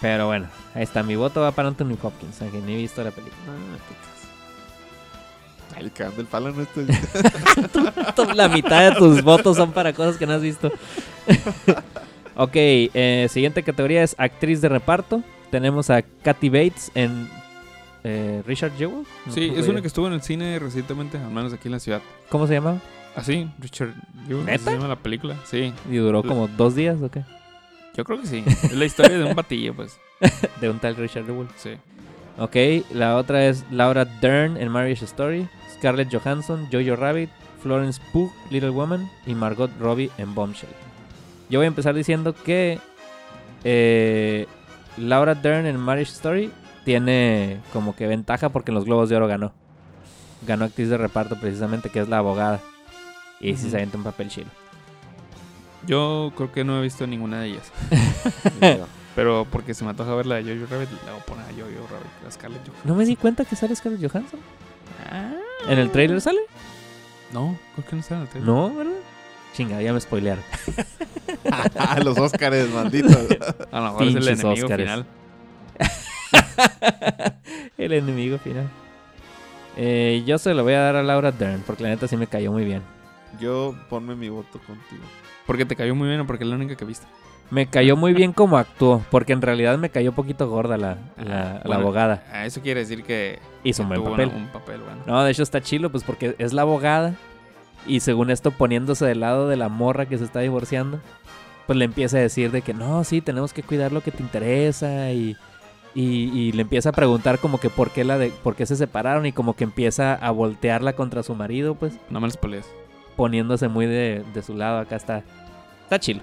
[0.01, 1.01] Pero bueno, ahí está.
[1.01, 3.41] Mi voto va para Anthony Hopkins, aunque ni he visto la película.
[3.47, 5.83] Ah, qué caso.
[5.85, 6.87] Ay, cagando el palo no estoy.
[8.35, 10.71] La mitad de tus votos son para cosas que no has visto.
[12.37, 15.21] ok, eh, siguiente categoría es actriz de reparto.
[15.51, 17.27] Tenemos a Kathy Bates en
[18.03, 19.05] eh, Richard Jewell.
[19.25, 21.79] No Sí, es una que estuvo en el cine recientemente, al menos aquí en la
[21.79, 22.01] ciudad.
[22.29, 22.79] ¿Cómo se llama?
[23.15, 23.49] ¿Ah, sí?
[23.59, 23.93] Richard
[24.27, 24.63] Jewell, ¿así ¿Neta?
[24.65, 25.35] se llama la película?
[25.45, 27.23] Sí, ¿Y duró como dos días o qué?
[27.95, 28.43] yo creo que sí.
[28.45, 29.99] Es la historia de un batillo, pues.
[30.61, 31.47] De un tal Richard Jewell.
[31.57, 31.71] Sí.
[32.37, 32.55] Ok,
[32.93, 37.29] la otra es Laura Dern en Marriage Story, Scarlett Johansson, Jojo Rabbit,
[37.63, 40.69] Florence Pugh, Little Woman y Margot Robbie en Bombshell.
[41.49, 42.79] Yo voy a empezar diciendo que
[43.63, 44.47] eh,
[44.97, 46.51] Laura Dern en Marriage Story
[46.85, 49.53] tiene como que ventaja porque en los Globos de Oro ganó.
[50.45, 52.59] Ganó actriz de reparto precisamente, que es la abogada.
[53.39, 53.69] Y sí Ujú.
[53.71, 54.47] se avienta un papel chido.
[55.85, 57.71] Yo creo que no he visto ninguna de ellas.
[59.15, 61.49] Pero porque se me antoja ver la de Jojo Rabbit, le voy a poner a
[61.49, 62.87] Jojo Rabbit, a Scarlett Johansson.
[62.87, 64.39] No me di cuenta que sale Scarlett Johansson.
[65.67, 66.39] ¿En el trailer sale?
[67.33, 68.47] No, creo que no está en el trailer.
[68.49, 68.93] No, ¿verdad?
[69.57, 70.43] Chinga, ya me spoilearon.
[71.79, 73.15] Ah, los Óscares, malditos.
[73.71, 74.85] A lo mejor es el Pinches enemigo Óscares.
[74.85, 75.05] final.
[77.77, 78.69] El enemigo final.
[79.77, 82.27] Eh, yo se lo voy a dar a Laura Dern, porque la neta sí me
[82.27, 82.81] cayó muy bien.
[83.39, 85.03] Yo ponme mi voto contigo.
[85.45, 87.05] Porque te cayó muy bien o porque es la única que viste.
[87.49, 91.53] Me cayó muy bien como actuó, porque en realidad me cayó poquito gorda la, la-
[91.53, 92.23] la Bueno, abogada.
[92.33, 94.27] ah, Eso quiere decir que Hizo un buen papel.
[94.29, 95.01] una- un papel bueno.
[95.05, 97.13] No, de hecho está chilo, pues porque es la abogada
[97.87, 100.99] y según esto poniéndose del lado de la morra que se está divorciando,
[101.65, 104.23] pues le empieza a decir de que no, sí, tenemos que cuidar lo que te
[104.23, 105.35] interesa y,
[105.95, 108.75] y, y le empieza a preguntar como que por qué, la de, por qué se
[108.75, 112.65] separaron y como que empieza a voltearla contra su marido, pues No me las pelees.
[113.15, 114.79] poniéndose muy de, de su lado.
[114.79, 115.23] Acá está,
[115.83, 116.21] está chilo.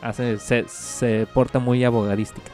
[0.00, 2.50] Hace, se, se porta muy abogadística.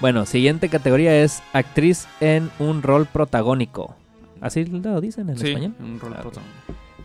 [0.00, 3.96] Bueno, siguiente categoría es actriz en un rol protagónico.
[4.40, 5.74] Así lo dicen en Sí, español.
[5.80, 6.22] un rol Ah.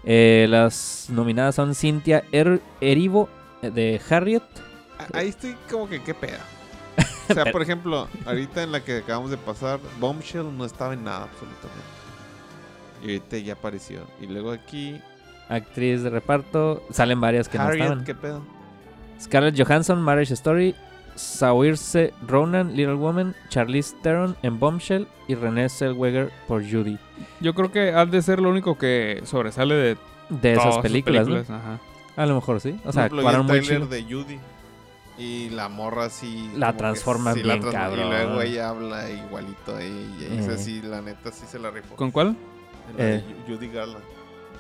[0.06, 3.30] Eh, las nominadas son Cynthia Er- Erivo
[3.62, 4.44] eh, de Harriet.
[5.00, 6.40] A- Ahí estoy como que, ¿qué peda?
[7.30, 11.06] O sea, por ejemplo, ahorita en la que acabamos de pasar, Bombshell no estaba en
[11.06, 11.84] nada absolutamente.
[13.02, 14.02] Y ahorita ya apareció.
[14.22, 15.00] Y luego aquí,
[15.50, 16.84] Actriz de reparto.
[16.92, 18.04] Salen varias que no Harriet, estaban.
[18.06, 18.42] ¿qué pedo?
[19.22, 20.76] Scarlett Johansson, Marriage Story.
[21.16, 23.36] Saoirse Ronan, Little Woman.
[23.50, 25.08] Charlize Theron en Bombshell.
[25.28, 26.98] Y Renée Zellweger por Judy.
[27.40, 29.98] Yo creo que ha de ser lo único que sobresale de
[30.30, 31.38] De todas esas sus películas, ¿no?
[31.38, 31.80] Ajá.
[32.16, 32.80] A lo mejor sí.
[32.86, 33.86] O sea, actuaron muy chido.
[33.88, 34.40] de Judy.
[35.18, 36.52] Y la morra así.
[36.58, 38.08] La transforman sí la bien, cabrón.
[38.08, 40.28] Y luego ella habla igualito a ella.
[40.32, 40.58] Y esa Eh.
[40.58, 41.96] sí, la neta, sí se la rifó.
[41.96, 42.36] ¿Con cuál?
[42.98, 43.24] La de Eh.
[43.48, 44.04] Ju- Judy Garland.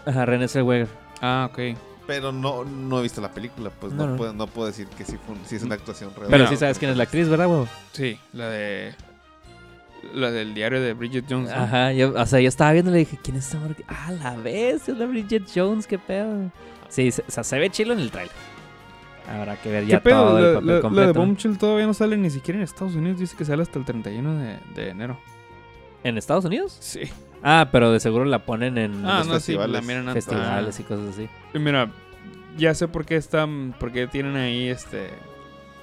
[0.06, 0.88] Ajá, Renée Zellweger.
[1.22, 1.60] Ah, ok.
[2.06, 4.16] Pero no, no he visto la película, pues No.
[4.18, 6.28] Puedo, no puedo decir que sí, fue, sí es una actuación real.
[6.30, 7.66] Pero sí sabes quién es la actriz, ¿verdad, güey?
[7.94, 8.94] Sí, la de.
[10.14, 11.50] La del diario de Bridget Jones.
[11.50, 11.56] ¿no?
[11.56, 13.76] Ajá, yo, o sea, yo estaba viendo y le dije, ¿quién es esta morra?
[13.88, 16.52] Ah, la vez, es la Bridget Jones, qué pedo.
[16.90, 18.36] Sí, se, o sea, se ve chilo en el trailer.
[19.30, 20.26] Habrá que ver ¿Qué ya pedo?
[20.28, 21.08] todo el La, papel la- la completo.
[21.08, 23.18] de Bombshell todavía no sale ni siquiera en Estados Unidos.
[23.20, 25.18] Dice que sale hasta el 31 de, de enero.
[26.04, 26.76] ¿En Estados Unidos?
[26.82, 27.04] Sí.
[27.44, 30.14] Ah, pero de seguro la ponen en Ah, los no, sí, la festivales.
[30.14, 31.30] festivales y cosas así.
[31.54, 31.90] Y mira,
[32.58, 35.10] ya sé por qué están, por qué tienen ahí este,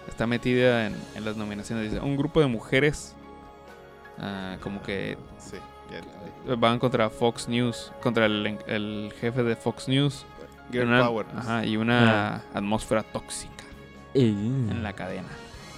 [0.09, 1.91] está metida en, en las nominaciones.
[1.91, 3.15] Dice, un grupo de mujeres,
[4.19, 5.57] ah, como que Sí,
[6.47, 10.24] ya- van contra Fox News, contra el, el jefe de Fox News.
[10.73, 11.27] Girl Una- Power.
[11.37, 13.65] Ajá, y una atmósfera tóxica
[14.15, 15.28] en En la cadena.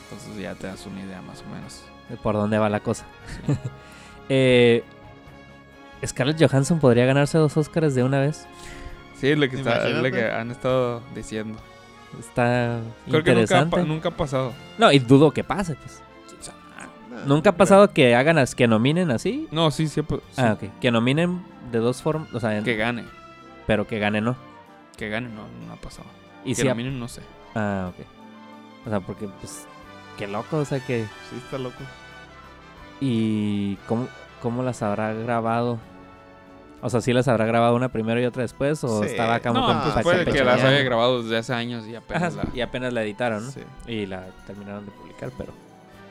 [0.04, 1.82] Entonces ya te das una idea más o menos.
[2.22, 3.06] Por dónde va la cosa.
[4.28, 4.84] eh,
[6.06, 8.46] Scarlett Johansson podría ganarse dos Oscars de una vez.
[9.18, 11.58] Sí, es lo que, está, es lo que han estado diciendo.
[12.18, 13.76] Está Creo que nunca ha, interesante.
[13.76, 14.52] pa- nunca ha pasado.
[14.78, 16.02] No, y dudo que pase, pues.
[17.26, 19.46] Nunca ha pasado que hagan as- que nominen así.
[19.52, 20.18] No, sí, siempre.
[20.32, 20.70] sí, Ah, ok.
[20.80, 23.04] Que nominen de dos formas, o sea, en- Que gane.
[23.66, 24.34] pero que gane no.
[24.96, 26.08] Que gane, no, no ha pasado.
[26.44, 27.22] Y que si ha- nominen, no sé.
[27.54, 28.06] Ah, ok.
[28.86, 29.66] O sea, porque pues
[30.18, 31.04] qué loco, o sea que.
[31.30, 31.76] Sí, está loco.
[33.00, 34.08] y cómo
[34.40, 35.78] cómo las habrá grabado.
[36.84, 39.10] O sea, sí las habrá grabado una primero y otra después o Sí.
[39.10, 41.94] estaba acá No, con pues pa- puede que las haya grabado desde hace años y
[41.94, 42.56] apenas Ajá, la...
[42.56, 43.50] y apenas la editaron, ¿no?
[43.52, 43.60] Sí.
[43.86, 45.52] Y la terminaron de publicar, pero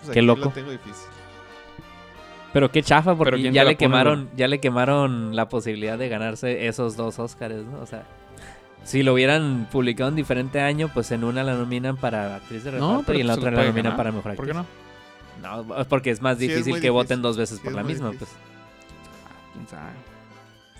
[0.02, 0.46] Pues Qué loco.
[0.46, 1.08] La tengo difícil.
[2.54, 6.68] pero qué chafa porque ¿quién ya le quemaron ya le quemaron la posibilidad de ganarse
[6.68, 7.80] esos dos Óscares, ¿no?
[7.82, 8.04] O sea,
[8.84, 12.72] si lo hubieran publicado en diferente año, pues en una la nominan para actriz de
[12.72, 13.98] reparto No, y en la lo otra la nominan ganar.
[13.98, 14.48] para mejor ¿Por actriz.
[14.48, 14.54] qué
[15.44, 15.66] no?
[15.66, 18.12] No, porque es más Sí, es difícil que voten dos veces Sí, por la misma,
[18.12, 18.28] difícil.
[18.38, 19.54] pues.
[19.54, 19.92] ¿Quién sabe?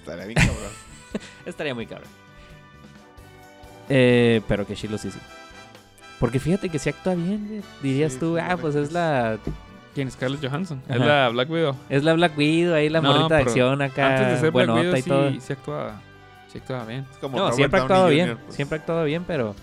[0.02, 0.72] Estaría bien cabrón.
[1.46, 2.10] Estaría muy cabrón.
[3.90, 5.20] Eh, pero que Shiloh sí, sí.
[6.20, 7.62] Porque fíjate que sí actúa bien, güey.
[7.82, 9.38] Dirías Sí, tú, sí, ah, pues es la
[9.94, 10.82] ¿Quién es Scarlett Johansson?
[10.88, 11.76] Es la Black Widow.
[11.90, 14.70] es la Black Widow, ahí la No, morrita de acción acá, Antes de ser Black
[14.70, 15.30] Widow y todo.
[15.32, 16.02] sí, sí actuaba,
[16.52, 17.06] sí actuaba bien.
[17.12, 19.56] Es como No, Robert siempre ha actuado Jr., bien, pues, siempre ha actuado bien, pero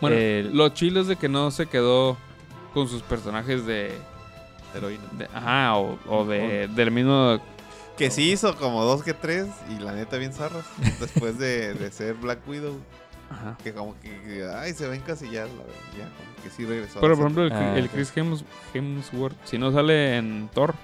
[0.00, 2.16] Bueno, Eh, lo chilo es de que no se quedó
[2.74, 3.92] con sus personajes de...
[4.76, 5.02] Heroína.
[5.12, 7.40] de- ajá, o, o de, del mismo...
[7.98, 10.64] Que sí hizo como dos que tres y la neta bien zarras.
[11.00, 12.76] después de, de ser Black Widow.
[13.30, 13.58] Ajá.
[13.62, 15.48] Que como que, que, ay, se va a encasillar.
[15.48, 17.00] La verdad, ya, como que sí regresó.
[17.00, 17.90] Pero por ejemplo, el, Ah, el.
[17.90, 20.74] Chris Hems- Hemsworth, si no sale en Thor,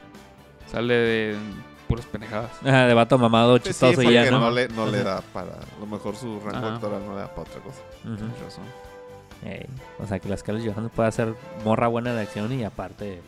[0.71, 1.37] sale de
[1.89, 2.51] puras pendejadas.
[2.63, 4.51] ajá, de vato mamado, Sí, sí, chistoso y ya, no, ¿no?
[4.51, 5.53] le, no le da para.
[5.55, 6.75] A lo mejor su rango Ajá.
[6.75, 7.81] actoral no le da para otra cosa.
[8.05, 8.17] Ujú.
[8.17, 8.65] Tienes razón.
[9.45, 9.67] Ey,
[9.99, 11.35] O sea, que la Scarlett Johansson puede hacer
[11.65, 13.21] morra buena de acción y aparte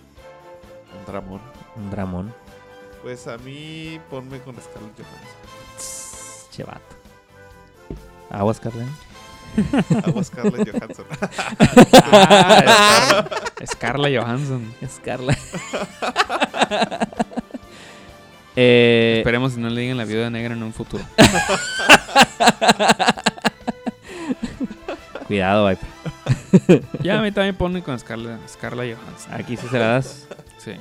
[1.07, 1.41] Un Ramón.
[1.77, 2.35] un dramón.
[3.07, 6.51] Pues a mí, ponme con Scarlett Johansson.
[6.51, 6.81] Che vato.
[8.31, 8.89] Aguas, Carlen.
[10.05, 11.07] Hago Scarlett Johansson.
[12.03, 13.25] Ah,
[13.65, 14.75] Scar- Scarlett Johansson.
[14.89, 15.39] Scarlett.
[18.57, 21.05] eh, Esperemos si no le digan la viuda negra en un futuro.
[25.29, 26.83] cuidado, Viper.
[27.05, 29.33] Ya a mí también ponen con Scarlett, Scarlett Johansson.
[29.33, 30.27] Aquí sí se la das.
[30.59, 30.73] Sí.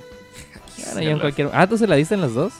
[0.84, 1.50] Bueno, yo en cualquier...
[1.54, 2.54] Ah, ¿tú se la diste en las dos?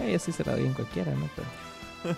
[0.00, 1.28] Eh, yo sí se la doy en cualquiera, ¿no?
[1.36, 2.16] Pero...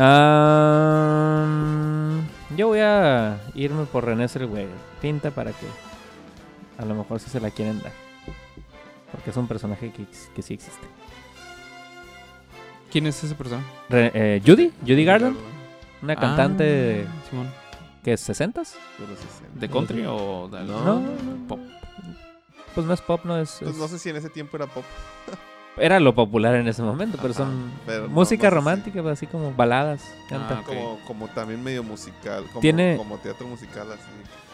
[2.56, 4.66] Yo voy a irme por René güey.
[5.00, 5.66] Pinta para que
[6.78, 7.92] a lo mejor sí se la quieren dar.
[9.12, 10.86] Porque es un personaje que, que sí existe.
[12.90, 13.62] ¿Quién es ese persona?
[13.88, 15.36] Re- eh, Judy, Judy Garland,
[16.02, 17.48] una cantante Ah, Simón.
[18.02, 18.54] que es 60s.
[18.98, 19.60] De los 60.
[19.60, 21.60] ¿De country o de No, No, pop?
[22.74, 23.56] Pues no es pop, no es.
[23.60, 24.84] Pues es- no sé si en ese tiempo era pop.
[25.76, 29.26] Era lo popular en ese momento, pero Ajá, son pero música no romántica, pues, así
[29.26, 30.02] como baladas.
[30.28, 30.56] Canta.
[30.58, 30.66] Ah, ok.
[30.66, 32.44] Como, como también medio musical.
[32.48, 34.02] Como, Tiene- como teatro musical así.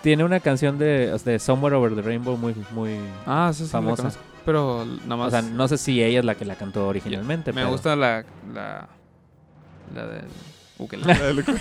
[0.02, 3.70] Tiene una canción de, de Somewhere Over the Rainbow muy, muy Ah, sí, sí.
[3.70, 4.10] famosa.
[4.44, 5.28] Pero nada más.
[5.28, 7.52] O sea, no sé si ella es la que la cantó originalmente.
[7.52, 8.24] me pero- gusta la.
[8.54, 8.86] La.
[9.94, 10.24] La del.
[10.78, 11.42] ukelele.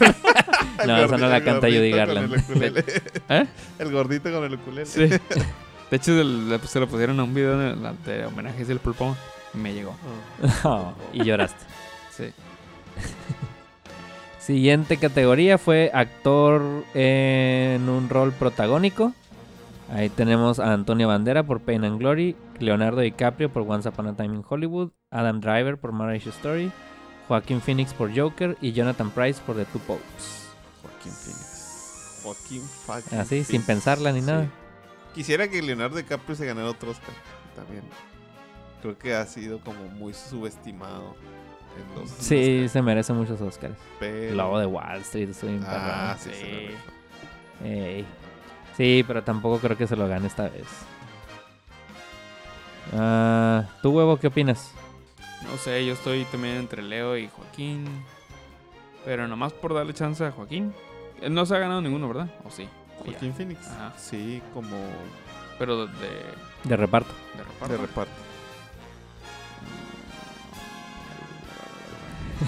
[0.85, 2.33] No, esa no la canta Judy Garland.
[2.61, 2.83] el.
[3.29, 3.47] ¿Eh?
[3.79, 4.85] El gordito con el ukulele.
[4.85, 5.09] Sí.
[5.91, 7.75] De hecho, el- le- se lo pusieron a un video de,
[8.05, 9.15] de homenaje a el pulpón
[9.53, 9.95] y me llegó.
[10.63, 11.63] Oh, y lloraste.
[12.11, 12.25] Sí.
[14.39, 16.61] Siguiente categoría fue actor
[16.93, 19.13] en un rol protagónico.
[19.91, 24.15] Ahí tenemos a Antonio Bandera por Pain and Glory, Leonardo DiCaprio por Once Upon a
[24.15, 26.71] Time in Hollywood, Adam Driver por Marriage Story,
[27.27, 30.47] Joaquin Phoenix por Joker y Jonathan Price por The Two Popes.
[30.81, 32.21] Joaquín Phoenix.
[32.23, 34.27] Joaquín fucking Así, sin pensarla ni Sí.
[34.27, 34.47] nada.
[35.15, 37.15] Quisiera que Leonardo DiCaprio se ganara otro Oscar.
[37.55, 37.83] También.
[38.81, 41.15] Creo que ha sido como muy subestimado
[41.77, 42.09] en los.
[42.11, 43.75] Sí, Oscars, se merece muchos Oscars.
[43.99, 47.65] pero- Lobo de Wall Street, estoy bien Ah, sí, Sí.
[47.65, 48.05] Ey.
[48.75, 50.67] Sí, pero tampoco creo que se lo gane esta vez.
[52.93, 54.71] Ah, ¿Tú, huevo, qué opinas?
[55.49, 57.85] No sé, yo estoy también entre Leo y Joaquín.
[59.05, 60.73] Pero nomás por darle chance a Joaquín.
[61.21, 62.29] Él no se ha ganado ninguno, ¿verdad?
[62.43, 62.67] ¿O sí?
[62.99, 63.11] Ya.
[63.11, 63.67] Joaquín Phoenix.
[63.69, 63.93] Ajá.
[63.97, 64.77] Sí, como
[65.59, 66.23] Pero de,
[66.63, 67.11] De reparto.
[67.37, 67.67] de reparto.
[67.73, 68.11] de reparto.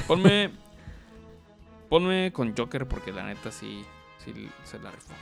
[0.07, 0.51] Ponme.
[1.89, 3.85] Ponme con Joker porque la neta sí,
[4.23, 5.13] sí se la rifó.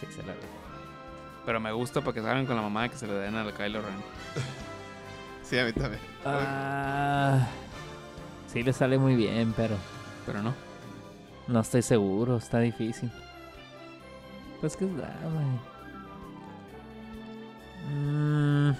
[0.00, 0.34] Sí, se la
[1.46, 3.52] Pero me gusta para que salgan con la mamá que se le den a la
[3.52, 3.94] Kylo Ren.
[5.42, 6.00] Sí, a mí también.
[6.24, 7.46] Ah,
[8.46, 9.76] sí le sale muy bien, pero
[10.24, 10.54] Pero no.
[11.46, 13.10] no estoy seguro, está difícil.
[14.62, 15.42] Pues que es drama.
[17.90, 18.70] Mm,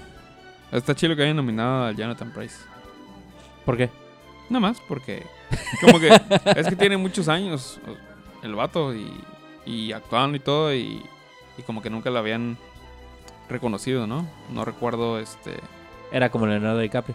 [0.72, 2.56] Está chido que hayan nominado a Jonathan Price.
[3.66, 3.90] ¿Por qué?
[4.48, 5.26] Nada más porque.
[5.82, 6.08] Como que.
[6.56, 7.78] es que tiene muchos años
[8.42, 9.12] el vato y,
[9.66, 10.72] y actuando y todo.
[10.74, 11.02] Y,
[11.58, 12.56] y como que nunca lo habían
[13.50, 14.26] reconocido, ¿no?
[14.50, 15.56] No recuerdo este.
[16.10, 17.14] Era como Leonardo DiCaprio.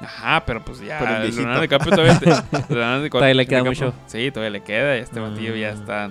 [0.00, 0.98] Ajá, pero pues ya.
[0.98, 1.36] Pero el.
[1.36, 2.18] Leonardo DiCaprio todavía.
[2.18, 2.26] te-
[2.74, 3.94] Leonardo DiCaprio- Todavía le queda DiCaprio- mucho.
[4.06, 4.96] Sí, todavía le queda.
[4.96, 6.10] Y este batillo ya está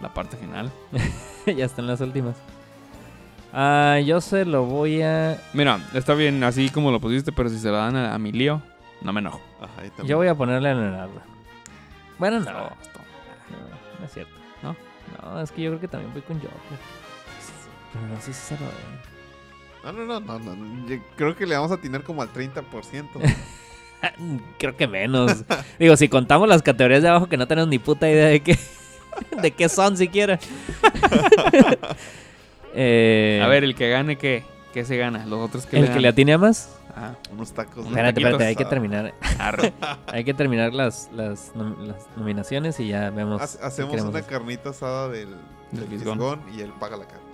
[0.00, 0.70] la parte final.
[1.46, 2.36] ya están las últimas.
[3.52, 5.40] Ah, yo se lo voy a.
[5.52, 8.32] Mira, está bien así como lo pusiste, pero si se lo dan a, a mi
[8.32, 8.60] lío,
[9.02, 9.40] no me enojo.
[9.60, 10.04] Ajá.
[10.04, 11.22] Yo voy a ponerle a Leonardo.
[12.18, 12.52] Bueno, no.
[12.52, 12.68] No, No,
[14.00, 14.32] no es cierto.
[14.62, 14.76] ¿No?
[15.22, 16.52] No, es que yo creo que también voy con Joker.
[17.92, 19.16] Pero no sé si se lo den.
[19.84, 20.88] No, no, no, no, no.
[20.88, 23.06] Yo creo que le vamos a atinar como al 30%.
[24.58, 25.44] Creo que menos.
[25.78, 28.58] Digo, si contamos las categorías de abajo que no tenemos ni puta idea de qué,
[29.42, 30.38] de qué son siquiera.
[32.78, 34.44] Eh, A ver, el que gane, ¿qué?
[34.74, 35.24] ¿Qué se gana?
[35.24, 36.76] Los otros que el le que le atine a más.
[36.94, 37.84] Ah, Unos tacos.
[37.84, 39.14] de- Espérate, espérate, hay que terminar.
[39.38, 39.72] arre.
[40.08, 43.40] Hay que terminar las, las, nom- las nominaciones y ya vemos.
[43.62, 44.24] Hacemos una hacer.
[44.30, 45.34] carnita asada del,
[45.72, 47.24] Del fisgón y él paga la carne.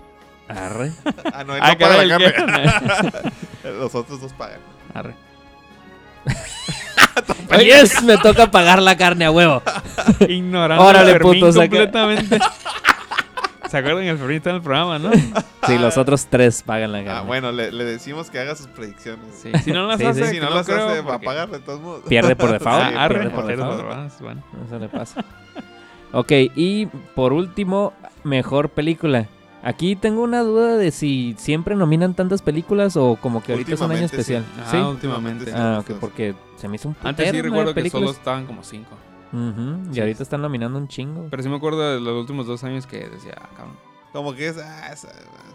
[0.47, 0.93] Arre.
[1.33, 3.23] Ah, no, él Ah, no paga la ¿el carne.
[3.65, 4.61] Los otros dos pagan.
[4.95, 5.15] Arre.
[7.61, 9.63] Yes, me toca pagar la carne a huevo.
[10.29, 12.39] Ignorando Órale, puto, saca- completamente.
[13.71, 14.05] ¿Se acuerdan?
[14.05, 15.11] El Fermín está en el programa, ¿no?
[15.67, 17.19] Sí, los otros tres pagan la carne.
[17.21, 19.25] Ah, bueno, le, le decimos que haga sus predicciones.
[19.43, 19.51] Sí.
[19.65, 20.35] Si no las Sí, hace, sí.
[20.35, 22.03] Si no las creo, hace, va a pagar de todos modos.
[22.07, 22.83] Pierde por default.
[22.95, 23.77] Ah, arre, pierde por default.
[23.79, 24.43] demás, bueno.
[24.67, 25.25] Eso le pasa.
[26.13, 29.27] Ok, y por último, mejor película.
[29.65, 33.81] Aquí tengo una duda de si siempre nominan tantas películas o como que ahorita es
[33.81, 34.05] un año sí.
[34.07, 34.45] especial.
[34.61, 34.77] Ah, ¿Sí?
[34.77, 35.47] últimamente.
[35.47, 35.53] sí.
[35.55, 38.63] Ah, ok, porque se me hizo un Antes sí putero, recuerdo que solo estaban como
[38.63, 38.97] cinco.
[39.33, 40.01] Y Sí.
[40.01, 41.27] ahorita están nominando un chingo.
[41.31, 43.77] Pero sí me acuerdo de los últimos dos años que decía, ah, cabrón.
[44.13, 44.59] Como que es.
[44.59, 45.09] Ah, esa-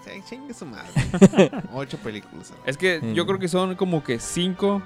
[0.04, 0.90] sí, chingue su madre.
[1.74, 2.52] Ocho películas.
[2.66, 4.82] Es que yo creo que son como que cinco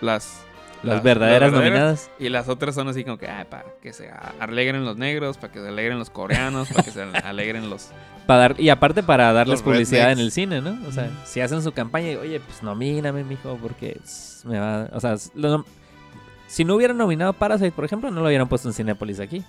[0.00, 0.44] las...
[0.82, 2.10] Las, verdaderas las nominadas.
[2.18, 4.10] Y las otras son así como que, ah, para que se
[4.40, 7.90] alegren los negros, para que se alegren los coreanos, para que se alegren los...
[8.26, 10.78] Para dar, y aparte para darles Los publicidad en el cine, ¿no?
[10.86, 14.00] O sea, si hacen su campaña y, oye, pues nomíname, mijo, porque
[14.44, 14.88] me va...
[14.92, 15.64] O sea, lo
[16.52, 19.42] si no hubieran nominado Parasite, por ejemplo, no lo hubieran puesto en Cinepolis aquí.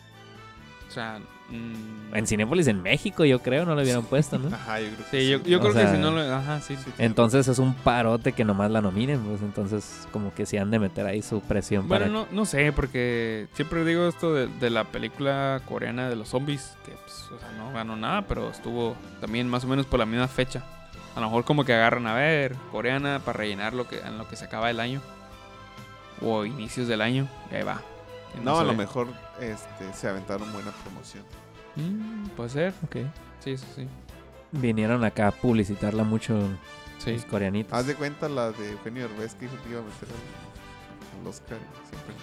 [0.94, 4.54] Sea, mm, En Cinépolis en México, yo creo, no lo hubieran puesto, ¿no?
[4.56, 5.50] Ajá, yo creo que sí, yo, sí.
[5.50, 6.22] yo O creo sea, que si no lo.
[6.22, 6.76] Ajá, sí.
[6.78, 10.72] Sí, Entonces es un parote que nomás la nominen, pues entonces como que sí han
[10.72, 12.14] de meter ahí su presión Bueno, para...
[12.14, 16.78] no, no sé, porque siempre digo esto de, de la película coreana de los zombies,
[16.86, 20.06] que pues, o sea, no ganó nada, pero estuvo también más o menos por la
[20.06, 20.64] misma fecha.
[21.16, 24.28] A lo mejor como que agarran a ver coreana para rellenar lo que, en lo
[24.28, 25.02] que se acaba el año.
[26.22, 27.82] O inicios del año, y ahí va.
[28.42, 29.08] No, a lo mejor
[29.40, 31.24] este, se aventaron buena promoción.
[31.76, 32.98] Mm, puede ser, Ok.
[33.40, 33.88] sí, sí, sí.
[34.52, 36.40] Vinieron acá a publicitarla mucho
[37.00, 37.14] Sí.
[37.14, 37.74] los coreanitos.
[37.74, 40.08] Haz de cuenta la de Eugenio Derbez que dijo que iba a meter
[41.22, 41.58] al, Oscar.
[41.90, 42.14] Siempre.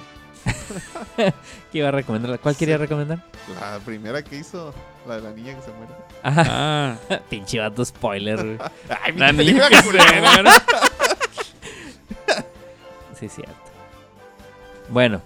[1.73, 2.39] ¿Qué iba a recomendar?
[2.41, 3.23] ¿Cuál quería recomendar?
[3.61, 4.73] La primera que hizo,
[5.07, 5.93] la de la niña que se muere.
[6.23, 6.45] Ajá.
[6.49, 6.97] Ah,
[7.31, 8.59] Pinche vato spoiler.
[9.03, 10.51] Ay, la niña que se muere.
[13.19, 13.55] sí, cierto.
[14.89, 15.21] Bueno,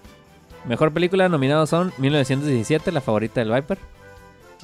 [0.66, 3.78] mejor película nominados son 1917, la favorita del Viper.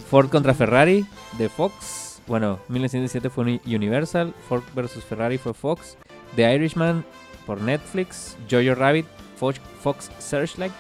[0.09, 1.07] Ford contra Ferrari
[1.39, 2.23] de Fox.
[2.27, 4.35] Bueno, 1917 fue Uni- Universal.
[4.49, 5.97] Ford versus Ferrari fue Fox.
[6.37, 7.05] The Irishman
[7.47, 8.37] por Netflix.
[8.51, 9.07] Jojo Rabbit,
[9.37, 10.73] Fox, Fox Searchlight.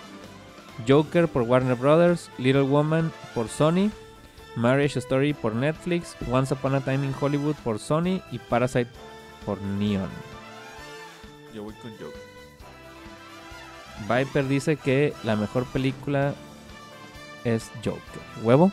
[0.88, 2.30] Joker por Warner Brothers.
[2.38, 3.90] Little Woman por Sony.
[4.56, 6.16] Marriage Story por Netflix.
[6.30, 8.20] Once Upon a Time in Hollywood por Sony.
[8.32, 8.90] Y Parasite
[9.44, 10.09] por Neon.
[11.55, 12.30] Yo voy con Joker.
[14.09, 16.35] Viper dice que la mejor película
[17.44, 18.01] es Joker.
[18.43, 18.72] ¿Huevo?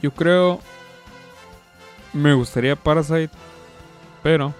[0.00, 0.60] Yo creo.
[2.12, 3.30] Me gustaría Parasite,
[4.22, 4.52] pero.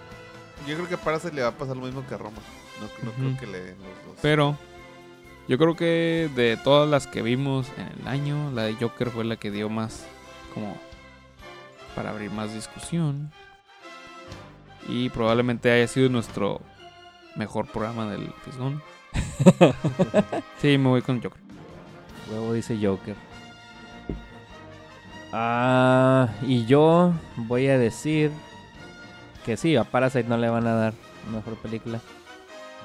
[0.66, 2.38] Yo creo que a Parasite le va a pasar lo mismo que a Roma.
[2.80, 4.16] No, creo que le den los dos.
[4.22, 4.56] Pero.
[5.48, 9.24] Yo creo que de todas las que vimos en el año, la de Joker fue
[9.24, 10.06] la que dio más.
[10.54, 10.76] Como.
[11.96, 13.32] Para abrir más discusión.
[14.88, 16.60] Y probablemente haya sido nuestro
[17.36, 18.82] mejor programa del Fisgón.
[20.60, 21.40] Sí, me voy con Joker.
[22.30, 23.16] Huevo dice Joker.
[25.32, 28.30] Ah, y yo voy a decir
[29.44, 30.94] que sí, a Parasite no le van a dar
[31.32, 32.00] mejor película.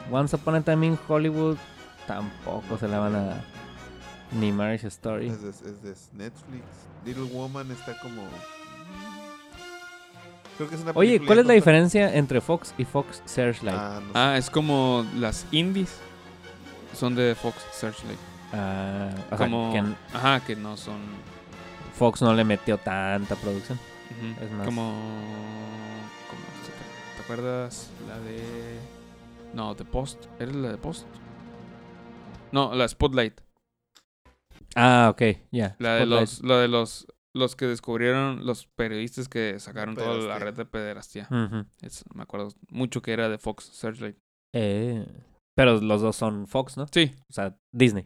[0.10, 1.58] Once Upon a Time in Hollywood
[2.08, 3.44] tampoco se la van a dar.
[4.32, 5.28] Ni Marriage Story.
[5.28, 6.64] Es de, es de Netflix.
[7.06, 8.24] Little Woman está como.
[10.58, 13.78] Creo que es una Oye, ¿cuál es la diferencia entre Fox y Fox Searchlight?
[13.78, 14.12] Ah, no sé.
[14.16, 16.00] Ah, es como las indies.
[16.98, 18.20] Son de Fox Searchlight.
[18.54, 19.72] Ah, sea, como.
[19.72, 19.84] que
[20.18, 21.00] Ajá, que no son.
[21.94, 23.80] Fox no le metió tanta producción.
[24.42, 24.94] Es más- Como.
[26.66, 27.90] te, ¿te acuerdas?
[28.08, 28.80] La de.
[29.54, 30.26] No, The Post.
[30.40, 31.06] ¿Eres la de Post?
[32.52, 33.42] No, la Spotlight.
[34.76, 35.22] Ah, ok,
[35.52, 35.76] ya.
[35.80, 40.40] La de los, la de los, los que descubrieron, los periodistas que sacaron toda la
[40.40, 41.28] red de pederastía.
[41.82, 44.18] Es- me acuerdo mucho que era de Fox Searchlight.
[44.54, 45.06] Eh,
[45.58, 46.86] pero los dos son Fox, ¿no?
[46.92, 47.12] Sí.
[47.30, 48.06] O sea, Disney.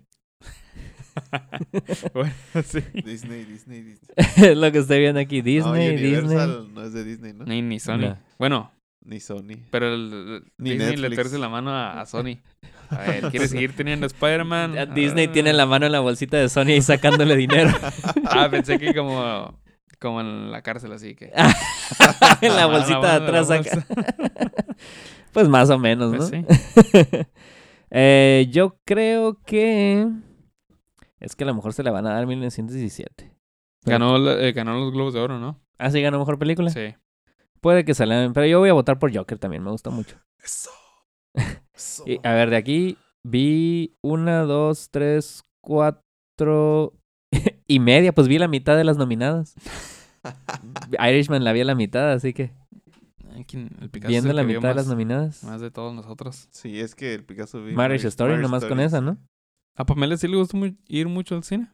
[2.14, 2.32] bueno,
[2.64, 2.80] sí.
[3.04, 3.98] Disney, Disney, Disney.
[4.38, 5.40] es lo que estoy viendo aquí.
[5.40, 6.74] No, Disney, Universal Disney.
[6.74, 7.44] no es de Disney, ¿no?
[7.46, 7.98] Ni, ni Sony.
[7.98, 8.18] No.
[8.40, 8.72] Bueno,
[9.04, 9.58] Ni Sony.
[9.70, 11.16] pero el, Ni Disney le Netflix.
[11.18, 12.38] torce la mano a, a Sony.
[12.90, 14.94] A ver, ¿quiere seguir teniendo Spider-Man?
[14.96, 15.32] Disney Ah.
[15.34, 17.72] tiene la mano en la bolsita de Sony y sacándole dinero.
[18.30, 19.60] Ah, pensé que como,
[20.00, 21.32] como en la cárcel, así que.
[22.42, 23.86] en la bolsita de atrás la acá.
[25.34, 26.18] Pues más o menos, ¿no?
[26.18, 26.46] Pues sí.
[27.94, 30.08] Eh, yo creo que...
[31.20, 33.34] Es que a lo mejor se la van a dar 1917.
[33.84, 35.60] Ganó, la- eh, ganó los Globos de Oro, ¿no?
[35.78, 36.70] Ah, sí, ganó mejor película.
[36.70, 36.96] Sí.
[37.60, 40.16] Puede que salgan, pero yo voy a votar por Joker también, me gusta mucho.
[40.42, 40.70] Eso.
[41.76, 42.04] Eso.
[42.08, 46.94] Y, a ver, de aquí vi una, dos, tres, cuatro
[47.68, 48.14] y media.
[48.14, 49.54] Pues vi la mitad de las nominadas.
[50.98, 52.52] Irishman la vi a la mitad, así que
[53.44, 55.44] ¿quién- El Picasso viendo la mitad de las nominadas.
[55.44, 56.48] Más de todos nosotros.
[56.52, 59.18] Sí, es que el Picasso vi Marriage Story, nomás con esa, ¿no?
[59.76, 60.58] ¿A Pamela sí le gusta
[60.88, 61.70] ir mucho al cine?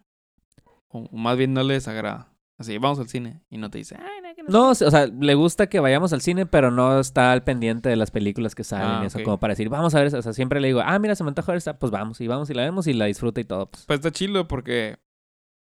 [0.89, 2.31] O, o más bien no le desagrada.
[2.59, 4.49] Así, vamos al cine y no te dice, ay, no, que no.
[4.49, 7.95] No, o sea, le gusta que vayamos al cine, pero no está al pendiente de
[7.95, 10.17] las películas que salen Ah, eso, como para decir, vamos a ver esa.
[10.17, 12.27] O sea, siempre le digo, ah, mira, se me antoja ver esta, pues vamos, y
[12.27, 13.69] vamos y la vemos y la disfruta y todo.
[13.69, 13.85] Pues.
[13.85, 14.97] Pues está chido porque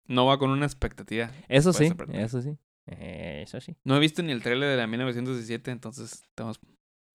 [0.06, 1.30] no va con una expectativa.
[1.48, 2.56] Eso sí, eso sí.
[2.86, 3.76] Eso sí.
[3.84, 6.60] No he visto ni el trailer de la 1917, entonces estamos...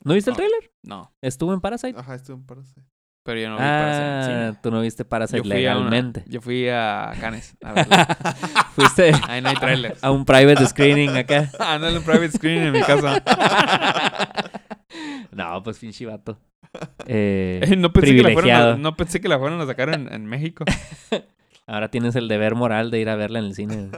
[0.03, 0.71] ¿No viste el tráiler?
[0.83, 1.97] No, Estuvo en Parasite.
[1.99, 2.81] Ajá, estuvo en Parasite.
[3.23, 4.59] pero yo no vi ah, cine.
[4.63, 6.23] tú no viste Parasite Yo una- legalmente.
[6.27, 8.05] yo fui a Cannes a verla.
[8.75, 9.95] Fuiste Ahí no hay trailer.
[10.01, 11.51] a un private screening acá.
[11.59, 13.21] Ándale un private screen en mi casa.
[15.31, 16.37] no, pues pinche vato.
[17.05, 18.73] Eh, no, pensé que la fueron privilegiado.
[18.73, 20.65] a, no pensé que la fueron a sacar en, en México.
[21.67, 23.89] ahora tienes el deber moral de ir a verla en el cine.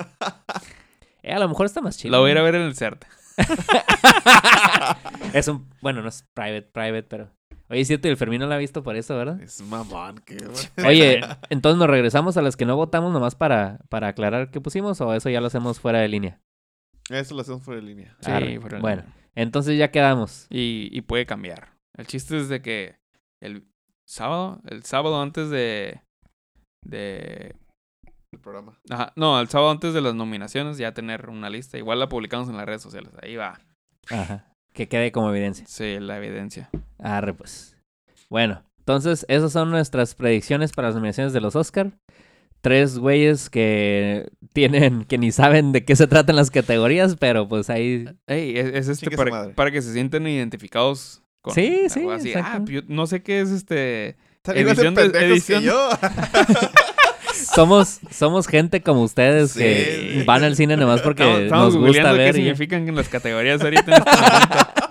[1.23, 2.11] Eh, a lo mejor está más chido.
[2.11, 3.03] La voy a ir a ver en el CERT.
[5.33, 7.31] es un, bueno, no es private, private, pero
[7.69, 9.41] Oye, es cierto, y el Fermín no la ha visto por eso, ¿verdad?
[9.41, 10.37] Es mamón, que...
[10.85, 15.01] Oye, entonces nos regresamos a las que no votamos nomás para, para aclarar qué pusimos
[15.01, 16.39] o eso ya lo hacemos fuera de línea.
[17.09, 18.15] Eso lo hacemos fuera de línea.
[18.19, 18.59] Sí, Arre.
[18.59, 19.15] fuera de Bueno, línea.
[19.35, 20.45] entonces ya quedamos.
[20.49, 21.73] Y, y puede cambiar.
[21.97, 22.95] El chiste es de que
[23.41, 23.65] el
[24.05, 26.01] sábado, el sábado antes de.
[26.83, 27.55] de.
[28.34, 28.80] El programa.
[28.89, 31.77] Ajá, no, el sábado antes de las nominaciones ya tener una lista.
[31.77, 33.11] Igual la publicamos en las redes sociales.
[33.22, 33.60] Ahí va.
[34.10, 34.47] Ajá.
[34.73, 35.65] Que quede como evidencia.
[35.68, 36.72] Sí, la evidencia.
[36.97, 37.77] Arre, pues.
[38.31, 41.91] Bueno, entonces esas son nuestras predicciones para las nominaciones de los Oscar.
[42.61, 47.69] Tres güeyes que tienen, que ni saben de qué se tratan las categorías, pero pues
[47.69, 52.34] ahí Ey, es, es este para, que se sientan identificados con Sí, sí, así.
[52.35, 54.15] Ah, yo no sé qué es este.
[54.45, 55.61] Edición de- edición.
[55.61, 55.89] que yo.
[57.34, 61.85] somos, somos gente como ustedes Sí, que van al cine nomás porque Estamos, estamos nos
[61.88, 62.34] gusta ver.
[62.34, 64.57] qué y significan en las categorías ahorita en este momento.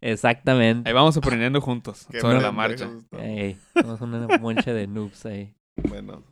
[0.00, 0.88] Exactamente.
[0.88, 2.86] Ahí vamos aprendiendo juntos Qué sobre la marcha.
[3.10, 3.18] ¿no?
[3.18, 5.54] Ey, somos una moncha de noobs ahí.
[5.88, 6.22] Bueno,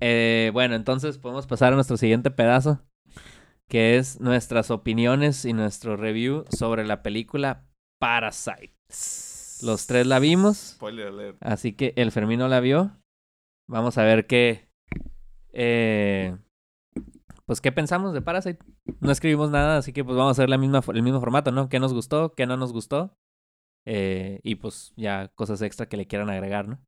[0.00, 2.80] Eh, bueno, entonces podemos pasar a nuestro siguiente pedazo,
[3.68, 7.64] que es nuestras opiniones y nuestro review sobre la película
[7.98, 8.74] Parasite.
[9.62, 11.38] Los tres la vimos, spoiler alert.
[11.40, 12.92] así que el Fermino la vio.
[13.68, 14.68] Vamos a ver qué,
[15.52, 16.36] eh,
[17.46, 18.58] pues qué pensamos de Parasite.
[19.00, 21.68] No escribimos nada, así que pues vamos a la misma, el mismo formato, ¿no?
[21.68, 22.34] ¿Qué nos gustó?
[22.34, 23.16] ¿Qué no nos gustó?
[23.84, 26.80] Eh, y pues ya cosas extra que le quieran agregar, ¿no?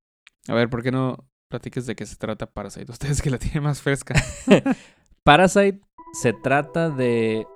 [0.49, 2.91] A ver, ¿por qué no platiques de qué se trata Parasite?
[2.93, 4.15] Ustedes que la tienen más fresca.
[5.25, 5.81] Parasite
[6.13, 7.47] se trata de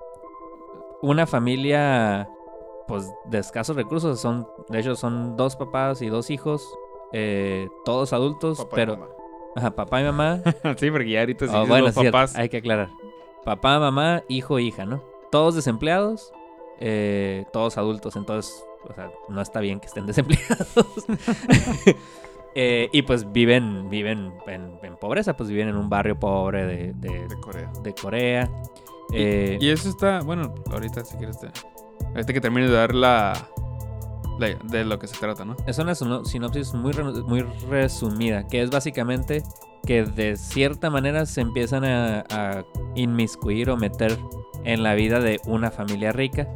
[1.01, 2.29] una familia
[2.87, 4.21] pues de escasos recursos.
[4.21, 6.65] Son, de hecho, son dos papás y dos hijos,
[7.13, 9.11] eh, todos adultos, Papá y pero mamá.
[9.55, 10.41] ajá, papá y mamá.
[10.77, 12.35] sí, porque ya ahorita sí Oh, bueno, los es cierto, papás.
[12.35, 12.89] hay que aclarar.
[13.45, 15.03] Papá, mamá, hijo, hija, ¿no?
[15.31, 16.31] Todos desempleados,
[16.79, 20.67] eh, todos adultos, entonces, o sea, no está bien que estén desempleados.
[22.55, 26.93] Eh, y pues viven, viven en, en pobreza, pues viven en un barrio pobre de,
[26.93, 27.71] de- De Corea.
[27.81, 28.49] de Corea.
[29.09, 31.47] Y- Eh, Y eso está, bueno, ahorita si quieres te...
[32.09, 33.49] Ahorita que termines de dar la-
[34.39, 35.55] de lo que se trata, ¿no?
[35.67, 39.43] Es una sino- sinopsis muy, re- muy resumida, que es básicamente
[39.85, 42.63] que de cierta manera se empiezan a, a
[42.95, 44.17] inmiscuir o meter
[44.63, 46.47] en la vida de una familia rica.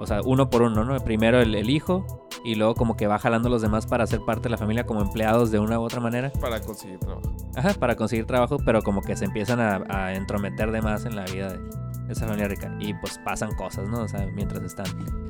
[0.00, 0.96] O sea, uno por uno, ¿no?
[1.00, 2.06] Primero el, el hijo
[2.44, 4.86] y luego como que va jalando a los demás para ser parte de la familia
[4.86, 6.30] como empleados de una u otra manera.
[6.40, 7.34] Para conseguir trabajo.
[7.56, 11.16] Ajá, para conseguir trabajo, pero como que se empiezan a, a entrometer de más en
[11.16, 11.58] la vida de
[12.08, 12.74] esa familia rica.
[12.80, 14.00] Y pues pasan cosas, ¿no?
[14.02, 14.86] O sea, mientras están.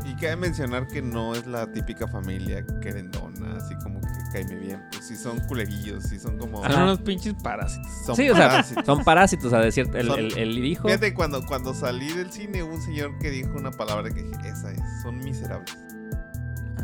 [0.06, 4.82] Y cabe mencionar que no es la típica familia querendona, así como que caime bien.
[4.92, 6.62] Pues sí son culerillos, sí son como...
[6.64, 7.90] Son unos pinches parásitos.
[8.06, 8.86] Son Sí, o sea, parásitos.
[8.86, 9.98] Son parásitos, o sea, de cierto.
[9.98, 10.88] El, Son- el- el hijo.
[10.88, 14.48] Fíjate, cuando, cuando salí del cine hubo un señor que dijo una palabra que dije,
[14.48, 15.76] esa es, son miserables.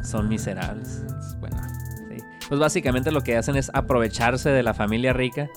[0.02, 1.02] Son miserables.
[1.18, 1.66] Es buena.
[2.10, 2.22] Sí.
[2.48, 5.48] Pues básicamente lo que hacen es aprovecharse de la familia rica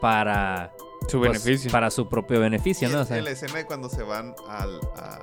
[0.00, 0.72] para
[1.08, 1.70] Su pues, beneficio.
[1.70, 2.98] para su propio beneficio, ¿no?
[2.98, 5.14] O en- sea, en la escena de cuando se van al, a-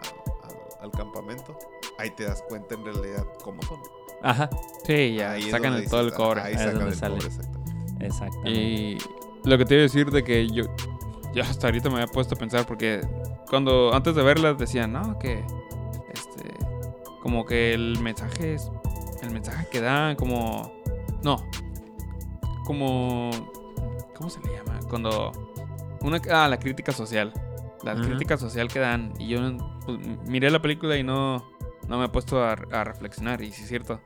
[0.44, 1.58] al, al campamento,
[1.98, 3.80] ahí te das cuenta en realidad cómo son.
[4.22, 4.50] ajá,
[4.86, 6.42] Sí, ya, Ahí sacan el, todo el cobre.
[6.42, 7.16] Ahí sacan donde el sale.
[7.16, 8.06] cobre, exactamente.
[8.06, 8.52] exactamente.
[8.52, 8.98] Y
[9.44, 10.66] lo que te iba a decir de que yo,
[11.34, 13.02] yo hasta ahorita me había puesto a pensar porque
[13.50, 15.44] cuando antes de verla decían, no, que
[16.14, 16.54] este,
[17.22, 18.70] como que el mensaje es,
[19.24, 20.72] el mensaje que dan, como,
[21.24, 21.38] no,
[22.66, 23.32] como,
[24.16, 24.80] ¿cómo se le llama?
[24.90, 25.32] Cuando,
[26.02, 27.34] una, ah, la crítica social,
[27.84, 29.40] la crítica social que dan y yo
[29.86, 29.98] pues,
[30.28, 31.48] miré la película y no,
[31.88, 34.02] no me he puesto a, a reflexionar y sí es cierto,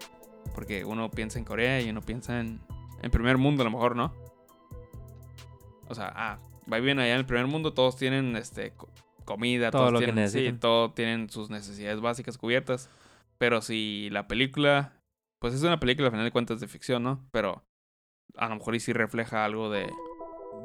[0.54, 2.62] porque uno piensa en Corea y uno piensa en,
[3.02, 4.14] en primer mundo a lo mejor, ¿no?
[5.88, 6.40] O sea, ah,
[6.72, 8.90] va bien allá en el primer mundo, todos tienen este co-
[9.24, 10.60] comida, Todo todos lo que tienen, sí, necesitan.
[10.60, 12.90] todos tienen sus necesidades básicas cubiertas.
[13.38, 14.94] Pero si la película,
[15.40, 17.28] pues es una película al final de cuentas de ficción, ¿no?
[17.32, 17.64] Pero
[18.38, 19.88] a lo mejor y sí refleja algo de,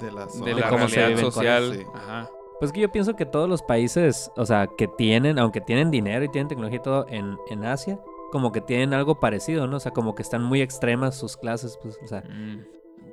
[0.00, 1.74] De la, zona de la realidad social.
[1.76, 1.84] sí.
[1.94, 2.30] Ajá.
[2.58, 6.24] Pues que yo pienso que todos los países, o sea, que tienen, aunque tienen dinero
[6.24, 7.98] y tienen tecnología y todo en, en Asia,
[8.32, 9.78] como que tienen algo parecido, ¿no?
[9.78, 12.60] O sea, como que están muy extremas sus clases, pues, o sea, Mm.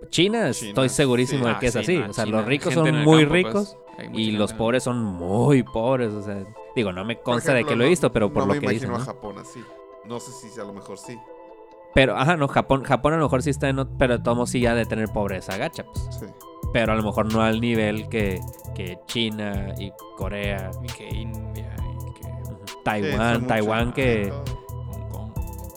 [0.10, 1.50] China, China, estoy segurísimo sí.
[1.50, 1.98] de Ah, que es sí, así.
[1.98, 3.78] no, o sea, China, los ricos gente son muy campo, pues, ricos
[4.14, 6.44] y los el- pobres son muy pobres, o sea,
[6.76, 8.60] digo, no me consta de que lo he no- visto, pero por no lo me
[8.68, 9.12] que dicen, imagino ¿no?
[9.12, 9.64] a Japón así.
[10.06, 11.18] No sé si a lo mejor sí.
[11.96, 14.50] Pero, ajá, no, Japón, Japón a lo mejor sí está en, pero de todos modos
[14.52, 16.08] sí ya de tener pobreza gacha, pues.
[16.20, 16.26] Sí.
[16.78, 18.40] Pero a lo mejor no al nivel que,
[18.76, 22.28] que China y Corea, Y que India y que
[22.68, 24.32] Sí, Taiwán, Taiwán que...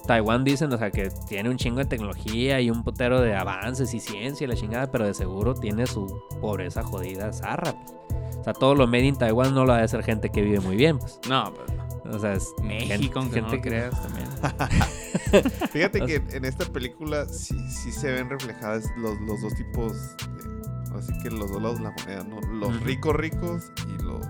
[0.07, 3.95] Taiwán dicen, o sea, que tiene un chingo de tecnología y un putero de avances
[3.95, 7.73] y ciencia y la chingada, pero de seguro tiene su pobreza jodida zarra.
[7.73, 7.95] pues.
[8.39, 10.61] O sea, todo lo made in Taiwán no lo ha de ser gente que vive
[10.61, 11.19] muy bien, pues.
[11.31, 11.73] No, pues
[12.05, 12.17] no.
[12.17, 14.29] O sea, es México, aunque no lo que- creas también.
[15.73, 19.93] Fíjate que en esta película sí, sí se ven reflejadas los, los dos tipos,
[20.97, 22.41] así que los dos lados de la moneda, ¿no?
[22.55, 24.27] Los ricos ricos y los,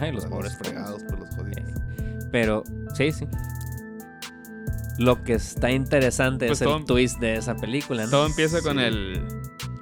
[0.00, 1.72] Ay, los los pobres fregados, pues los jodidos.
[2.30, 2.62] Pero,
[2.94, 3.26] sí, sí.
[4.98, 8.10] Lo que está interesante Pues es todo- el twist de esa película, ¿no?
[8.10, 8.84] Todo empieza con Sí.
[8.84, 9.24] el.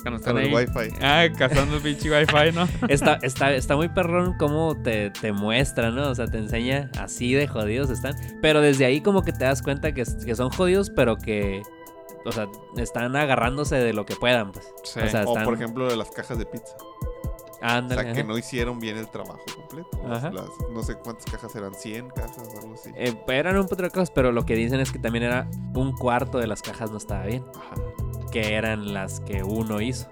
[0.03, 0.67] Cuando están Con el ahí.
[0.67, 0.95] wifi.
[1.03, 2.69] Ah, cazando el pinche wifi, ¿no?
[2.89, 6.11] Está, está, está muy perrón cómo te, te muestra, ¿no?
[6.11, 8.15] O sea, te enseña así de jodidos están.
[8.41, 11.63] Pero desde ahí como que te das cuenta que, que son jodidos, pero que...
[12.27, 14.73] O sea, están agarrándose de lo que puedan, pues.
[14.85, 15.01] Sí.
[15.01, 16.77] O sea, O por ejemplo de las cajas de pizza.
[16.79, 19.89] O ándale, sea, que no hicieron bien el trabajo completo.
[20.07, 20.33] Las-
[20.71, 22.91] no sé cuántas cajas eran, 100 cajas, algo así.
[22.95, 25.93] Eh, eran un putero de cosas, pero lo que dicen es que también era un
[25.97, 27.45] cuarto de las cajas no estaba bien.
[27.57, 27.75] Ajá.
[28.31, 30.09] Que eran las que uno hizo.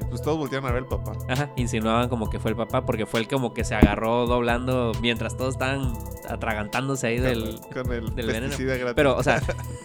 [0.00, 1.12] Y pues todos voltearon a ver al papá.
[1.28, 4.92] Ajá, insinuaban como que fue el papá, porque fue el como que se agarró doblando
[5.00, 5.92] mientras todos estaban
[6.28, 7.60] atragantándose ahí del...
[7.72, 8.54] con, con el del veneno.
[8.56, 8.92] gratis.
[8.94, 9.40] Pero, o sea,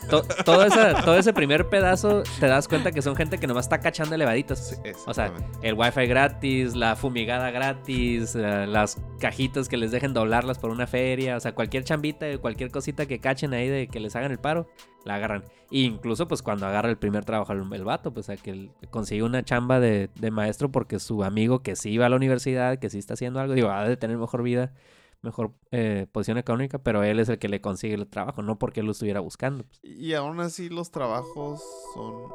[0.10, 3.66] to- todo, esa- todo ese primer pedazo te das cuenta que son gente que nomás
[3.66, 4.60] está cachando elevaditos.
[4.60, 4.76] Sí,
[5.06, 5.32] O sea,
[5.62, 10.88] el wifi gratis, la fumigada gratis, eh, las cajitas que les dejen doblarlas por una
[10.88, 14.40] feria, o sea, cualquier chambita, cualquier cosita que cachen ahí de que les hagan el
[14.40, 14.68] paro,
[15.06, 15.44] la agarran.
[15.72, 18.72] E incluso pues cuando agarra el primer trabajo el, el vato, pues a que él
[18.90, 22.78] consigue una chamba de, de maestro porque su amigo que sí iba a la universidad,
[22.80, 24.74] que sí está haciendo algo, digo, ha de tener mejor vida,
[25.22, 28.82] mejor eh, posición económica, pero él es el que le consigue el trabajo, no porque
[28.82, 29.64] él lo estuviera buscando.
[29.64, 29.80] pues.
[29.84, 31.64] Y aún así los trabajos
[31.94, 32.32] son...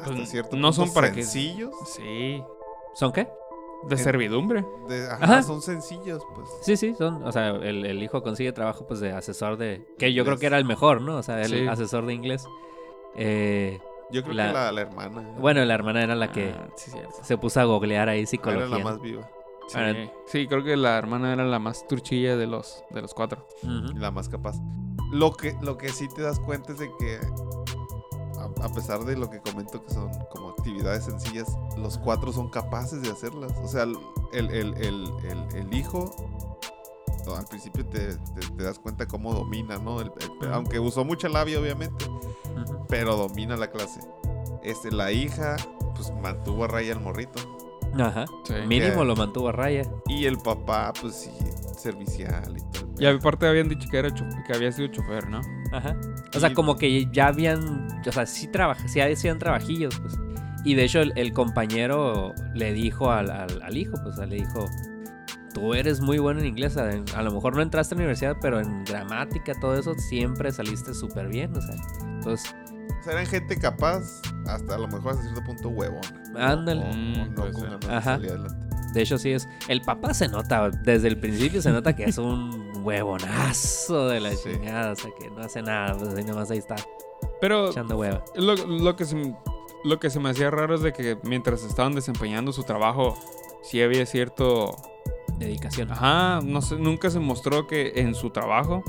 [0.00, 1.72] Hasta Pues, cierto no son para que- sencillos.
[1.86, 2.42] Sí.
[2.94, 3.28] ¿Son qué?
[3.88, 4.64] De En- servidumbre.
[4.88, 5.42] De- ajá, Ajá.
[5.42, 6.48] son sencillos, pues.
[6.62, 10.12] Sí, sí, son, o sea, el, el hijo consigue trabajo pues de asesor de, que
[10.14, 11.16] yo creo que era el mejor, ¿no?
[11.16, 11.66] O sea, el Sí.
[11.66, 12.46] asesor de inglés.
[13.16, 13.78] Eh,
[14.10, 15.34] Yo creo La- que la, la hermana.
[15.38, 16.90] bueno, la hermana era la que Ah, sí,
[17.22, 18.66] se puso a googlear ahí era psicología.
[18.78, 19.28] la más viva.
[19.68, 19.78] Sí.
[19.78, 19.92] Ah,
[20.26, 23.46] Sí, creo que la hermana era la más turchilla de los, de los cuatro.
[23.62, 24.56] Y La más capaz.
[25.10, 27.18] Lo que, lo que sí te das cuenta es de que,
[28.64, 31.46] a, pesar de lo que comento que son como actividades sencillas,
[31.76, 33.52] los cuatro son capaces de hacerlas.
[33.62, 33.96] O sea, el,
[34.32, 35.12] el, el,
[35.54, 36.10] el, hijo,
[37.26, 40.00] no, al principio te, te- te das cuenta cómo domina, ¿no?
[40.00, 40.12] El-
[40.42, 42.04] el- aunque usó mucha labia, obviamente,
[42.88, 44.00] pero domina la clase.
[44.62, 45.56] Este, la hija,
[45.94, 47.40] pues mantuvo a raya al morrito.
[47.98, 48.24] Ajá.
[48.44, 48.54] Sí.
[48.66, 49.82] Mínimo Que- lo mantuvo a raya.
[50.08, 51.30] Y el papá, pues sí,
[51.78, 52.88] servicial y todo.
[52.98, 55.40] el Y aparte habían dicho que, era que había sido chofer, ¿no?
[55.72, 55.96] Ajá.
[56.36, 60.18] O sea, como que ya habían, o sea, sí, trabaja, sí hacían trabajillos, pues.
[60.64, 64.68] Y de hecho el, el compañero le dijo al, al- al hijo, pues le dijo,
[65.52, 68.36] tú eres muy bueno en inglés, a, a lo mejor no entraste a la universidad,
[68.40, 71.74] pero en gramática, todo eso, siempre saliste súper bien, o sea.
[72.14, 72.54] Entonces,
[73.00, 74.00] O sea, eran gente capaz,
[74.46, 76.00] hasta a lo mejor hasta cierto punto huevón.
[76.36, 76.80] Ándale.
[76.80, 78.66] O, o no puede con ganas de salir adelante.
[78.94, 82.16] de hecho sí es, el papá se nota, desde el principio se nota que es
[82.18, 84.50] un huevonazo de la Sí.
[84.52, 86.76] chingada, o sea, que no hace nada, pues ahí nomás ahí está,
[87.40, 88.22] Pero echando hueva.
[88.34, 89.34] lo, lo que se,
[89.84, 93.16] lo que se me hacía raro es de que mientras estaban desempeñando su trabajo,
[93.62, 94.76] sí había cierto...
[95.38, 95.90] Dedicación.
[95.90, 98.84] Ajá, no sé, nunca se mostró que en su trabajo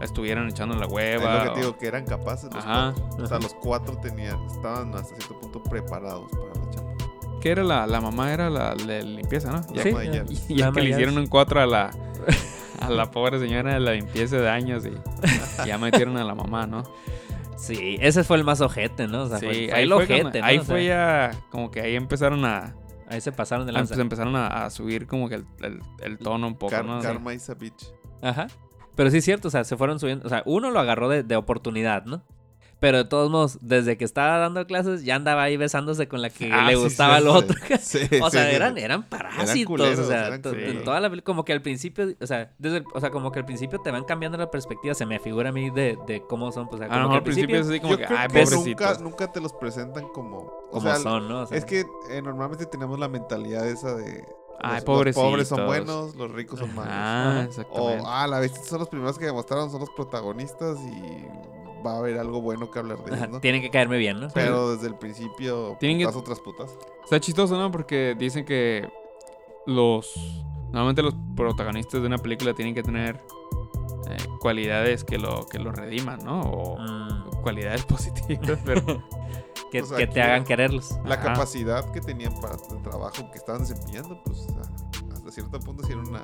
[0.00, 1.34] estuvieran echando la Es hueva.
[1.36, 2.92] lo que o- te digo, que eran capaces los Ajá.
[2.96, 3.22] cuatro.
[3.24, 3.42] O sea, Ajá.
[3.44, 6.94] los cuatro tenían, estaban hasta cierto punto preparados para la chamba.
[7.40, 8.32] ¿Qué era la, la mamá?
[8.32, 9.60] Era la, la limpieza, ¿no?
[9.74, 10.30] La Sí, ya- llaves.
[10.50, 11.90] Y es Llama que le ya hicieron es- un 4 a la,
[12.80, 14.92] a la pobre señora de la limpieza de años y,
[15.66, 16.82] ya metieron a la mamá, ¿no?
[17.56, 19.22] Sí, ese fue el más ojete, ¿no?
[19.22, 20.46] O sea, Sí, fue, ahí fue, ojete, ¿no?
[20.46, 22.74] ahí O sea, fue ya como que ahí empezaron a,
[23.08, 23.94] Ahí se pasaron de a- lanza.
[23.94, 27.00] pues empezaron a, a subir como que el, el- el tono un poco, Car- ¿no?
[27.00, 27.92] Karma is a bitch.
[28.20, 28.48] Ajá.
[28.94, 30.26] Pero sí es cierto, o sea, se fueron subiendo.
[30.26, 32.22] O sea, uno lo agarró de, de oportunidad, ¿no?
[32.78, 36.28] Pero de todos modos, desde que estaba dando clases, ya andaba ahí besándose con la
[36.28, 37.56] que Ah, le sí, gustaba sí, al otro.
[37.80, 39.64] Sí, o sea, eran, eran parásitos.
[39.66, 43.00] culeros, o sea, en toda la como que al principio, o sea, desde el- o
[43.00, 45.70] sea, como que al principio te van cambiando la perspectiva, se me figura a mí
[45.70, 47.80] de, de cómo son, pues, o sea, A lo mejor que al principio es así
[47.80, 48.64] como Yo que, creo ay, que pobrecitos.
[49.00, 50.36] nunca, nunca te los presentan como...
[50.38, 51.40] O como sea, son, ¿no?
[51.42, 54.22] O sea, es que eh, normalmente tenemos la mentalidad esa de...
[54.60, 56.92] Ay, los, los pobres son buenos, los ricos son malos.
[56.94, 58.02] Ah, exactamente.
[58.02, 61.26] O, ah, la vez son los primeros que demostraron, son los protagonistas y
[61.84, 63.40] va a haber algo bueno que hablar de ellos, ¿no?
[63.40, 64.28] tienen que caerme bien, ¿no?
[64.34, 66.78] Pero desde el principio, Tienen que- putazo tras putazo.
[67.04, 67.70] Está chistoso, ¿no?
[67.70, 68.88] Porque dicen que
[69.66, 70.12] los...
[70.66, 73.16] Normalmente los protagonistas de una película tienen que tener
[74.10, 76.40] eh, cualidades que lo, que lo rediman, ¿no?
[76.42, 78.82] O Mm, cualidades positivas, pero...
[79.70, 80.98] que, que te hagan quererlos.
[81.04, 81.32] La Ajá.
[81.32, 85.92] capacidad que tenían para el trabajo que estaban desempeñando, pues a- hasta cierto punto sí
[85.92, 86.22] era una,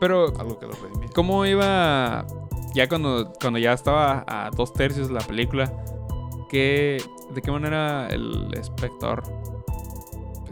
[0.00, 1.08] Pero, algo que los redimía.
[1.14, 2.26] ¿cómo iba
[2.76, 5.72] ya cuando, cuando ya estaba a dos tercios la película?
[6.48, 7.02] ¿qué,
[7.34, 9.24] ¿De qué manera el espectador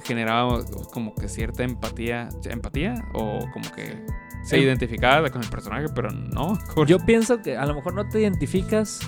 [0.03, 0.59] generaba
[0.93, 2.29] como que cierta empatía?
[2.45, 2.95] ¿Empatía?
[3.15, 4.05] ¿O como que
[4.45, 6.59] se identificaba con el personaje, pero no.
[6.87, 9.01] Yo pienso que a lo mejor no te identificas.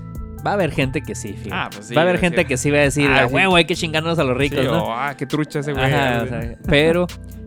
[0.47, 1.35] Va a haber gente que sí.
[1.51, 3.35] Ah, pues sí, Va a haber gente que- que sí va a decir, Ah, sí.
[3.35, 4.85] huevo, hay que chingarnos a los Sí, ricos, ¿no?
[4.85, 5.85] o, ah, qué trucha ese güey.
[5.85, 7.07] Ajá, o sea, pero,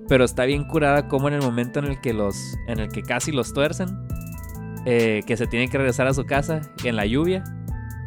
[0.10, 2.36] pero está bien curada como en el momento en el que los,
[2.68, 3.88] en el que casi los tuercen,
[4.86, 7.44] eh, que se tienen que regresar a su casa en la lluvia.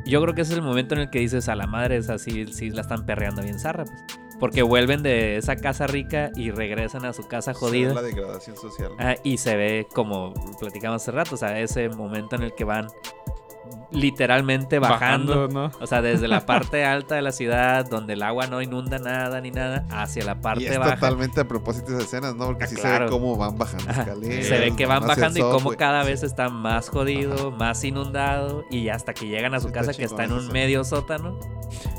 [0.05, 2.11] Yo creo que ese es el momento en el que dices a la madre, es
[2.11, 4.05] así, sí la están perreando bien zarra, pues.
[4.41, 7.95] Porque vuelven de esa casa rica y regresan a su casa Se ve jodida.
[7.95, 8.91] La degradación social.
[8.99, 12.65] Ah, y se ve como platicamos hace rato, o sea, ese momento en el que
[12.65, 12.89] van
[13.91, 15.49] literalmente bajando.
[15.49, 15.71] ¿no?
[15.81, 19.41] O sea, desde la parte alta de la ciudad, donde el agua no inunda nada
[19.41, 20.95] ni nada, hacia la y parte es baja.
[20.95, 22.47] totalmente a propósito de esas escenas, ¿no?
[22.47, 24.47] Porque Ah, sí se ve cómo van bajando escaleras.
[24.47, 28.89] Se ve que van bajando y cómo cada vez está más jodido, más inundado y
[28.89, 31.39] hasta que llegan a su Sí, está casa que está en un medio sótano,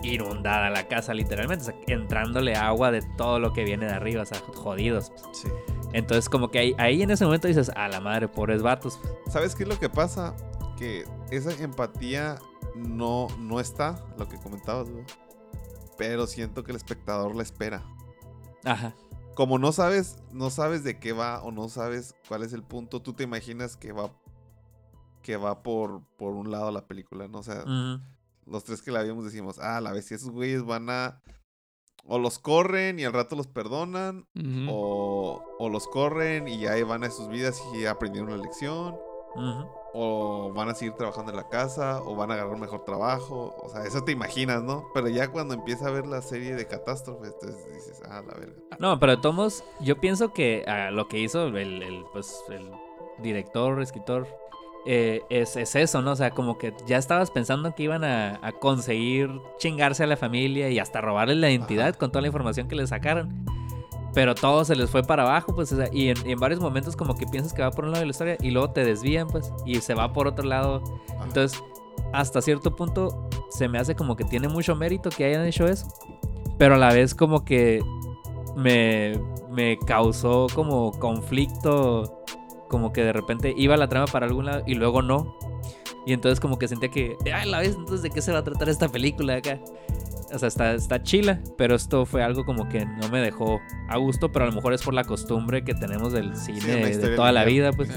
[0.04, 4.22] inundada la casa literalmente, o sea, entrándole agua de todo lo que viene de arriba,
[4.24, 5.12] o sea, jodidos.
[5.12, 5.24] pues.
[5.34, 5.48] Sí.
[5.94, 9.00] Entonces como que ahí, ahí en ese momento dices, a la madre, pobres vatos.
[9.02, 9.34] pues.
[9.34, 10.34] ¿Sabes qué es lo que pasa?
[10.78, 12.40] Que esa empatía
[12.76, 14.90] no, no está, lo que comentabas.
[15.98, 17.84] Pero siento que el espectador la espera.
[18.64, 18.96] Ajá.
[19.36, 23.02] Como no sabes, no sabes de qué va o no sabes cuál es el punto,
[23.02, 24.12] tú te imaginas que va
[25.24, 27.40] que va por, por un lado la película, ¿no?
[27.40, 27.64] O sea,
[28.46, 31.22] los tres que la vimos decimos, ah, la vez si esos güeyes van a
[32.06, 34.28] o los corren y al rato los perdonan
[34.70, 38.96] o, o los corren y ya van a sus vidas y aprendieron la lección
[39.36, 39.70] Ujú.
[39.94, 43.56] O van a seguir trabajando en la casa, o van a agarrar un mejor trabajo.
[43.62, 44.88] O sea, eso te imaginas, ¿no?
[44.94, 48.56] Pero ya cuando empieza a ver la serie de catástrofes, entonces dices, ah, la verga.
[48.80, 52.70] No, pero modos, yo pienso que ah, lo que hizo el, el, pues, el
[53.20, 54.28] director, escritor,
[54.86, 56.12] eh, es, es eso, ¿no?
[56.12, 60.18] O sea, como que ya estabas pensando que iban a, a conseguir chingarse a la
[60.18, 61.98] familia y hasta robarle la identidad Ajá.
[61.98, 63.46] con toda la información que le sacaron.
[64.14, 66.60] Pero todo se les fue para abajo, pues, o sea, y en, y en varios
[66.60, 68.86] momentos como que piensas que va por un lado de la historia y luego te
[68.86, 70.84] desvían, pues, y se va por otro lado.
[71.16, 71.26] Ajá.
[71.26, 71.64] Entonces,
[72.12, 75.88] hasta cierto punto se me hace como que tiene mucho mérito que hayan hecho eso.
[76.58, 77.84] Pero a la vez como que
[78.56, 79.20] me,
[79.50, 82.22] me causó como conflicto.
[82.70, 85.38] Como que de repente iba la trama para algún lado y luego no.
[86.06, 88.44] Y entonces como que sentía que, ay, la vez, entonces de qué se va a
[88.44, 89.60] tratar esta película acá.
[90.34, 93.98] O sea, está, está chila, pero esto fue algo como que no me dejó a
[93.98, 97.32] gusto, pero a lo mejor es por la costumbre que tenemos del cine de toda
[97.32, 97.90] la lineal, vida, pues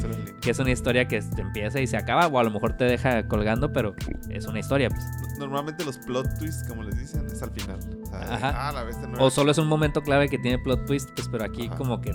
[0.43, 2.85] que es una historia que te empieza y se acaba, o a lo mejor te
[2.85, 3.95] deja colgando, pero
[4.29, 5.03] es una historia, pues.
[5.39, 7.79] Normalmente los plot twists, como les dicen, es al final.
[8.03, 8.69] O sea, Ajá.
[8.69, 11.29] ah, la bestia no O solo es un momento clave que tiene plot twist, pues,
[11.29, 11.77] pero aquí Ajá.
[11.77, 12.13] como que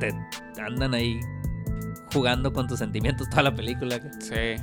[0.00, 0.14] te
[0.60, 1.18] andan ahí
[2.12, 3.98] jugando con tus sentimientos toda la película.
[4.20, 4.56] Sí.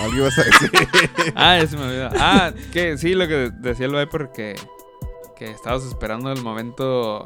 [0.00, 0.70] Algo ibas a decir.
[1.36, 2.08] Ah, ya se me olvidó.
[2.18, 4.54] Ah, que sí, lo que decía el Viper, que,
[5.36, 7.24] que estabas esperando el momento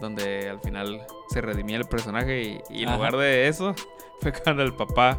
[0.00, 3.74] donde al final se redimía el personaje y, y en lugar de eso
[4.20, 5.18] fue cuando el papá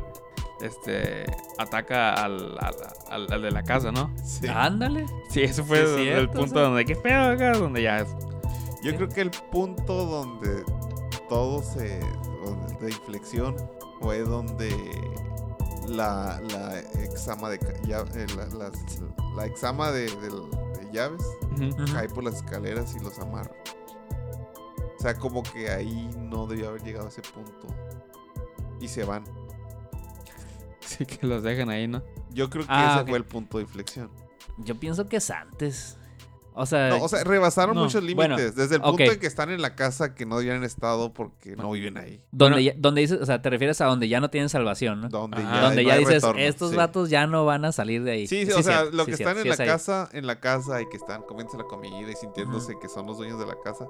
[0.61, 1.25] este
[1.59, 2.75] ataca al, al,
[3.09, 4.11] al- al de la casa, ¿no?
[4.23, 4.47] Sí.
[4.47, 5.05] Ándale.
[5.29, 8.05] Sí, eso fue Sí, el cierto, punto donde qué pedo acá, donde ya
[8.83, 10.63] Yo creo que el punto donde
[11.29, 11.99] todo se.
[12.43, 13.55] donde- de inflexión
[13.99, 14.69] fue donde
[15.87, 17.59] la, la exama de.
[17.85, 18.99] ya- eh, la, las-
[19.35, 21.21] la exama de, de llaves.
[21.59, 21.85] Ujú.
[21.93, 23.51] cae por las escaleras y los amarra.
[24.97, 27.67] O sea, como que ahí no debió haber llegado a ese punto.
[28.79, 29.23] Y se van.
[30.81, 32.01] sí que los dejan ahí, ¿no?
[32.31, 34.09] Yo creo que Ah, ese fue el punto de inflexión.
[34.57, 35.97] Yo pienso que es antes.
[36.57, 38.55] O sea, No, o sea, rebasaron no, muchos bueno, límites.
[38.55, 39.09] Desde el punto ok.
[39.13, 42.21] en que están en la casa que no habían estado porque no viven ahí.
[42.31, 42.59] donde, bueno.
[42.59, 45.09] ya, donde dices, o sea, te refieres a donde ya no tienen salvación, ¿no?
[45.09, 45.55] Donde Ajá.
[45.55, 46.75] ya, donde no ya hay dices, retorno, estos sí.
[46.75, 48.27] vatos ya no van a salir de ahí.
[48.27, 49.69] Sí, sí, o sea, lo sí, que están sí en es la ahí.
[49.69, 53.17] casa, en la casa y que están comiéndose la comida y sintiéndose que son los
[53.17, 53.85] dueños de la casa,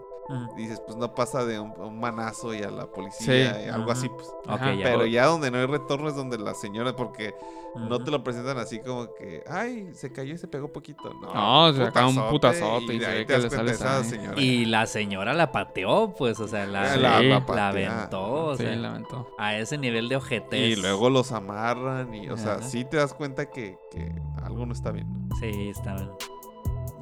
[0.58, 3.66] dices, pues no pasa de un, un manazo y a la policía Sí.
[3.66, 4.28] y algo así, pues.
[4.48, 4.84] Ya.
[4.84, 7.34] Pero ya donde no hay retorno es donde la señora, porque
[7.76, 11.14] no te lo presentan así como que, ay, se cayó y se pegó poquito.
[11.22, 12.16] No, No, se acaba un
[12.60, 14.10] y de se ahí ve te que das le cuenta sale esa sangre.
[14.10, 14.42] señora.
[14.42, 18.64] Y la señora la pateó, pues, o sea, la, Sí, la, la aventó, o Sí,
[18.64, 19.28] sea, lamentó.
[19.38, 20.78] a ese nivel de ojetez.
[20.78, 24.12] Y luego los amarran y, o sea, sí te das cuenta que, que
[24.44, 25.08] algo no está bien.
[25.40, 26.12] Sí, estaban.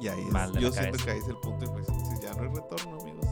[0.00, 1.98] Y ahí es- la yo siento que ahí es el punto de inflexión.
[1.98, 3.26] Dices, ya no hay retorno, amigos.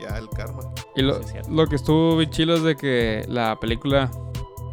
[0.00, 0.60] Ya el karma.
[0.94, 4.10] Y lo, Sí, lo que estuvo bien chilo es de que la película,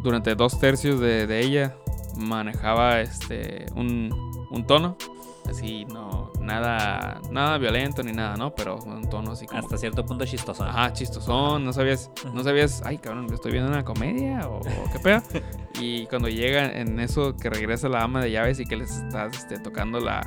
[0.02, 1.76] durante dos tercios de, de ella,
[2.16, 4.10] manejaba este un,
[4.50, 4.96] un tono.
[5.48, 8.54] Así, no, nada, nada violento ni nada, ¿no?
[8.54, 9.60] Pero un tono así como.
[9.60, 10.64] Hasta cierto punto chistoso.
[10.64, 14.98] Ajá, chistosón, no sabías, no sabías, ay cabrón, estoy viendo una comedia o, o qué
[14.98, 15.22] pedo.
[15.80, 19.36] Y cuando llega en eso que regresa la ama de llaves y que les estás
[19.36, 20.20] este, tocando la,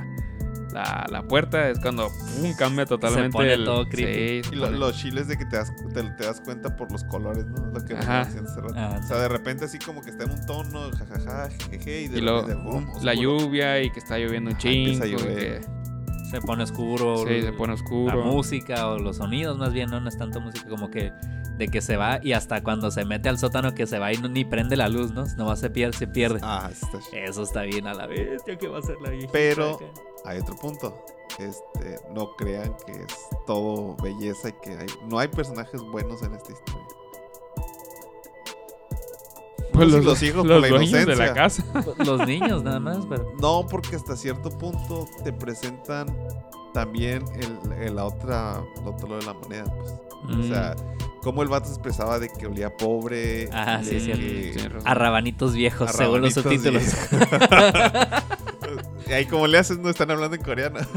[0.74, 3.66] la, la puerta, es cuando pum, cambia totalmente pone el...
[3.66, 4.44] todo creepy.
[4.44, 6.92] Sí, se Y lo- los chiles de que te das, te, te das cuenta por
[6.92, 7.66] los colores, ¿no?
[7.68, 8.22] Lo que Ajá.
[8.22, 8.74] hace rato.
[8.76, 12.08] Ah, o sea, de repente así como que está en un tono, jajaja, jejeje, y
[12.10, 15.18] de y boom, la lluvia y que está lloviendo un Ajá, empieza chingo.
[15.18, 15.62] que-
[16.30, 17.18] Se pone oscuro.
[17.26, 18.24] sí, se pone La oscuro.
[18.26, 21.14] música o los sonidos, más bien, no, no es tanto música como que
[21.58, 24.18] de que se va y hasta cuando se mete al sótano que se va y
[24.18, 25.26] no, ni prende la luz, ¿no?
[25.38, 26.40] Nomás se pierde, se pierde.
[26.44, 27.24] Ah, está chido.
[27.24, 29.32] Eso está bien a la bestia que va a ser la viejita.
[29.34, 29.86] Pero- acá.
[30.26, 31.06] Hay otro punto.
[31.40, 33.16] Este, no crean que es
[33.46, 36.88] todo belleza y que hay, no hay personajes buenos en esta historia.
[39.74, 41.28] Pues los, los hijos por los la dueños de inocencia.
[41.28, 41.64] la casa.
[42.04, 43.32] Los niños nada más, pero...
[43.40, 46.08] No, porque hasta cierto punto te presentan
[46.78, 49.94] también el, el- la otra, el otro lado de la moneda, pues.
[50.40, 50.76] O sea,
[51.24, 53.50] cómo el vato se expresaba de que olía pobre.
[53.52, 54.88] Ah, sí, que- razón.
[54.88, 56.84] A rabanitos viejos, a según los subtítulos.
[59.08, 60.80] y ahí como le haces, no están hablando en coreano.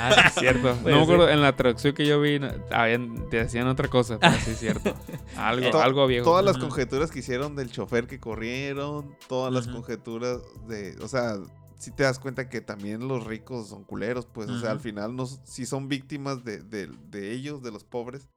[0.00, 0.76] Ah, sí, es cierto.
[0.82, 1.12] Pues no me sí.
[1.12, 2.40] acuerdo, en la traducción que yo vi,
[2.70, 4.94] habían, decían otra cosa, pero sí es cierto.
[5.36, 6.24] Algo, To- algo viejo.
[6.24, 10.38] Todas las conjeturas que hicieron del chofer que corrieron, todas las conjeturas
[10.68, 11.34] de, o sea,
[11.78, 15.14] si te das cuenta que también los ricos son culeros, pues, o sea, al final
[15.16, 18.28] no, sí son víctimas de, de- de ellos, de los pobres,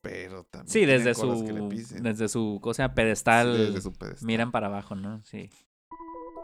[0.00, 2.02] pero también Sí, desde su, que le pisen.
[2.02, 4.26] desde su cosa Sí, pedestal, desde su pedestal.
[4.26, 5.22] miran para abajo, ¿no?
[5.24, 5.50] Sí.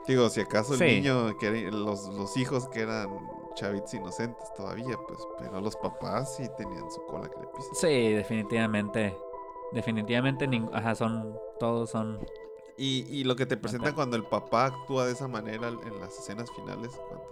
[0.06, 0.85] Digo, si acaso el Sí.
[0.85, 3.09] niño, que era- los, los hijos que eran
[3.56, 7.74] chavitos inocentes todavía, pues, pero los papás sí tenían su cola que le pisen.
[7.74, 9.16] Sí, definitivamente.
[9.73, 12.19] Definitivamente, ajá, son, todos son...
[12.79, 16.17] Y, y lo que te presentan cuando el papá actúa de esa manera en las
[16.19, 17.25] escenas finales, cuando...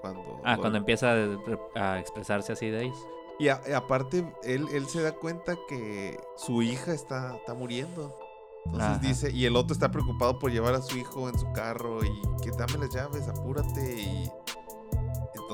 [0.00, 2.98] cuando Ah, lo- cuando empieza a, a expresarse así de ellos.
[3.38, 8.18] Y, a- y aparte, él, él se da cuenta que su hija está, está muriendo.
[8.64, 8.98] Entonces Ajá.
[8.98, 12.10] dice, y el otro está preocupado por llevar a su hijo en su carro y
[12.42, 14.00] que dame las llaves, apúrate.
[14.02, 14.28] Y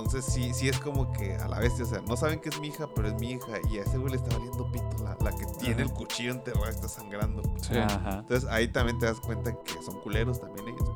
[0.05, 2.61] entonces sí, sí es como que a la vez, o sea, no saben que es
[2.61, 3.53] mi hija, pero es mi hija.
[3.71, 5.83] Y a ese güey le está valiendo pito, la, la que tiene Ajá.
[5.83, 7.43] el cuchillo enterrado, está sangrando.
[7.63, 7.77] Sí.
[7.77, 8.19] Ajá.
[8.21, 10.89] Entonces ahí también te das cuenta que son culeros también ellos.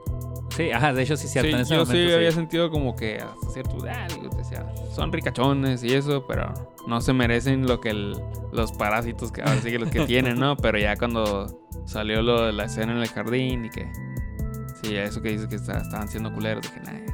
[0.57, 1.49] Sí, ajá, de hecho sí cierto.
[1.49, 3.77] Sí, en ese yo momento, sí había sentido como que hasta cierto
[4.37, 6.53] decía, son ricachones y eso, pero
[6.87, 8.17] no se merecen lo que el-
[8.53, 10.57] los parásitos que ahora sí que los que tienen, ¿no?
[10.57, 11.47] Pero ya cuando
[11.85, 13.87] salió lo de la escena en el jardín y que
[14.83, 17.06] sí, eso que dices que está- estaban siendo culeros, dije, nah.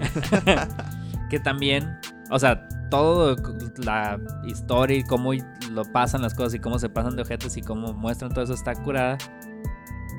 [1.30, 1.98] que también,
[2.30, 3.36] o sea, todo
[3.78, 5.32] la historia y cómo
[5.70, 8.54] lo pasan las cosas y cómo se pasan de ojetes y cómo muestran todo eso
[8.54, 9.18] está curada.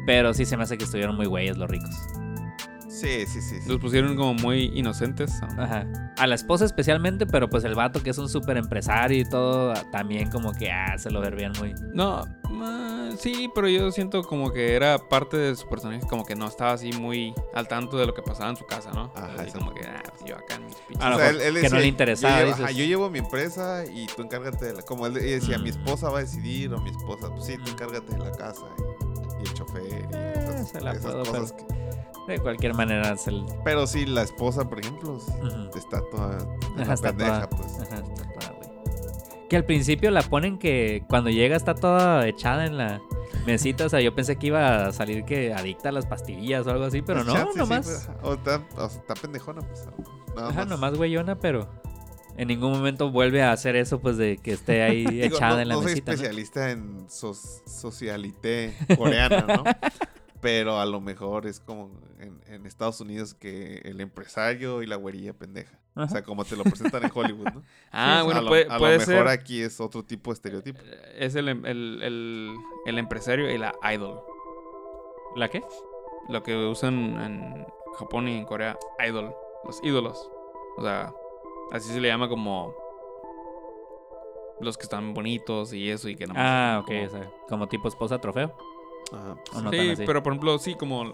[0.05, 1.95] Pero sí se me hace que estuvieron muy güeyes los ricos.
[2.99, 3.61] Sí, sí, sí.
[3.61, 3.69] sí.
[3.69, 5.31] Los pusieron como muy inocentes.
[5.55, 5.63] ¿no?
[5.63, 5.85] Ajá.
[6.17, 9.73] A la esposa especialmente, pero pues el vato que es un súper empresario y todo,
[9.91, 11.73] también como que ah, se lo verían muy...
[11.93, 12.25] No,
[12.61, 16.47] ah, sí, pero yo siento como que era parte de su personaje, como que no
[16.47, 19.13] estaba así muy al tanto de lo que pasaba en su casa, ¿no?
[19.15, 21.05] Ajá, Así como que, ah, pues yo acá en mis pinches.
[21.05, 22.63] A lo mejor que no le interesaba, Yo llevo, dices.
[22.65, 24.81] ajá, yo llevo mi empresa y tú encárgate de la...
[24.81, 25.73] Como él decía, mi Mm.
[25.73, 27.29] esposa va a decidir o mi esposa...
[27.29, 30.81] Pues sí, tú encárgate de la casa y, y el chofer y Eh, esas, se
[30.81, 31.51] la esas puedo, cosas.
[31.53, 31.79] que-
[32.33, 33.43] De cualquier manera es el...
[33.63, 35.77] Pero sí, la esposa, por ejemplo, Ujú.
[35.77, 37.79] está toda Ajá, una está pendeja, toda- pues.
[37.79, 38.69] Ajá, está toda, güey.
[39.49, 43.01] Que al principio la ponen que cuando llega está toda echada en la
[43.47, 43.85] mesita.
[43.85, 46.83] O sea, yo pensé que iba a salir que adicta a las pastillas o algo
[46.85, 47.85] así, pero Pues no, chance, sí, nomás.
[47.85, 49.87] pues, o, está, o sea, está pendejona, pues.
[50.35, 50.67] Nada Ajá, más.
[50.67, 51.67] nomás güeyona, pero
[52.37, 55.61] en ningún momento vuelve a hacer eso, pues de que esté ahí Digo, echada no,
[55.61, 56.11] en la no soy mesita.
[56.11, 56.15] ¿no?
[56.15, 59.63] especialista en soc- socialité coreana, ¿no?
[60.41, 64.95] Pero a lo mejor es como en, en Estados Unidos que el empresario y la
[64.95, 65.77] güerilla pendeja.
[65.95, 67.63] O sea, como te lo presentan en Hollywood, ¿no?
[67.91, 69.27] Ah, a bueno, lo, puede, a lo puede mejor ser.
[69.27, 70.79] aquí es otro tipo de estereotipo.
[71.17, 72.55] Es el, em- el, el,
[72.85, 74.21] el empresario y la idol.
[75.35, 75.61] ¿La qué?
[76.29, 77.65] Lo que usan en
[77.97, 79.35] Japón y en Corea, idol.
[79.65, 80.31] Los ídolos.
[80.77, 81.11] O sea,
[81.73, 82.73] así se le llama como.
[84.61, 87.67] Los que están bonitos y eso y que nomás Ah, ok, como- o sea, como
[87.67, 88.55] tipo esposa trofeo.
[89.13, 91.13] Ajá, pues, ¿O no sí, pero por ejemplo, sí, como.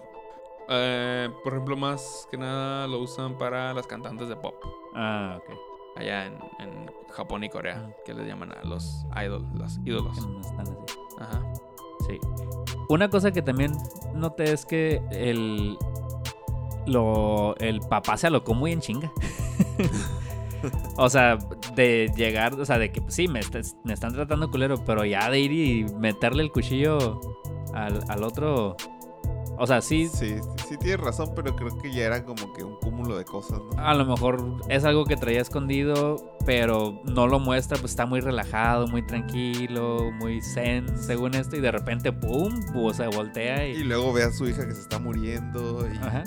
[0.70, 4.56] eh, por ejemplo, más que nada lo usan para las cantantes de pop.
[4.96, 5.58] Ah, ok.
[5.98, 7.96] Allá en, en Japón y Corea, Ah.
[8.06, 10.14] que les llaman a los idol, los ídolos.
[10.20, 10.76] Que no están así.
[11.20, 11.54] Ajá.
[12.08, 12.20] Sí.
[12.90, 13.72] Una cosa que también
[14.14, 15.78] noté es que el.
[16.86, 19.12] Lo, el papá se alocó muy en chinga.
[20.98, 21.38] o sea,
[21.76, 23.40] de llegar, o sea, de que pues, sí, me,
[23.84, 27.20] me están tratando culero, pero ya de ir y meterle el cuchillo
[27.76, 28.76] al, al otro,
[29.58, 30.36] O sea, sí, Sí,
[30.68, 33.82] sí, tienes razón, pero creo que ya era como que un cúmulo de cosas, ¿no?
[33.82, 38.20] a lo mejor es algo que traía escondido, pero no lo muestra, pues está muy
[38.20, 42.54] relajado, muy tranquilo, muy zen, según esto, y de repente, ¡pum!
[42.76, 45.98] O sea, voltea Y y, luego ve a su hija que se está muriendo y,
[45.98, 46.24] Ajá.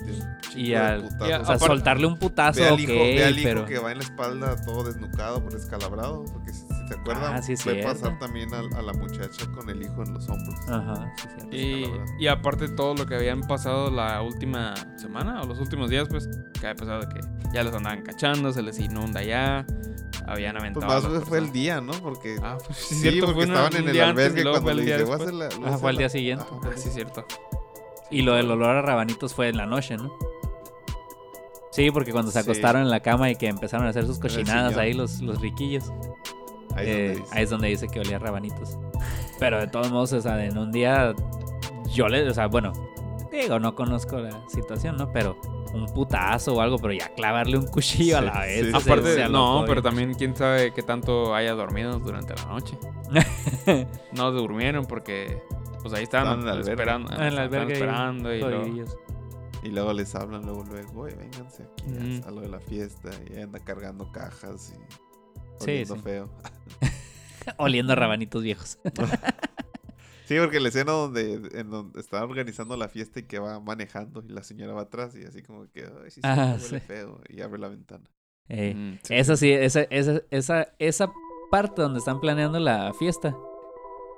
[0.55, 1.41] y al putazos.
[1.41, 3.65] o sea, soltarle un putazo, ve al hijo, ve al hijo pero...
[3.67, 6.25] que va en la espalda todo desnucado, por descalabrado.
[6.33, 6.53] Porque
[6.89, 7.89] te acuerdas, Ah, sí cierto.
[7.89, 10.57] pasar también a, a la muchacha con el hijo en los hombros.
[10.69, 11.91] Ajá, sí, sí.
[12.19, 16.29] Y, aparte todo lo que habían pasado la última semana o los últimos días, pues,
[16.61, 17.21] que había pasado de que
[17.53, 19.65] ya los andaban cachando, se les inunda ya,
[20.27, 20.87] habían Pues aventado.
[20.93, 21.93] más las bien fue el día, ¿no?
[21.93, 24.81] Porque Ah, pues sí, cierto, porque fue estaban en un el albergue cuando fue le
[24.83, 25.49] el día dice, voy a hacer la...
[25.49, 26.11] voy a Ajá, fue al día la-".
[26.11, 26.45] siguiente.
[26.51, 27.25] Ah, sí, cierto.
[28.11, 30.11] Y lo del olor a rabanitos fue en la noche, ¿no?
[31.71, 32.51] Sí, porque cuando se Sí.
[32.51, 35.93] acostaron en la cama y que empezaron a hacer sus cochinadas ahí los, los riquillos,
[36.79, 37.35] Ahí es eh, donde dice.
[37.37, 38.79] ahí es donde dice que olía a rabanitos.
[39.39, 41.15] Pero de todos modos, o sea, en un día
[41.93, 42.73] yo le, o sea, bueno,
[43.31, 45.13] digo, no conozco la situación, ¿no?
[45.13, 45.39] Pero
[45.75, 48.67] un putazo o algo, pero ya clavarle un cuchillo a la vez.
[48.67, 49.85] sí, Aparte, se no, pero bien.
[49.85, 52.77] también quién sabe qué tanto haya dormido durante la noche.
[54.13, 55.43] No durmieron porque,
[55.83, 57.09] pues ahí estaban esperando.
[57.13, 58.97] En estaban albergue esperando y luego- jodidillos.
[59.63, 63.11] Y luego les hablan luego, luego, oye, vénganse aquí a lo de la fiesta.
[63.29, 64.79] Y anda cargando cajas y
[65.65, 66.03] oliendo sí.
[66.03, 66.31] feo.
[67.57, 68.79] Oliendo a rabanitos viejos.
[70.25, 74.23] Sí, porque la escena donde, en donde está organizando la fiesta y que va manejando
[74.23, 77.23] y la señora va atrás y así como que, ay, sí, sí, Ah, huele feo.
[77.31, 78.05] Y abre la ventana.
[78.51, 79.51] Eh, Mm, sí, Esa sí.
[79.51, 81.11] esa, esa, esa, esa
[81.51, 83.35] parte donde están planeando la fiesta.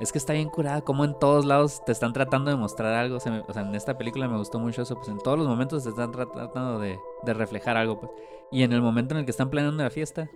[0.00, 3.20] Es que está bien curada, como en todos lados te están tratando de mostrar algo.
[3.20, 5.46] Se me- o sea, en esta película me gustó mucho eso, pues en todos los
[5.46, 8.00] momentos te están tra- tratando de, de reflejar algo.
[8.00, 8.10] Pues.
[8.50, 10.28] Y en el momento en el que están planeando la fiesta,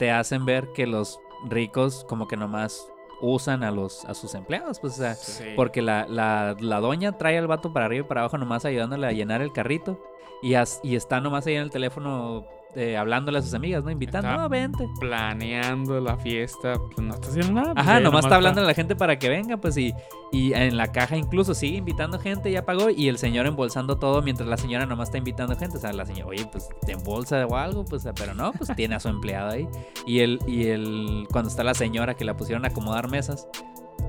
[0.00, 2.88] te hacen ver que los ricos como que nomás
[3.20, 5.44] usan a los a sus empleados, pues o sea, Sí.
[5.54, 9.06] porque la, la, la doña trae al vato para arriba y para abajo nomás ayudándole
[9.06, 10.02] a llenar el carrito.
[10.42, 13.90] Y, as- y está nomás ahí en el teléfono eh, hablándole a sus amigas, ¿no?
[13.90, 14.88] Invitando, Está- no, vente.
[15.00, 17.74] planeando la fiesta, pues no está haciendo nada.
[17.74, 19.92] pues, Ajá, nomás está hablando a la gente para que venga, pues y,
[20.32, 24.22] y en la caja incluso sigue invitando gente, ya pagó, y el señor embolsando todo
[24.22, 25.78] mientras la señora nomás está invitando gente.
[25.78, 28.94] O sea, la señora, oye, pues te embolsa o algo, pues, pero no, pues tiene
[28.94, 29.68] a su empleado ahí.
[30.06, 33.48] Y el, y el, cuando está la señora que la pusieron a acomodar mesas,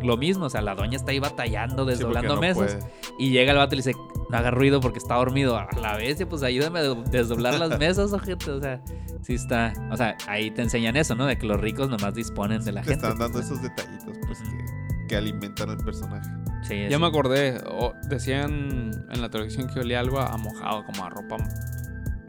[0.03, 2.75] lo mismo, o sea, la doña está ahí batallando, Sí, desdoblando no mesas.
[2.75, 2.91] puede.
[3.19, 3.97] Y llega el vato y le dice,
[4.29, 5.57] no haga ruido porque está dormido.
[5.57, 8.51] A la vez, pues ayúdame a desdoblar las mesas, ojete.
[8.51, 8.81] O sea,
[9.21, 9.73] sí está.
[9.91, 11.25] O sea, ahí te enseñan eso, ¿no?
[11.25, 13.05] De que los ricos nomás disponen de la Te gente.
[13.07, 16.29] están dando pues, esos detallitos pues que, que alimentan al personaje.
[16.63, 17.01] Sí, Ya sí.
[17.01, 21.37] me acordé, o- decían en la televisión que olía algo a mojado, como a ropa.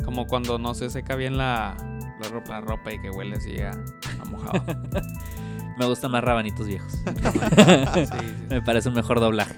[0.05, 1.77] Como cuando no se seca bien la,
[2.21, 4.65] la, ropa, la ropa y que huele así a, a mojado.
[5.79, 6.93] Me gustan más rabanitos viejos.
[7.95, 8.35] Sí, sí.
[8.51, 9.55] Me parece un mejor doblaje.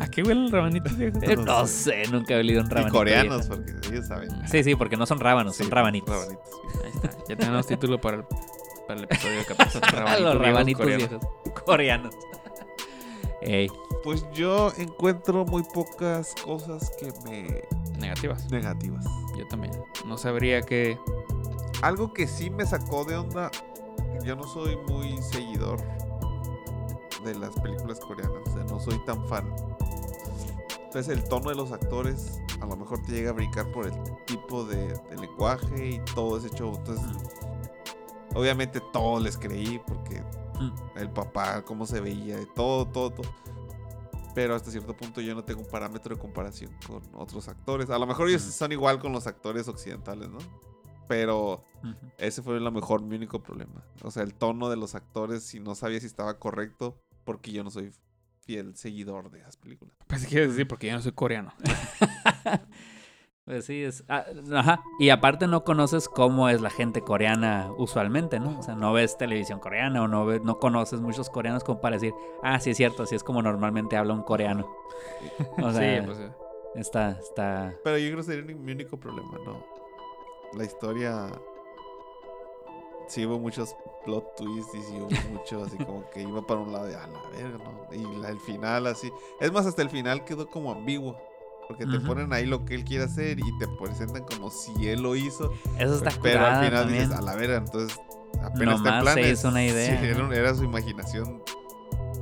[0.00, 1.18] ¿A qué huele el rabanito viejo?
[1.22, 2.04] Eh, No No sé.
[2.04, 2.92] sé, nunca he olido un Y rabanito.
[2.98, 3.62] coreanos, viejo.
[3.64, 4.30] porque ellos saben.
[4.48, 6.10] Sí, sí, porque no son rábanos, Sí, son rabanitos.
[6.14, 6.78] rabanitos, sí.
[6.84, 7.10] Ahí está.
[7.28, 8.24] Ya tenemos título para el,
[8.86, 9.80] para el episodio 14.
[10.06, 11.08] Ah, los rabanitos coreanos.
[11.10, 11.28] viejos.
[11.64, 12.14] Coreanos.
[13.40, 13.68] Ey,
[14.02, 17.62] Pues yo encuentro muy pocas cosas que me...
[17.98, 18.50] Negativas.
[18.50, 19.04] negativas.
[19.36, 19.72] Yo también.
[20.06, 20.98] No sabría que.
[21.82, 23.50] Algo que sí me sacó de onda,
[24.24, 25.80] yo no soy muy seguidor
[27.24, 29.52] de las películas coreanas, o sea, no soy tan fan.
[30.84, 33.92] Entonces el tono de los actores a lo mejor te llega a brincar por el
[34.26, 36.74] tipo de, de lenguaje y todo ese show.
[36.76, 37.06] Entonces,
[38.34, 40.22] obviamente todos les creí porque
[40.60, 40.98] Mm.
[40.98, 43.30] el papá, cómo se veía, y todo, todo, todo.
[44.34, 47.90] Pero hasta cierto punto yo no tengo un parámetro de comparación con otros actores.
[47.90, 48.50] A lo mejor ellos Mm.
[48.50, 50.38] son igual con los actores occidentales, ¿no?
[51.08, 51.64] Pero
[52.18, 53.82] ese fue a lo mejor mi único problema.
[54.02, 57.64] O sea, el tono de los actores, si no sabía si estaba correcto, porque yo
[57.64, 57.92] no soy
[58.40, 59.94] fiel seguidor de esas películas.
[60.06, 61.52] Pues quieres decir, porque yo no soy coreano.
[63.48, 64.04] Pues sí, es.
[64.10, 64.26] ah,
[64.56, 64.82] ajá.
[65.00, 68.58] Y aparte no conoces cómo es la gente coreana usualmente, ¿no?
[68.58, 71.96] O sea, no ves televisión coreana o no, ves, no conoces muchos coreanos como para
[71.96, 72.12] decir,
[72.42, 74.70] ah, sí es cierto, así es como normalmente habla un coreano.
[75.62, 76.18] O sea, sí, pues.
[76.18, 76.30] eh,
[76.74, 77.74] está, está.
[77.84, 79.64] Pero yo creo que sería mi único problema, ¿no?
[80.54, 81.28] La historia.
[83.08, 86.72] Sí hubo muchos plot twists y sí hubo mucho así como que iba para un
[86.72, 87.94] lado de a la verga, ¿no?
[87.94, 89.10] Y el final así.
[89.40, 91.16] Es más, hasta el final quedó como ambiguo.
[91.66, 95.02] Porque te ponen ahí lo que él quiere hacer y te presentan como si él
[95.02, 95.52] lo hizo.
[95.78, 97.02] Eso está pero al final también.
[97.02, 98.00] dices, a la verga, entonces
[98.42, 99.38] apenas Nomás se planes.
[99.38, 100.00] hizo una idea,
[100.32, 101.42] era, su imaginación.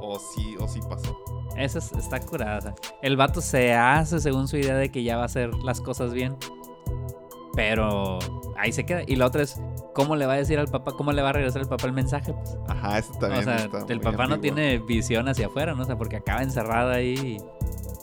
[0.01, 1.17] O sí, o sí pasó.
[1.57, 2.59] Esa es- está curada.
[2.59, 5.55] o sea, el vato se hace según su idea de que ya va a hacer
[5.63, 6.37] las cosas bien.
[7.57, 8.19] Pero
[8.57, 9.03] ahí se queda.
[9.07, 9.61] Y la otra es,
[9.95, 10.93] ¿cómo le va a decir al papá?
[10.93, 12.33] ¿Cómo le va a regresar el papá el mensaje?
[12.33, 15.83] Pues, Ajá, eso también o sea, está el papá no tiene visión hacia afuera, ¿no?
[15.83, 17.39] O sea, porque acaba encerrado ahí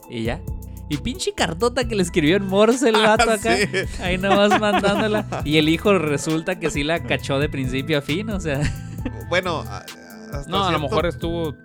[0.09, 0.41] y, Y ya.
[0.89, 3.53] Y pinche cartota que le escribió en Morse el vato acá.
[3.53, 4.01] Ah, Sí.
[4.03, 5.25] Ahí nomás mandándola.
[5.45, 8.59] Y el hijo resulta que sí la cachó de principio a fin, o sea.
[9.29, 11.55] Bueno, hasta No, a lo mejor estuvo.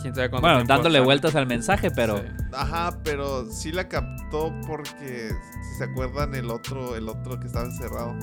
[0.00, 2.18] Quién sabe cuánto Bueno, tiempo dándole vueltas al mensaje, pero.
[2.18, 2.24] Sí.
[2.52, 7.64] Ajá, pero sí la captó porque si se acuerdan el otro, el otro que estaba
[7.66, 8.14] encerrado,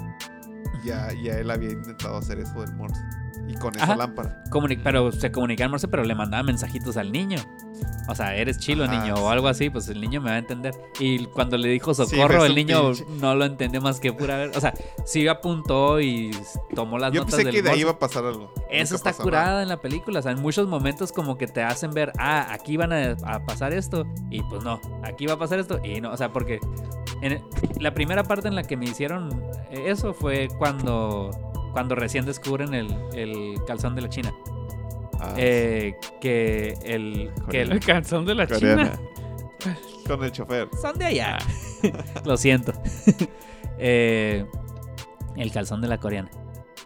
[0.83, 3.01] ya, ya él había intentado hacer eso del Morse.
[3.51, 3.95] Y con esa Ajá.
[3.95, 4.43] lámpara.
[4.49, 7.37] comuni- pero se comunicaba en Morse, pero le mandaba mensajitos al niño.
[8.07, 10.39] O sea, eres chilo, Ajá, niño, o algo así, pues el niño me va a
[10.39, 10.73] entender.
[10.99, 14.51] Y cuando le dijo socorro, el niño pinche- no lo entendió más que pura ver.
[14.55, 14.73] O sea,
[15.05, 16.31] sí apuntó y
[16.75, 18.53] tomó las Yo notas pensé del que de ahí iba a pasar algo.
[18.69, 19.63] Eso Nunca está curada nada.
[19.63, 20.19] en la película.
[20.19, 23.45] O sea, en muchos momentos como que te hacen ver, ah, aquí van a, a
[23.45, 24.05] pasar esto.
[24.29, 25.79] Y pues no, aquí va a pasar esto.
[25.83, 26.59] Y no, o sea, porque
[27.21, 27.41] en el-
[27.79, 29.41] la primera parte en la que me hicieron
[29.71, 31.31] eso fue cuando,
[31.71, 34.33] cuando recién descubren el, el calzón de la China.
[35.19, 37.31] Ah, Eh, que el...
[37.49, 38.93] Que el- El calzón de la coreana.
[38.93, 39.77] China.
[40.07, 40.67] Con el chofer.
[40.81, 41.37] son de allá.
[42.25, 42.73] Lo siento.
[43.77, 44.45] Eh,
[45.37, 46.29] el calzón de la coreana.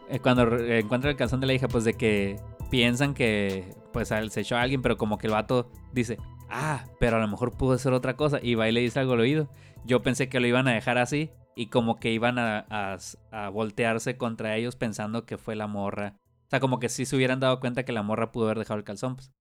[0.09, 2.37] Eh, cuando re- encuentra el calzón de la hija, pues de que
[2.69, 6.17] piensan que pues se echó a alguien, pero como que el vato dice,
[6.49, 8.39] ah, pero a lo mejor pudo ser otra cosa.
[8.41, 9.47] Y va y le dice algo al oído.
[9.85, 14.17] Yo pensé que lo iban a dejar así y como que iban a, a- voltearse
[14.17, 16.15] contra ellos pensando que fue la morra.
[16.47, 18.77] O sea, como que sí se hubieran dado cuenta que la morra pudo haber dejado
[18.77, 19.31] el calzón, pues.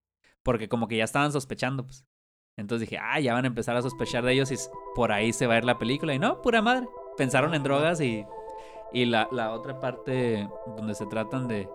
[0.43, 2.07] Porque como que ya estaban sospechando, pues.
[2.57, 4.57] Entonces dije, ah, ya van a empezar a sospechar de ellos y
[4.95, 6.15] por ahí se va a ir la película.
[6.15, 6.89] Y no, pura madre.
[7.17, 8.25] Pensaron en drogas y,
[8.93, 11.69] y la, la otra parte donde se tratan de,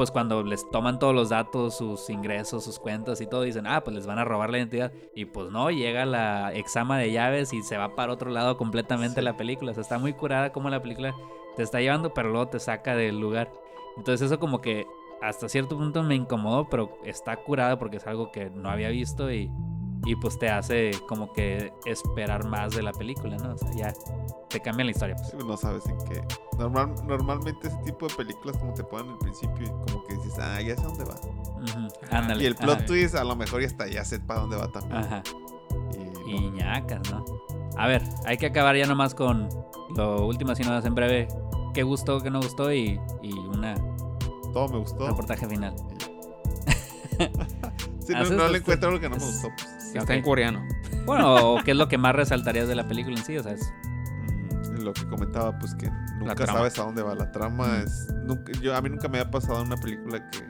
[0.00, 3.84] pues cuando les toman todos los datos, sus ingresos, sus cuentas y todo, dicen, ah,
[3.84, 4.92] pues les van a robar la identidad.
[5.14, 9.20] Y pues no, llega la exama de llaves y se va para otro lado completamente
[9.20, 9.24] Sí.
[9.26, 9.72] la película.
[9.72, 11.14] O sea, está muy curada como la película
[11.54, 13.52] te está llevando, pero luego te saca del lugar.
[13.98, 14.86] Entonces eso como que
[15.20, 19.30] hasta cierto punto me incomodó, pero está curada porque es algo que no había visto
[19.30, 19.50] y,
[20.06, 23.54] y pues te hace como que esperar más de la película, ¿no?
[23.54, 23.92] O sea, ya
[24.48, 25.14] te cambia la historia.
[25.16, 25.28] pues.
[25.30, 26.22] Sí, No sabes en qué.
[26.58, 30.38] Normal, normalmente ese tipo de películas como te ponen al principio y como que dices,
[30.40, 31.16] ah, ya sé dónde va.
[32.10, 32.42] Ándale.
[32.42, 32.86] Y el plot ajá.
[32.86, 35.00] twist a lo mejor ya está, ya sé para dónde va también.
[35.02, 35.22] Ajá.
[36.26, 36.56] Y Y no.
[36.56, 37.24] ñacas, ¿no?
[37.76, 39.48] A ver, hay que acabar ya nomás con
[39.96, 41.28] lo último, si no en breve.
[41.74, 42.72] ¿Qué gustó, qué no gustó?
[42.72, 43.74] Y, y una
[44.52, 45.06] todo me gustó.
[45.08, 45.74] reportaje final.
[48.00, 49.48] Sí, no, no le encuentro algo que no me gustó.
[49.56, 49.79] pues.
[49.94, 50.66] Está en coreano.
[51.06, 53.52] Bueno, o qué es lo que más resaltarías de la película en sí, o sea,
[53.52, 53.72] es...
[54.70, 57.66] Mm, lo que comentaba, pues que nunca sabes a dónde va la trama.
[57.66, 57.82] Mm.
[57.86, 60.44] Es, nunca, yo, a mí nunca me ha pasado una película que.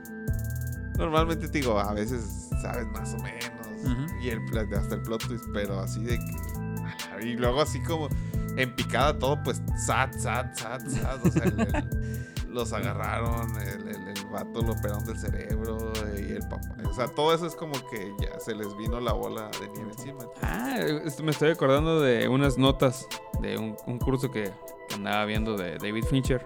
[0.99, 3.45] Normalmente te digo, a veces sabes más o menos.
[3.85, 4.07] Ujú.
[4.23, 4.41] Y el,
[4.77, 7.27] hasta el plot twist, pero así de que.
[7.27, 8.09] Y luego así como
[8.57, 11.27] en picada todo, pues sad, sad, sad, sad.
[11.27, 16.33] O sea, el- el- los agarraron, el, el, el vato lo operaron del cerebro y
[16.33, 16.69] el papá.
[16.89, 19.93] O sea, todo eso es como que ya se les vino la bola de nieve
[19.93, 20.25] encima.
[20.43, 20.77] Ah,
[21.23, 23.07] me estoy acordando de unas notas
[23.41, 24.51] de un, un curso que,
[24.89, 26.45] que andaba viendo de David Fincher,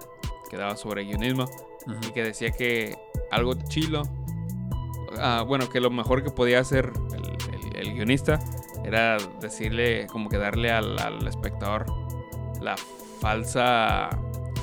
[0.50, 1.46] que daba sobre guionismo,
[2.06, 2.96] y que decía que
[3.30, 4.02] algo chilo,
[5.18, 7.24] ah, bueno, que lo mejor que podía hacer el,
[7.54, 8.38] el- el guionista
[8.84, 11.86] era decirle, como que darle al, al espectador
[12.60, 12.76] la
[13.20, 14.08] falsa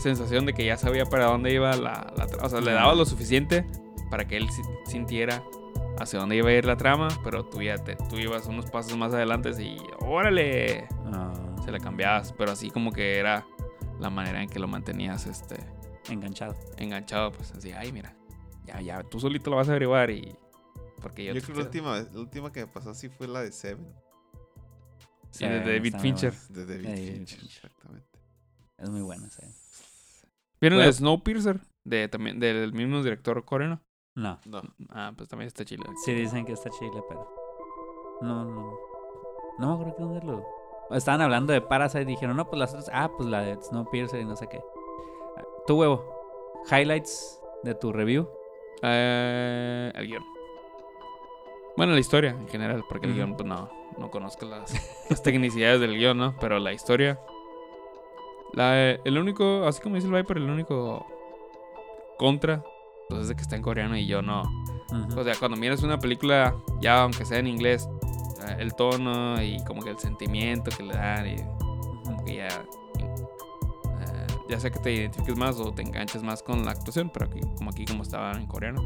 [0.01, 2.93] sensación de que ya sabía para dónde iba la, la tra- O sea, le daba
[2.95, 3.65] lo suficiente
[4.09, 4.61] para que él si-
[4.91, 5.43] sintiera
[5.99, 8.97] hacia dónde iba a ir la trama, pero tú ya te, tú ibas unos pasos
[8.97, 11.33] más adelante y órale, Ah,
[11.63, 13.45] se la cambiabas, pero así como que era
[13.99, 15.55] la manera en que lo mantenías este
[16.09, 16.55] enganchado.
[16.77, 18.15] enganchado, pues así, ay, mira,
[18.65, 20.35] ya, ya, tú solito lo vas a averiguar y
[21.01, 23.51] porque yo, creo que la última, la última que me pasó así fue la de
[23.51, 23.87] Seven.
[25.31, 26.33] Sí, de David Fincher.
[26.49, 27.65] De David David Fincher, Fincher.
[27.65, 28.07] exactamente.
[28.77, 29.43] Es muy buena, sí.
[30.61, 30.87] ¿Vieron Bueno.
[30.87, 31.59] el Snowpiercer?
[31.83, 33.81] De, también, del mismo director coreano.
[34.15, 34.61] No, No.
[34.89, 35.83] Ah, pues también está chile.
[36.05, 37.27] sí dicen que está chile, pero...
[38.21, 38.73] No, no.
[39.57, 40.45] No me acuerdo que dónde lo...
[40.91, 42.89] Estaban hablando de Parasite y dijeron, no, pues las otras...
[42.93, 44.61] Ah, pues la de Snowpiercer y no sé qué.
[45.65, 46.03] Tu huevo.
[46.69, 48.29] Highlights de tu review.
[48.83, 50.23] Eh, el guion.
[51.77, 54.73] Bueno, la historia en general, porque el guion, pues no, no conozco las,
[55.09, 56.35] las tecnicidades del guion, ¿no?
[56.39, 57.19] Pero la historia.
[58.53, 61.05] La, el único, así como dice el Viper, el único
[62.17, 62.63] contra,
[63.09, 64.43] pues es de que está en coreano y yo no.
[64.91, 65.19] Ujú.
[65.19, 67.89] O sea, cuando miras una película, ya aunque sea en inglés,
[68.47, 71.35] eh, el tono y como que el sentimiento que le dan y
[72.03, 72.47] como que ya
[72.99, 77.27] eh, ya sea que te identifiques más o te enganches más con la actuación, pero
[77.27, 78.81] aquí, como aquí como estaba en coreano.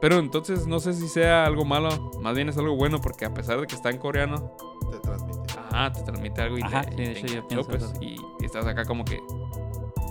[0.00, 1.90] Pero entonces no sé si sea algo malo,
[2.22, 4.52] más bien es algo bueno porque a pesar de que está en coreano,
[4.90, 5.45] Te transmite.
[5.76, 7.82] Ajá, te transmite algo y Ajá, te, sí, y de te hecho yo pienso pues,
[7.82, 7.92] eso.
[8.00, 9.20] y, y estás acá como que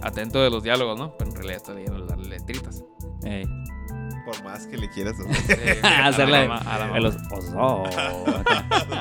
[0.04, 1.18] atento de los diálogos, ¿no?
[1.18, 2.84] Pero en realidad estás leyendo las letritas.
[3.24, 3.46] Ey.
[4.26, 5.76] Por más que le quieras hacer.
[5.76, 7.84] Sí, Hacerla a la a los mamá.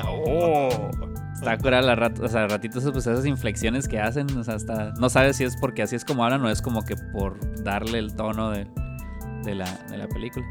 [0.09, 0.89] oso.
[1.35, 4.91] Está cura la rat, o sea, ratitos pues esas inflexiones que hacen, o sea, hasta
[4.93, 7.99] no sabes si es porque así es como hablan o es como que por darle
[7.99, 8.67] el tono de,
[9.43, 10.45] de la, de la película.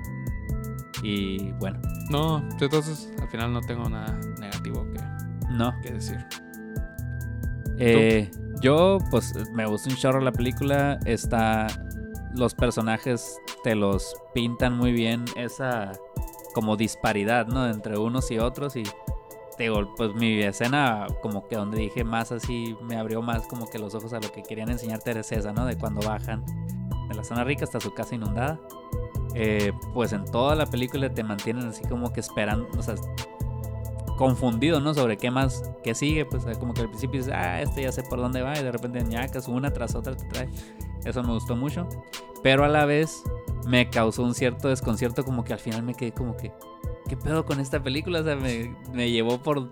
[1.03, 1.81] Y bueno,
[2.11, 5.01] No, entonces al final no tengo nada negativo que,
[5.55, 5.79] no.
[5.81, 6.25] que decir.
[7.79, 10.99] Eh, yo, pues, me gusta un chorro la película.
[11.05, 11.67] Está.
[12.35, 15.25] Los personajes te los pintan muy bien.
[15.37, 15.93] Esa
[16.55, 17.69] como disparidad, ¿no?
[17.69, 18.77] Entre unos y otros.
[18.77, 18.85] Y
[19.57, 23.69] te digo, pues mi escena, como que donde dije más así, me abrió más como
[23.69, 25.67] que los ojos a lo que querían enseñarte era esa, ¿no?
[25.67, 26.45] De cuando bajan
[27.09, 28.59] de la zona rica hasta su casa inundada.
[29.35, 32.95] Eh, pues en toda la película te mantienen así como que esperando, o sea,
[34.17, 34.95] confundido, ¿no?
[34.95, 38.03] Sobre qué más, qué sigue, pues como que al principio dices, ah, este ya sé
[38.03, 40.49] por dónde va, y de repente ñacas, una tras otra te trae.
[41.05, 41.89] Eso me gustó mucho.
[42.43, 43.23] Pero a la vez
[43.67, 46.53] me causó un cierto desconcierto, como que al final me quedé como que,
[47.09, 48.21] ¿qué pedo con esta película?
[48.21, 49.71] O sea, me, me llevó por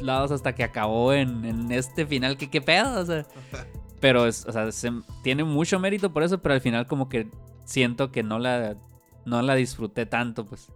[0.00, 3.00] lados hasta que acabó en, en este final, que qué pedo?
[3.00, 3.26] O sea,
[4.00, 7.28] pero es, o sea, se- tiene mucho mérito por eso, pero al final como que
[7.64, 8.76] siento que no la,
[9.24, 10.70] no la disfruté tanto, pues.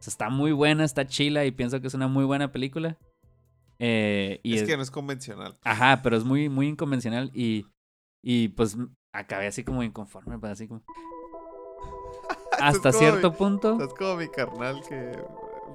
[0.00, 2.96] O sea, está muy buena, está chila y pienso que es una muy buena película.
[3.78, 5.58] Eh, y es es- que no es convencional.
[5.62, 7.66] Ajá, pero es muy, muy inconvencional y,
[8.22, 8.76] y pues
[9.12, 10.82] acabé así como inconforme, pues así como...
[12.60, 13.78] Hasta cierto mi- punto...
[13.82, 15.18] Es como mi carnal que,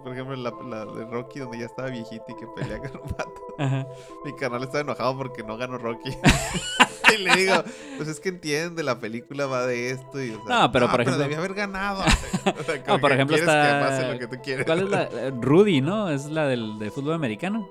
[0.03, 3.07] por ejemplo, la, la de Rocky, donde ya estaba viejita y que pelea con un
[3.09, 3.41] vato.
[3.57, 3.87] Ajá.
[4.23, 6.11] Mi carnal está enojado porque no ganó Rocky.
[7.19, 7.63] y le digo,
[7.97, 10.23] pues es que entiende, la película va de esto.
[10.23, 12.03] Y, o sea, No, pero por ejemplo- debía haber ganado.
[12.59, 14.65] O sea, No, por ejemplo, quieres que está- pase lo que tú quieres.
[14.65, 15.03] ¿Cuál es la?
[15.11, 16.09] eh, Rudy, ¿no?
[16.09, 17.67] Es la del de fútbol americano.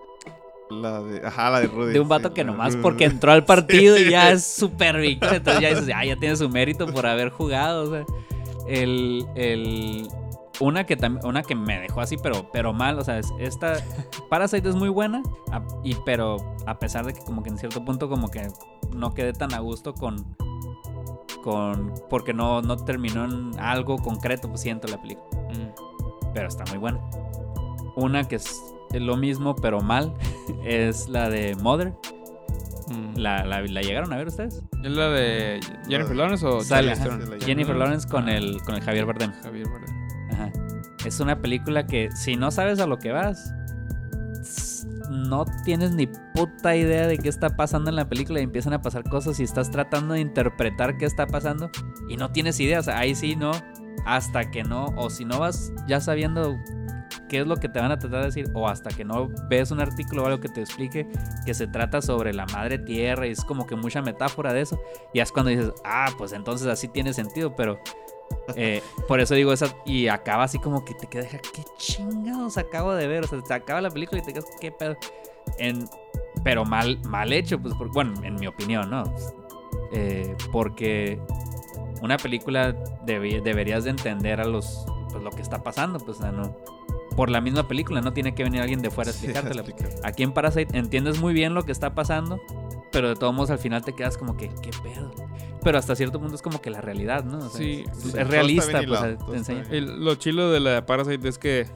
[0.71, 1.93] La de, ajá, la de Rudy.
[1.93, 5.37] De un vato sí, que nomás porque entró al partido y ya es súper victoria.
[5.37, 7.83] Entonces ya dices, ah, ya tiene su mérito por haber jugado.
[7.85, 8.05] O sea,
[8.67, 10.09] el, el,
[10.61, 12.99] una que una que me dejó así, pero, pero mal.
[12.99, 13.77] O sea, es- esta
[14.31, 15.23] Parasite es muy buena.
[15.53, 16.37] a- y, pero
[16.67, 18.49] a pesar de que como que en cierto punto como que
[18.95, 20.17] no quedé tan a gusto con.
[21.43, 25.29] con porque no, no terminó en algo concreto, pues siento la película.
[25.51, 26.31] Mm.
[26.33, 27.01] Pero está muy buena.
[27.97, 28.61] Una que es
[28.93, 30.15] lo mismo, pero mal,
[30.65, 31.93] es la de Mother.
[32.89, 33.17] Mm.
[33.17, 34.63] ¿La, la, la llegaron a ver ustedes?
[34.83, 36.95] ¿Es la de Jennifer Lawrence o Sale
[37.41, 37.79] Jennifer Mm.
[37.79, 39.33] Lawrence con Ah, el, con el Javier Bardem.
[39.43, 39.95] Javier Bardem.
[40.33, 40.53] Ajá.
[41.07, 43.53] Es una película que si no sabes a lo que vas,
[45.11, 48.83] no tienes ni puta idea de qué está pasando en la película y empiezan a
[48.83, 51.71] pasar cosas y estás tratando de interpretar qué está pasando
[52.09, 52.81] y no tienes idea.
[52.81, 53.53] O sea, ahí sí no,
[54.05, 56.57] hasta que no, o si no vas ya sabiendo
[57.29, 59.71] qué es lo que te van a tratar de decir, o hasta que no ves
[59.71, 61.09] un artículo o algo que te explique
[61.45, 64.81] que se trata sobre la madre tierra y es como que mucha metáfora de eso,
[65.13, 67.81] y es cuando dices, ah, pues entonces así tiene sentido, pero
[68.57, 72.95] eh, por eso digo esa, y acaba así como que te quedas, qué chingados acabo
[72.95, 74.97] de ver, o sea, te acaba la película y te quedas, qué pedo,
[75.59, 75.89] en,
[76.43, 79.05] pero mal, mal hecho, pues, por- bueno, en mi opinión, ¿no?
[79.93, 81.21] Eh, porque
[82.03, 82.73] una película
[83.07, 86.55] deberías de entender a los, pues, lo que está pasando, pues, o sea, no,
[87.17, 89.63] por la misma película, no tiene que venir alguien de fuera a Sí, explicártela.
[89.63, 89.91] explicar.
[90.03, 92.41] Aquí en Parasite entiendes muy bien lo que está pasando,
[92.91, 95.13] pero de todos modos al final te quedas como que, ¿qué pedo?
[95.65, 97.39] Pero hasta cierto punto es como que la realidad, ¿no?
[97.39, 99.63] O sea, Sí, es, sí, realista, pues hilado, te enseña.
[99.71, 101.67] El- lo chilo de la de Parasite es que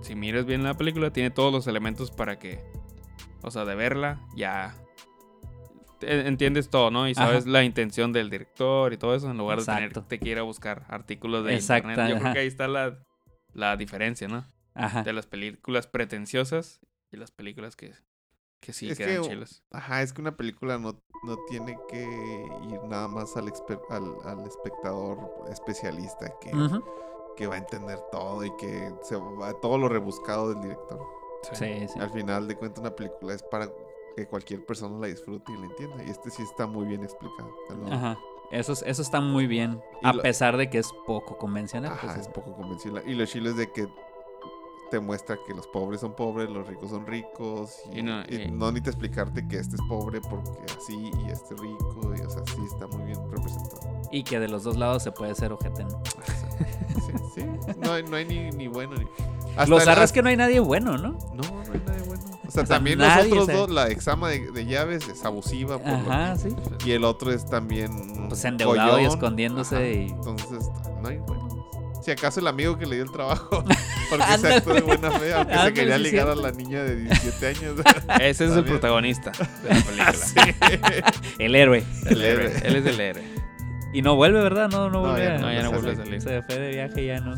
[0.00, 2.64] si miras bien la película, tiene todos los elementos para que,
[3.42, 4.74] o sea, de verla, ya
[5.98, 7.08] te- entiendes todo, ¿no?
[7.08, 7.26] Y Ajá.
[7.26, 10.42] sabes la intención del director y todo eso, en lugar de tener que ir a
[10.42, 12.10] buscar artículos de Exacto, internet.
[12.10, 12.22] Yo ajá.
[12.22, 12.98] creo que ahí está la,
[13.52, 14.46] la diferencia, ¿no?
[14.74, 15.02] Ajá.
[15.02, 16.80] De las películas pretenciosas
[17.10, 17.92] y las películas que,
[18.60, 19.62] que sí Es quedan que- chilas.
[19.70, 22.02] Ajá, es que una película no, no tiene que
[22.70, 25.18] ir nada más al, exper- al, al espectador
[25.50, 26.50] especialista que,
[27.36, 31.00] que va a entender todo y que se va todo lo rebuscado del director.
[31.52, 32.00] Sí, sí.
[32.00, 33.68] Al final de cuentas una película es para
[34.16, 36.02] que cualquier persona la disfrute y la entienda.
[36.04, 37.50] Y este sí está muy bien explicado.
[37.76, 38.18] No- Ajá.
[38.50, 41.92] Eso, es- eso está muy bien, Y a lo- pesar de que es poco convencional.
[41.92, 43.02] Ajá, pues, es poco convencional.
[43.06, 43.88] Y lo chilo es de que
[44.90, 47.76] te muestra que los pobres son pobres, los ricos son ricos.
[47.92, 51.30] Y, Y no- y y- no necesita explicarte que este es pobre porque así y
[51.30, 52.12] este es rico.
[52.16, 53.80] Y, o sea, sí está muy bien representado.
[54.10, 55.84] Y que de los dos lados se puede ser ojete.
[55.84, 56.02] ¿no?
[57.06, 57.74] Sí, sí.
[57.82, 59.06] No hay, no hay ni, ni bueno ni.
[59.50, 61.12] Hasta Lo el- zarra es hasta- que no hay nadie bueno, ¿no?
[61.34, 62.22] No, no hay nada bueno.
[62.46, 63.56] O sea, O sea, también nadie, nosotros o sea.
[63.56, 65.78] dos, la exama de, de llaves es abusiva.
[65.78, 66.48] Por Ajá, sí.
[66.84, 68.28] Y el otro es también.
[68.28, 69.86] Pues endeudado y escondiéndose Ajá.
[69.86, 70.70] y- Entonces,
[71.02, 71.35] no hay bueno.
[72.06, 73.64] Si acaso el amigo que le dio el trabajo.
[74.10, 76.94] Porque se actuó de buena fe, aunque se quería sí, ligar a la niña de
[76.94, 77.74] 17 años.
[78.20, 81.12] Ese es el protagonista de la película.
[81.40, 81.84] El héroe.
[82.04, 82.52] El héroe.
[82.62, 83.24] Él es el héroe.
[83.92, 84.68] Y no vuelve, ¿verdad?
[84.70, 85.24] No, no No, vuelve.
[85.26, 86.22] ya a- No, ya no vuelve a salir.
[86.22, 87.34] Se fue de viaje ya no.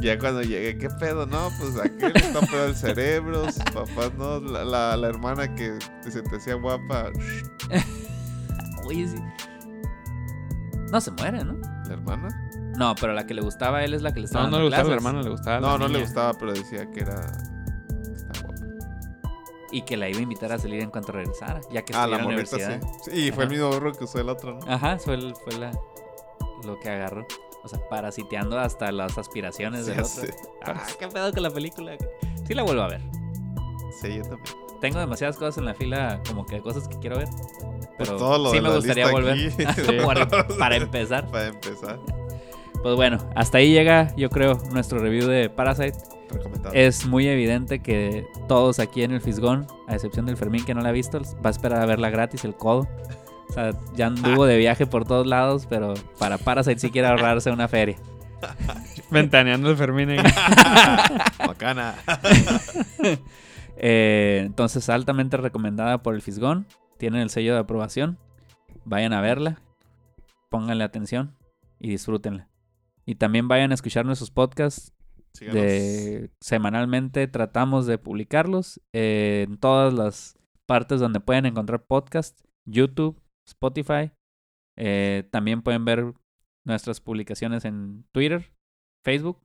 [0.00, 1.24] Ya cuando llegué, ¿qué pedo?
[1.24, 5.78] No, pues aquel está pedo el cerebro, sus papás, no, la, la, la hermana que
[6.10, 7.10] se te hacía guapa,
[8.84, 9.16] Oye, sí.
[10.90, 11.54] No se muere, ¿no?
[11.86, 12.49] la hermana.
[12.80, 14.56] No, pero la que le gustaba a él es la que le estaba No, no
[14.56, 15.06] dando le gustaba a la clases.
[15.06, 17.14] hermana, le gustaba a la No, no le gustaba, pero decía que era.
[18.14, 18.54] Está guapa.
[19.70, 22.06] Y que la iba a invitar a salir en cuanto regresara, ya que Ah, estuviera
[22.06, 22.80] la en la morrita universidad.
[23.04, 23.10] sí.
[23.10, 23.56] Sí, y fue el Ajá.
[23.58, 24.72] mismo burro que usó el otro, ¿no?
[24.72, 25.70] Ajá, fue, el- fue la,
[26.64, 27.26] lo que agarró.
[27.62, 30.22] O sea, parasiteando hasta las aspiraciones Sí, del otro.
[30.22, 30.28] sí.
[30.64, 31.92] Ah, qué pedo con la película.
[32.46, 33.02] Sí la vuelvo a ver.
[34.00, 34.56] Sí, yo también.
[34.80, 37.28] Tengo demasiadas cosas en la fila, como que cosas que quiero ver.
[37.98, 39.68] Pero todo lo sí de me la gustaría lista volver.
[39.68, 39.98] aquí.
[40.46, 41.30] Por- para empezar.
[41.30, 41.98] Para empezar,
[42.82, 45.98] Pues bueno, hasta ahí llega, yo creo, nuestro review de Parasite.
[46.30, 46.74] recomendado.
[46.74, 50.80] Es muy evidente que todos aquí en el Fisgón, a excepción del Fermín que no
[50.80, 52.88] la ha visto, va a esperar a verla gratis, el codo.
[53.50, 57.50] O sea, ya anduvo de viaje por todos lados, pero para Parasite sí quiere ahorrarse
[57.50, 57.96] una feria.
[59.10, 60.18] Ventaneando el Fermín ahí.
[61.46, 61.96] Bacana.
[63.82, 66.66] Eh, entonces, altamente recomendada por el Fisgón.
[66.98, 68.18] Tienen el sello de aprobación.
[68.84, 69.62] Vayan a verla.
[70.50, 71.34] Pónganle atención
[71.78, 72.49] y disfrútenla.
[73.06, 74.92] Y también vayan a escuchar nuestros podcasts
[75.40, 80.36] de semanalmente tratamos de publicarlos eh, en todas las
[80.66, 84.10] partes donde pueden encontrar podcast, YouTube, Spotify.
[84.76, 86.14] Eh, también pueden ver
[86.66, 88.52] nuestras publicaciones en Twitter,
[89.04, 89.38] Facebook,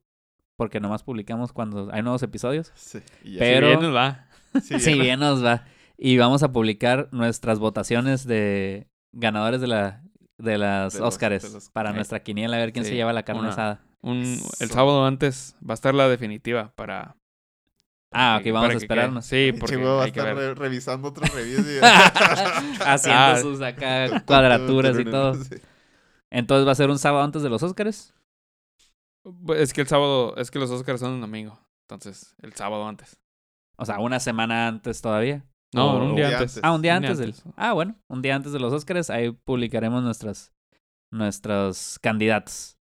[0.58, 2.72] porque nomás publicamos cuando hay nuevos episodios.
[2.76, 3.38] Sí, y.
[3.38, 4.28] Pero- Si bien nos va.
[4.62, 5.66] Sí, Si bien nos va.
[5.98, 10.04] Y vamos a publicar nuestras votaciones de ganadores de la
[10.38, 12.96] de las De los- Óscares de los- para nuestra quiniela a ver quién Sí, se
[12.96, 13.82] lleva la carne una- asada.
[14.02, 17.16] Un, el sábado antes va a estar la definitiva para...
[18.12, 19.26] Ah, ok, vamos a esperarnos.
[19.26, 21.66] Sí, porque va a estar re- revisando otros reviews.
[21.68, 21.80] y-
[22.86, 23.38] Haciendo Ah.
[23.42, 25.34] sus acá cuadraturas y todo.
[25.36, 25.56] Sí.
[26.32, 28.14] Entonces va a ser un sábado antes de los Óscares.
[29.46, 31.60] Pues, Es que el sábado, es que los Oscars son un domingo.
[31.88, 33.18] Entonces, el sábado antes.
[33.78, 35.44] O sea, una semana antes todavía.
[35.76, 36.42] No, un día antes.
[36.42, 36.60] antes.
[36.64, 37.30] Ah, un día Un día antes del.
[37.32, 37.44] antes.
[37.56, 39.10] Ah, bueno, un día antes de los Óscares.
[39.10, 40.52] Ahí publicaremos nuestras
[41.12, 42.78] nuestros candidatos.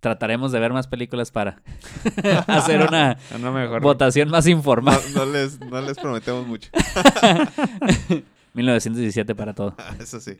[0.00, 1.62] Trataremos de ver más películas para
[2.46, 3.82] hacer una No mejor.
[3.82, 4.98] votación más informada.
[5.14, 6.70] No, no les, no les prometemos mucho.
[8.54, 9.74] 1917 para todo.
[9.98, 10.36] Eso sí.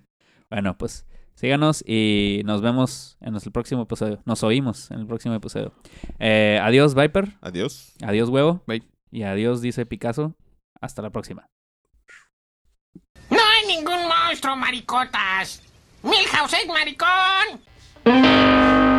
[0.51, 4.21] Bueno, pues síganos y nos vemos en el próximo episodio.
[4.25, 5.73] Nos oímos en el próximo episodio.
[6.19, 7.37] Eh, adiós, Viper.
[7.41, 7.93] Adiós.
[8.03, 8.63] Adiós, huevo.
[8.67, 8.83] Bye.
[9.13, 10.35] Y adiós, dice Picasso.
[10.81, 11.47] Hasta la próxima.
[13.29, 15.61] No hay ningún monstruo, maricotas.
[16.03, 18.90] Milhouse es maricón.